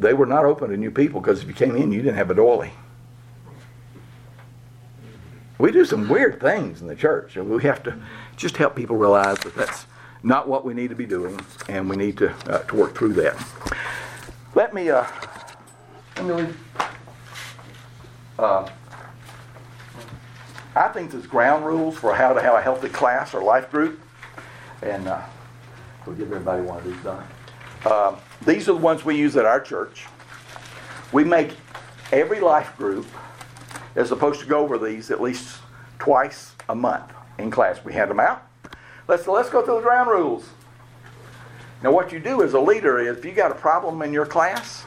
they 0.00 0.14
were 0.14 0.24
not 0.24 0.46
open 0.46 0.70
to 0.70 0.78
new 0.78 0.90
people 0.90 1.20
because 1.20 1.42
if 1.42 1.46
you 1.46 1.54
came 1.54 1.76
in, 1.76 1.92
you 1.92 2.00
didn't 2.00 2.16
have 2.16 2.30
a 2.30 2.34
doily. 2.34 2.70
We 5.58 5.70
do 5.72 5.84
some 5.84 6.08
weird 6.08 6.40
things 6.40 6.80
in 6.80 6.86
the 6.86 6.96
church, 6.96 7.36
and 7.36 7.50
we 7.50 7.62
have 7.64 7.82
to 7.82 8.00
just 8.36 8.56
help 8.56 8.76
people 8.76 8.96
realize 8.96 9.38
that 9.40 9.54
that's 9.54 9.86
not 10.22 10.48
what 10.48 10.64
we 10.64 10.74
need 10.74 10.90
to 10.90 10.96
be 10.96 11.06
doing, 11.06 11.38
and 11.68 11.88
we 11.88 11.96
need 11.96 12.16
to, 12.18 12.30
uh, 12.50 12.58
to 12.64 12.76
work 12.76 12.94
through 12.94 13.14
that. 13.14 13.36
Let 14.54 14.74
me, 14.74 14.90
uh, 14.90 15.06
let 16.20 16.48
me. 16.48 16.54
Uh, 18.38 18.68
I 20.74 20.88
think 20.88 21.10
there's 21.10 21.26
ground 21.26 21.66
rules 21.66 21.96
for 21.96 22.14
how 22.14 22.32
to 22.32 22.40
have 22.40 22.54
a 22.54 22.62
healthy 22.62 22.88
class 22.88 23.34
or 23.34 23.42
life 23.42 23.70
group, 23.70 24.00
and 24.82 25.06
uh, 25.06 25.20
we'll 26.06 26.16
give 26.16 26.32
everybody 26.32 26.62
one 26.62 26.78
of 26.78 26.84
these 26.84 26.96
done. 27.02 27.26
Uh, 27.84 28.16
these 28.46 28.68
are 28.68 28.72
the 28.72 28.78
ones 28.78 29.04
we 29.04 29.16
use 29.16 29.36
at 29.36 29.44
our 29.44 29.60
church. 29.60 30.06
We 31.12 31.24
make 31.24 31.52
every 32.10 32.40
life 32.40 32.76
group 32.76 33.06
is 33.96 34.08
supposed 34.08 34.40
to 34.40 34.46
go 34.46 34.60
over 34.60 34.78
these 34.78 35.10
at 35.10 35.20
least 35.20 35.58
twice 35.98 36.54
a 36.68 36.74
month 36.74 37.12
in 37.38 37.50
class. 37.50 37.84
We 37.84 37.92
hand 37.92 38.10
them 38.10 38.20
out. 38.20 38.46
Let's, 39.08 39.26
let's 39.26 39.50
go 39.50 39.62
through 39.64 39.76
the 39.76 39.80
ground 39.82 40.10
rules. 40.10 40.48
Now, 41.82 41.90
what 41.90 42.12
you 42.12 42.20
do 42.20 42.42
as 42.42 42.54
a 42.54 42.60
leader 42.60 43.00
is 43.00 43.18
if 43.18 43.24
you 43.24 43.32
got 43.32 43.50
a 43.50 43.54
problem 43.54 44.02
in 44.02 44.12
your 44.12 44.26
class, 44.26 44.84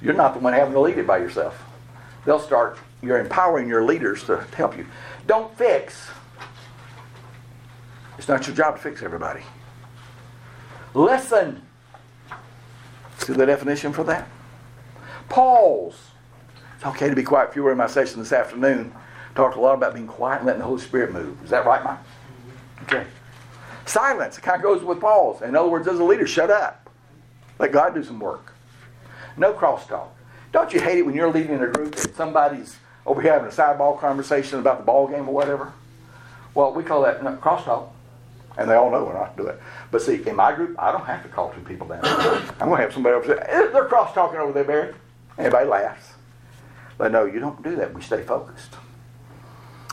you're 0.00 0.14
not 0.14 0.34
the 0.34 0.40
one 0.40 0.52
having 0.52 0.74
to 0.74 0.80
lead 0.80 0.98
it 0.98 1.06
by 1.06 1.18
yourself. 1.18 1.62
They'll 2.24 2.40
start, 2.40 2.78
you're 3.02 3.18
empowering 3.18 3.68
your 3.68 3.84
leaders 3.84 4.24
to 4.24 4.38
help 4.56 4.76
you. 4.76 4.86
Don't 5.26 5.56
fix. 5.56 6.08
It's 8.18 8.28
not 8.28 8.46
your 8.46 8.56
job 8.56 8.76
to 8.76 8.82
fix 8.82 9.02
everybody. 9.02 9.42
Listen. 10.94 11.62
See 13.18 13.32
the 13.32 13.46
definition 13.46 13.92
for 13.92 14.04
that? 14.04 14.28
Pause. 15.28 15.96
It's 16.76 16.84
okay 16.84 17.08
to 17.08 17.14
be 17.14 17.22
quiet. 17.22 17.50
If 17.50 17.56
you 17.56 17.62
were 17.62 17.72
in 17.72 17.78
my 17.78 17.86
session 17.86 18.18
this 18.18 18.32
afternoon, 18.32 18.92
talked 19.36 19.56
a 19.56 19.60
lot 19.60 19.74
about 19.74 19.94
being 19.94 20.08
quiet 20.08 20.38
and 20.38 20.46
letting 20.46 20.60
the 20.60 20.66
Holy 20.66 20.80
Spirit 20.80 21.12
move. 21.12 21.42
Is 21.44 21.50
that 21.50 21.64
right, 21.64 21.82
Mike? 21.84 21.98
Okay. 22.82 23.06
Silence. 23.86 24.38
It 24.38 24.42
kind 24.42 24.56
of 24.56 24.62
goes 24.62 24.82
with 24.82 25.00
pause. 25.00 25.42
In 25.42 25.56
other 25.56 25.68
words, 25.68 25.88
as 25.88 25.98
a 25.98 26.04
leader, 26.04 26.26
shut 26.26 26.50
up. 26.50 26.90
Let 27.58 27.72
God 27.72 27.94
do 27.94 28.02
some 28.02 28.18
work. 28.18 28.52
No 29.36 29.52
crosstalk. 29.52 30.08
Don't 30.52 30.72
you 30.72 30.80
hate 30.80 30.98
it 30.98 31.02
when 31.02 31.14
you're 31.14 31.30
leading 31.30 31.54
in 31.54 31.62
a 31.62 31.68
group 31.68 31.96
and 31.96 32.14
somebody's 32.14 32.76
over 33.06 33.20
here 33.20 33.32
having 33.32 33.48
a 33.48 33.50
sideball 33.50 33.98
conversation 33.98 34.58
about 34.58 34.78
the 34.78 34.84
ball 34.84 35.08
game 35.08 35.28
or 35.28 35.34
whatever? 35.34 35.72
Well, 36.54 36.72
we 36.72 36.82
call 36.82 37.02
that 37.02 37.20
crosstalk. 37.40 37.88
And 38.58 38.68
they 38.68 38.74
all 38.74 38.90
know 38.90 39.04
we're 39.04 39.14
not 39.14 39.36
to 39.36 39.42
do 39.42 39.48
it. 39.48 39.60
But 39.90 40.02
see, 40.02 40.22
in 40.26 40.36
my 40.36 40.52
group, 40.54 40.76
I 40.78 40.92
don't 40.92 41.06
have 41.06 41.22
to 41.22 41.28
call 41.28 41.50
two 41.52 41.62
people 41.62 41.86
down. 41.86 42.04
I'm 42.04 42.68
going 42.68 42.76
to 42.76 42.82
have 42.82 42.92
somebody 42.92 43.14
over 43.14 43.26
say, 43.26 43.42
eh, 43.48 43.68
they're 43.72 43.86
cross 43.86 44.12
talking 44.12 44.38
over 44.38 44.52
there, 44.52 44.64
Barry. 44.64 44.94
Everybody 45.38 45.68
laughs. 45.68 46.12
But 46.98 47.12
no, 47.12 47.24
you 47.24 47.40
don't 47.40 47.62
do 47.62 47.76
that. 47.76 47.94
We 47.94 48.02
stay 48.02 48.22
focused. 48.22 48.74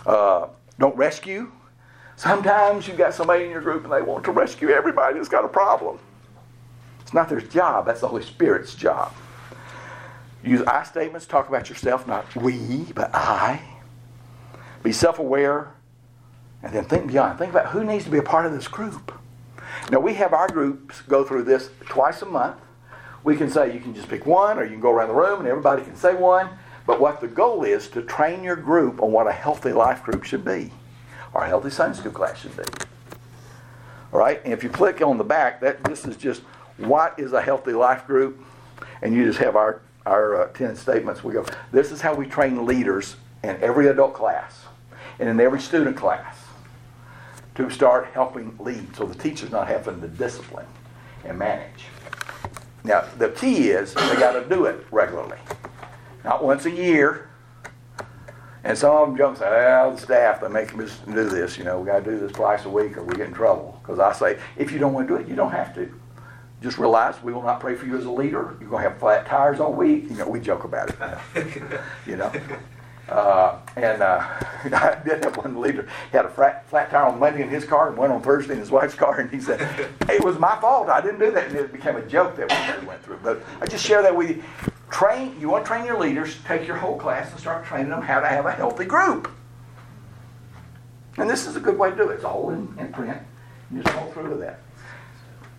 Uh, 0.06 0.48
don't 0.78 0.96
rescue. 0.98 1.52
Sometimes 2.20 2.86
you've 2.86 2.98
got 2.98 3.14
somebody 3.14 3.46
in 3.46 3.50
your 3.50 3.62
group 3.62 3.86
and 3.86 3.94
they 3.94 4.02
want 4.02 4.26
to 4.26 4.32
rescue 4.32 4.72
everybody 4.72 5.16
that's 5.16 5.30
got 5.30 5.46
a 5.46 5.48
problem. 5.48 5.98
It's 7.00 7.14
not 7.14 7.30
their 7.30 7.40
job, 7.40 7.86
that's 7.86 8.02
the 8.02 8.10
Holy 8.10 8.24
Spirit's 8.24 8.76
job. 8.76 9.14
Use 10.44 10.62
I 10.64 10.84
statements, 10.84 11.26
talk 11.26 11.48
about 11.48 11.70
yourself, 11.70 12.08
not 12.08 12.36
we, 12.36 12.84
but 12.94 13.10
I. 13.16 13.62
Be 14.84 14.92
self 14.92 15.20
aware, 15.20 15.72
and 16.62 16.74
then 16.74 16.84
think 16.84 17.08
beyond. 17.08 17.40
Think 17.40 17.52
about 17.52 17.68
who 17.68 17.86
needs 17.86 18.04
to 18.04 18.12
be 18.12 18.18
a 18.18 18.24
part 18.24 18.46
of 18.46 18.52
this 18.52 18.68
group. 18.68 19.14
Now, 19.90 20.02
we 20.02 20.14
have 20.16 20.34
our 20.34 20.50
groups 20.50 21.00
go 21.04 21.24
through 21.24 21.44
this 21.44 21.70
twice 21.86 22.22
a 22.22 22.26
month. 22.26 22.58
We 23.24 23.38
can 23.38 23.50
say 23.50 23.74
you 23.74 23.80
can 23.80 23.96
just 23.96 24.10
pick 24.10 24.26
one, 24.26 24.60
or 24.60 24.66
you 24.66 24.72
can 24.72 24.82
go 24.82 24.92
around 24.92 25.08
the 25.08 25.14
room 25.14 25.40
and 25.40 25.48
everybody 25.48 25.84
can 25.84 25.96
say 25.96 26.16
one. 26.16 26.50
But 26.86 27.00
what 27.00 27.22
the 27.22 27.30
goal 27.30 27.64
is 27.64 27.88
to 27.92 28.02
train 28.02 28.44
your 28.44 28.58
group 28.58 29.02
on 29.02 29.14
what 29.14 29.26
a 29.26 29.32
healthy 29.32 29.72
life 29.72 30.04
group 30.04 30.26
should 30.26 30.44
be, 30.44 30.74
a 31.36 31.48
healthy 31.48 31.70
Science 31.70 31.98
school 31.98 32.12
class 32.12 32.40
should 32.40 32.56
be. 32.56 32.64
All 34.12 34.20
right, 34.20 34.42
and 34.44 34.54
if 34.54 34.64
you 34.64 34.70
click 34.70 35.02
on 35.02 35.18
the 35.18 35.24
back, 35.24 35.62
that 35.62 35.84
this 35.84 36.06
is 36.06 36.18
just 36.18 36.42
what 36.78 37.20
is 37.20 37.34
a 37.34 37.42
healthy 37.42 37.74
life 37.74 38.08
group, 38.08 38.44
and 39.02 39.14
you 39.14 39.26
just 39.26 39.40
have 39.40 39.56
our 39.56 39.82
our 40.06 40.42
uh, 40.42 40.48
ten 40.54 40.76
statements. 40.76 41.24
We 41.24 41.34
go. 41.34 41.46
This 41.72 41.92
is 41.92 42.02
how 42.02 42.16
we 42.16 42.26
train 42.26 42.66
leaders 42.66 43.16
in 43.44 43.58
every 43.62 43.88
adult 43.88 44.14
class 44.14 44.66
and 45.20 45.30
in 45.30 45.40
every 45.40 45.62
student 45.62 45.96
class 45.96 46.38
to 47.56 47.70
start 47.70 48.08
helping 48.14 48.56
lead, 48.58 48.96
so 48.96 49.06
the 49.06 49.16
teacher's 49.16 49.52
not 49.52 49.68
having 49.68 50.02
to 50.02 50.08
discipline 50.08 50.66
and 51.26 51.38
manage. 51.38 51.86
Now, 52.84 53.06
the 53.18 53.30
key 53.30 53.70
is 53.70 53.94
they 53.94 54.16
got 54.16 54.32
to 54.32 54.48
do 54.48 54.66
it 54.66 54.86
regularly 54.92 55.38
not 56.24 56.44
once 56.44 56.66
a 56.66 56.72
year. 56.72 57.29
And 58.64 58.78
some 58.78 58.96
of 58.96 59.08
them 59.08 59.18
jump 59.18 59.30
and 59.30 59.38
say, 59.40 59.50
well, 59.50 59.92
the 59.92 60.02
staff, 60.02 60.42
they 60.42 60.50
make 60.50 60.78
us 60.78 61.00
do 61.06 61.30
this. 61.30 61.58
You 61.58 61.64
know, 61.64 61.80
we 61.80 61.86
got 61.86 62.04
to 62.04 62.12
do 62.12 62.20
this 62.20 62.32
twice 62.34 62.66
a 62.66 62.70
week 62.70 62.98
or 62.98 63.04
we 63.04 63.16
get 63.16 63.28
in 63.28 63.34
trouble. 63.34 63.80
Because 63.82 64.00
I 64.00 64.12
say, 64.12 64.40
if 64.58 64.72
you 64.72 64.80
don't 64.80 64.94
want 64.94 65.08
to 65.08 65.16
do 65.16 65.22
it, 65.22 65.28
you 65.28 65.36
don't 65.36 65.52
have 65.52 65.74
to. 65.76 65.92
Just 66.62 66.78
realize 66.78 67.16
we 67.24 67.32
will 67.32 67.42
not 67.42 67.62
pray 67.62 67.76
for 67.76 67.86
you 67.86 67.98
as 67.98 68.04
a 68.04 68.12
leader. 68.12 68.58
You're 68.60 68.70
to 68.70 68.78
have 68.78 69.00
flat 69.00 69.26
tires 69.26 69.62
all 69.62 69.72
week. 69.72 70.10
You 70.10 70.18
know, 70.18 70.28
we 70.28 70.42
joke 70.42 70.66
about 70.66 70.90
it. 70.90 71.58
You 72.06 72.18
know. 72.18 72.32
Uh, 73.08 73.58
and 73.76 74.02
uh, 74.02 74.20
I 74.66 75.02
did 75.04 75.24
have 75.24 75.38
one 75.38 75.60
leader. 75.60 75.88
He 76.12 76.18
had 76.18 76.26
a 76.26 76.30
flat, 76.30 76.68
flat 76.70 76.92
tire 76.92 77.06
on 77.06 77.20
Monday 77.20 77.42
in 77.42 77.50
his 77.50 77.66
car 77.66 77.88
and 77.90 77.98
one 77.98 78.12
on 78.12 78.22
Thursday 78.22 78.54
in 78.54 78.60
his 78.60 78.72
wife's 78.72 78.94
car. 78.94 79.20
And 79.20 79.32
he 79.32 79.40
said, 79.40 79.90
it 80.10 80.24
was 80.24 80.38
my 80.38 80.60
fault. 80.60 80.90
I 80.90 81.02
didn't 81.02 81.20
do 81.20 81.32
that. 81.32 81.48
And 81.48 81.56
it 81.56 81.72
became 81.72 81.96
a 81.96 82.06
joke 82.06 82.36
that 82.36 82.82
we 82.82 82.88
went 82.88 83.02
through. 83.04 83.20
But 83.24 83.42
I 83.62 83.66
just 83.66 83.86
share 83.86 84.02
that 84.02 84.16
with 84.16 84.30
you. 84.30 84.44
Train, 84.90 85.40
you 85.40 85.50
want 85.50 85.66
to 85.66 85.68
train 85.68 85.86
your 85.86 86.00
leaders, 86.00 86.38
take 86.46 86.66
your 86.68 86.78
whole 86.78 86.98
class 86.98 87.32
and 87.32 87.40
start 87.40 87.66
training 87.66 87.90
them 87.90 88.02
how 88.02 88.20
to 88.20 88.28
have 88.28 88.46
a 88.46 88.52
healthy 88.52 88.86
group. 88.86 89.32
And 91.18 91.30
this 91.30 91.46
is 91.46 91.56
a 91.56 91.60
good 91.60 91.78
way 91.78 91.92
to 91.92 91.96
do 91.96 92.10
it. 92.10 92.16
It's 92.16 92.24
all 92.24 92.50
in, 92.50 92.74
in 92.80 92.92
print. 92.92 93.18
You 93.72 93.84
just 93.84 93.96
go 93.96 94.06
through 94.12 94.32
with 94.32 94.40
that. 94.40 94.62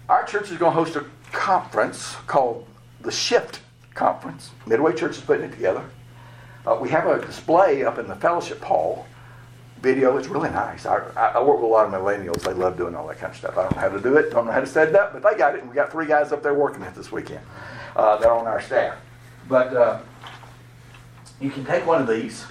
Our 0.09 0.25
church 0.25 0.51
is 0.51 0.59
going 0.59 0.73
to 0.73 0.85
host 0.85 0.97
a 0.97 1.05
conference 1.33 2.17
called 2.27 2.67
the 3.01 3.13
Shift 3.13 3.61
conference. 3.95 4.51
Midway 4.67 4.95
Church 4.95 5.17
is 5.17 5.23
putting 5.23 5.45
it 5.45 5.53
together. 5.53 5.85
Uh, 6.67 6.79
we 6.81 6.89
have 6.89 7.07
a 7.07 7.25
display 7.25 7.85
up 7.85 7.99
in 7.99 8.09
the 8.09 8.17
fellowship 8.17 8.61
hall. 8.61 9.07
Video, 9.81 10.17
it's 10.17 10.29
really 10.29 10.51
nice. 10.51 10.85
I, 10.85 10.97
I, 11.17 11.43
work 11.43 11.57
with 11.57 11.65
a 11.65 11.73
lot 11.73 11.87
of 11.87 11.93
millennials. 11.93 12.43
They 12.43 12.53
love 12.53 12.77
doing 12.77 12.95
all 12.95 13.07
that 13.07 13.19
kind 13.19 13.33
of 13.33 13.39
stuff. 13.39 13.57
I 13.57 13.63
don't 13.63 13.77
know 13.77 13.81
how 13.81 13.89
to 13.89 14.01
do 14.01 14.17
it, 14.17 14.31
don't 14.31 14.45
know 14.45 14.53
how 14.53 14.61
to 14.61 14.67
set 14.67 14.89
it 14.89 14.95
up, 14.95 15.15
but 15.15 15.23
they 15.23 15.39
got 15.39 15.55
it. 15.55 15.61
And 15.61 15.71
we 15.71 15.75
got 15.75 15.91
three 15.91 16.07
guys 16.07 16.33
up 16.33 16.43
there 16.43 16.53
working 16.53 16.83
it 16.83 16.95
this 16.95 17.11
weekend. 17.11 17.41
Uh, 17.97 18.17
they're 18.19 18.33
on 18.33 18.47
our 18.47 18.61
staff. 18.61 18.99
But 19.51 19.77
uh, 19.77 19.99
you 21.41 21.51
can 21.51 21.65
take 21.65 21.85
one 21.85 22.01
of 22.01 22.07
these, 22.07 22.47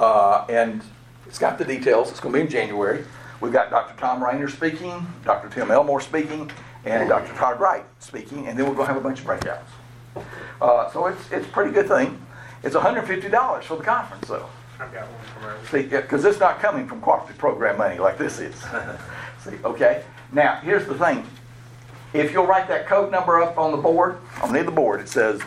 uh, 0.00 0.44
and 0.48 0.82
it's 1.28 1.38
got 1.38 1.58
the 1.58 1.64
details. 1.64 2.10
It's 2.10 2.18
going 2.18 2.32
to 2.32 2.38
be 2.40 2.44
in 2.44 2.50
January. 2.50 3.04
We've 3.40 3.52
got 3.52 3.70
Dr. 3.70 3.94
Thom 3.98 4.22
Rainer 4.22 4.48
speaking, 4.48 5.06
Dr. 5.24 5.48
Tim 5.48 5.70
Elmore 5.70 6.00
speaking, 6.00 6.50
and 6.84 7.08
Dr. 7.08 7.32
Todd 7.34 7.60
Wright 7.60 7.84
speaking, 8.00 8.48
and 8.48 8.58
then 8.58 8.66
we're 8.66 8.74
going 8.74 8.88
to 8.88 8.92
have 8.92 8.96
a 8.96 9.00
bunch 9.00 9.20
of 9.20 9.26
breakouts. 9.26 10.24
Uh, 10.60 10.90
so 10.90 11.06
it's 11.06 11.30
it's 11.30 11.46
a 11.46 11.50
pretty 11.50 11.70
good 11.70 11.86
thing. 11.86 12.20
It's 12.64 12.74
$150 12.74 13.62
for 13.62 13.76
the 13.76 13.84
conference, 13.84 14.26
though. 14.28 14.48
I've 14.80 14.92
got 14.92 15.06
one 15.06 15.56
from. 15.56 15.66
See, 15.68 15.86
because 15.86 16.24
it's 16.24 16.40
not 16.40 16.58
coming 16.58 16.88
from 16.88 17.00
cooperative 17.00 17.38
program 17.38 17.78
money 17.78 17.98
like 17.98 18.18
this 18.18 18.40
is. 18.40 18.56
See, 19.44 19.56
okay? 19.64 20.02
Now, 20.32 20.56
here's 20.56 20.86
the 20.86 20.94
thing. 20.94 21.24
If 22.12 22.32
you'll 22.32 22.46
write 22.46 22.66
that 22.68 22.86
code 22.88 23.10
number 23.12 23.40
up 23.40 23.56
on 23.56 23.70
the 23.70 23.76
board, 23.76 24.18
on 24.42 24.52
the 24.52 24.62
board, 24.64 25.00
it 25.00 25.08
says 25.08 25.40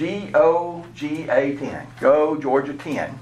G-O-G-A 0.00 1.56
10, 1.56 1.86
Go 2.00 2.34
Georgia 2.34 2.72
10. 2.72 3.18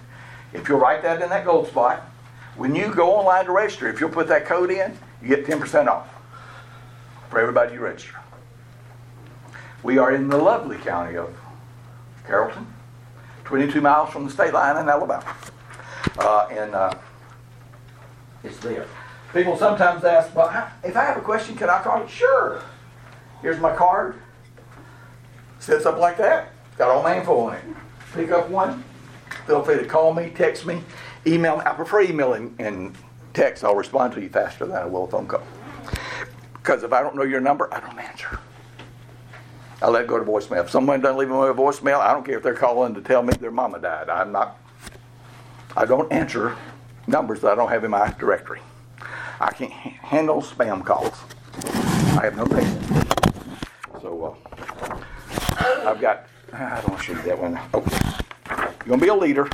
If 0.53 0.69
you'll 0.69 0.79
write 0.79 1.03
that 1.03 1.21
in 1.21 1.29
that 1.29 1.45
gold 1.45 1.67
spot, 1.67 2.09
when 2.57 2.73
you 2.73 2.95
go 2.95 3.17
online 3.17 3.47
to 3.47 3.51
register, 3.51 3.89
if 3.89 3.99
you'll 3.99 4.11
put 4.11 4.29
that 4.29 4.47
code 4.47 4.71
in, 4.71 4.97
you 5.21 5.27
get 5.27 5.45
10% 5.45 5.89
off 5.89 6.09
for 7.31 7.41
everybody 7.41 7.75
you 7.75 7.81
register. 7.81 8.15
We 9.83 9.99
are 9.99 10.13
in 10.13 10.29
the 10.29 10.37
lovely 10.37 10.77
county 10.77 11.17
of 11.17 11.37
Carrollton, 12.25 12.69
22 13.45 13.81
miles 13.81 14.11
from 14.11 14.27
the 14.27 14.31
state 14.31 14.55
line 14.55 14.77
in 14.77 14.89
Alabama. 14.89 15.35
Uh, 16.17 16.47
and 16.53 16.77
uh, 16.77 16.95
it's 18.45 18.59
there. 18.59 18.87
People 19.35 19.57
sometimes 19.57 20.05
ask, 20.05 20.33
well, 20.33 20.71
if 20.85 20.97
I 20.97 21.05
have 21.07 21.17
a 21.17 21.23
question, 21.23 21.57
can 21.57 21.71
I 21.71 21.83
call 21.83 22.03
you? 22.03 22.09
Sure. 22.09 22.63
Here's 23.43 23.59
my 23.59 23.75
card. 23.75 24.15
Sits 25.59 25.85
up 25.85 25.99
like 25.99 26.17
that. 26.19 26.53
Got 26.79 26.91
all 26.91 27.03
my 27.03 27.19
info 27.19 27.37
on 27.41 27.57
it. 27.57 27.65
Pick 28.15 28.31
up 28.31 28.49
one. 28.49 28.85
Feel 29.47 29.65
free 29.65 29.79
to 29.79 29.85
call 29.85 30.15
me, 30.15 30.31
text 30.31 30.65
me, 30.65 30.83
email 31.27 31.57
me. 31.57 31.63
I 31.65 31.73
prefer 31.73 32.03
email 32.03 32.35
and, 32.35 32.55
and 32.61 32.95
text. 33.35 33.65
I'll 33.65 33.75
respond 33.75 34.13
to 34.15 34.21
you 34.21 34.29
faster 34.29 34.65
than 34.67 34.77
I 34.77 34.85
will 34.85 35.05
a 35.05 35.09
phone 35.09 35.27
call. 35.27 35.43
Because 36.55 36.83
if 36.85 36.93
I 36.93 37.03
don't 37.03 37.17
know 37.17 37.25
your 37.25 37.41
number, 37.41 37.73
I 37.73 37.81
don't 37.81 37.99
answer. 37.99 38.39
I 39.81 39.89
let 39.89 40.07
go 40.07 40.19
to 40.19 40.25
voicemail. 40.25 40.65
If 40.65 40.71
someone 40.71 41.01
doesn't 41.01 41.19
leave 41.19 41.29
me 41.29 41.35
a 41.35 41.55
voicemail, 41.55 42.01
I 42.01 42.13
don't 42.13 42.25
care 42.25 42.37
if 42.37 42.43
they're 42.43 42.55
calling 42.55 42.95
to 42.95 43.01
tell 43.01 43.23
me 43.23 43.33
their 43.41 43.51
mama 43.51 43.79
died. 43.79 44.09
I'm 44.09 44.33
not, 44.33 44.59
I 45.77 45.85
don't 45.85 46.13
answer 46.13 46.57
numbers 47.07 47.41
that 47.41 47.53
I 47.53 47.55
don't 47.55 47.71
have 47.71 47.85
in 47.85 47.91
my 47.91 48.13
directory. 48.19 48.61
I 49.41 49.51
can't 49.53 49.73
handle 49.73 50.43
spam 50.43 50.85
calls. 50.85 51.17
I 52.19 52.25
have 52.25 52.37
no 52.37 52.45
patience. 52.45 52.87
So, 54.03 54.37
uh, 54.45 55.01
I've 55.89 56.01
got, 56.01 56.27
I 56.53 56.81
don't 56.81 56.89
want 56.89 57.01
to 57.01 57.07
show 57.07 57.13
you 57.13 57.23
that 57.23 57.39
one. 57.39 57.59
Oh, 57.75 57.85
you're 58.51 58.97
going 58.97 59.01
to 59.01 59.05
be 59.05 59.09
a 59.09 59.15
leader. 59.15 59.49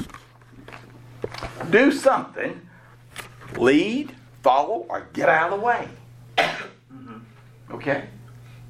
Do 1.71 1.91
something. 1.93 2.61
Lead, 3.57 4.15
follow, 4.43 4.87
or 4.89 5.09
get 5.13 5.29
out 5.29 5.53
of 5.53 5.59
the 5.59 5.65
way. 5.65 5.89
Mm-hmm. 6.39 7.19
Okay? 7.73 8.05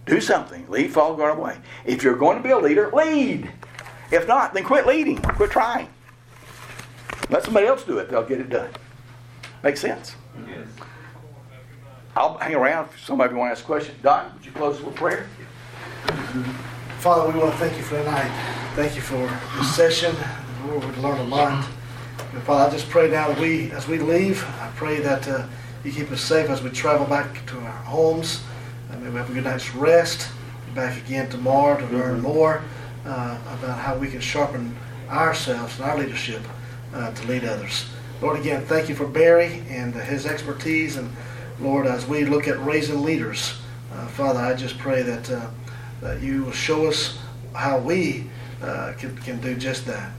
Do 0.06 0.20
something. 0.20 0.68
Lead, 0.68 0.92
follow, 0.92 1.16
go 1.16 1.24
out 1.24 1.30
of 1.32 1.36
the 1.36 1.42
way. 1.42 1.56
If 1.84 2.02
you're 2.02 2.16
going 2.16 2.36
to 2.36 2.42
be 2.42 2.50
a 2.50 2.58
leader, 2.58 2.90
lead. 2.92 3.50
If 4.10 4.28
not, 4.28 4.54
then 4.54 4.64
quit 4.64 4.86
leading. 4.86 5.18
Quit 5.18 5.50
trying. 5.50 5.88
Let 7.30 7.42
somebody 7.42 7.66
else 7.66 7.84
do 7.84 7.98
it. 7.98 8.10
They'll 8.10 8.22
get 8.22 8.40
it 8.40 8.50
done. 8.50 8.70
Make 9.62 9.76
sense? 9.76 10.14
Yes. 10.46 10.68
I'll 12.16 12.36
hang 12.38 12.54
around 12.54 12.90
if 12.92 13.04
somebody 13.04 13.34
wants 13.34 13.60
to 13.60 13.62
ask 13.62 13.64
a 13.64 13.66
question. 13.66 13.94
Don, 14.02 14.32
would 14.34 14.44
you 14.44 14.52
close 14.52 14.80
with 14.80 14.94
prayer? 14.94 15.26
Mm-hmm. 16.06 16.73
Father, 17.04 17.30
we 17.30 17.38
want 17.38 17.52
to 17.52 17.58
thank 17.58 17.76
you 17.76 17.82
for 17.82 17.98
tonight. 17.98 18.30
Thank 18.76 18.96
you 18.96 19.02
for 19.02 19.28
this 19.58 19.76
session. 19.76 20.16
Lord, 20.66 20.86
we've 20.86 20.96
learned 20.96 21.20
a 21.20 21.24
lot. 21.24 21.68
And 22.32 22.42
Father, 22.44 22.70
I 22.70 22.72
just 22.72 22.88
pray 22.88 23.10
now 23.10 23.28
that 23.28 23.38
we, 23.38 23.70
as 23.72 23.86
we 23.86 23.98
leave, 23.98 24.42
I 24.58 24.72
pray 24.74 25.00
that 25.00 25.28
uh, 25.28 25.46
you 25.84 25.92
keep 25.92 26.10
us 26.10 26.22
safe 26.22 26.48
as 26.48 26.62
we 26.62 26.70
travel 26.70 27.06
back 27.06 27.44
to 27.48 27.58
our 27.58 27.82
homes. 27.82 28.42
And 28.88 29.02
maybe 29.02 29.12
we 29.12 29.18
have 29.18 29.28
a 29.28 29.34
good 29.34 29.44
night's 29.44 29.74
rest. 29.74 30.30
Be 30.68 30.72
back 30.76 30.96
again 30.96 31.28
tomorrow 31.28 31.78
to 31.78 31.94
learn 31.94 32.22
more 32.22 32.62
uh, 33.04 33.38
about 33.52 33.78
how 33.78 33.98
we 33.98 34.08
can 34.08 34.20
sharpen 34.20 34.74
ourselves 35.10 35.78
and 35.78 35.84
our 35.84 35.98
leadership 35.98 36.40
uh, 36.94 37.12
to 37.12 37.26
lead 37.26 37.44
others. 37.44 37.84
Lord, 38.22 38.40
again, 38.40 38.64
thank 38.64 38.88
you 38.88 38.94
for 38.94 39.06
Barry 39.06 39.62
and 39.68 39.94
his 39.94 40.24
expertise. 40.24 40.96
And 40.96 41.14
Lord, 41.60 41.86
as 41.86 42.06
we 42.06 42.24
look 42.24 42.48
at 42.48 42.58
raising 42.64 43.02
leaders, 43.02 43.60
uh, 43.92 44.06
Father, 44.06 44.40
I 44.40 44.54
just 44.54 44.78
pray 44.78 45.02
that. 45.02 45.50
That 46.04 46.20
you 46.20 46.44
will 46.44 46.52
show 46.52 46.86
us 46.86 47.18
how 47.54 47.78
we 47.78 48.26
uh, 48.62 48.92
can, 48.98 49.16
can 49.22 49.40
do 49.40 49.56
just 49.56 49.86
that. 49.86 50.12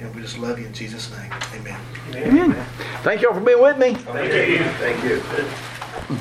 And 0.00 0.12
we 0.12 0.22
just 0.22 0.38
love 0.38 0.58
you 0.58 0.66
in 0.66 0.74
Jesus' 0.74 1.08
name. 1.16 1.32
Amen. 1.54 1.80
Amen. 2.14 2.66
Thank 3.04 3.22
you 3.22 3.28
all 3.28 3.34
for 3.34 3.40
being 3.40 3.62
with 3.62 3.78
me. 3.78 3.94
Thank 3.94 4.32
you. 4.34 4.64
Thank 4.80 5.04
you. 6.18 6.20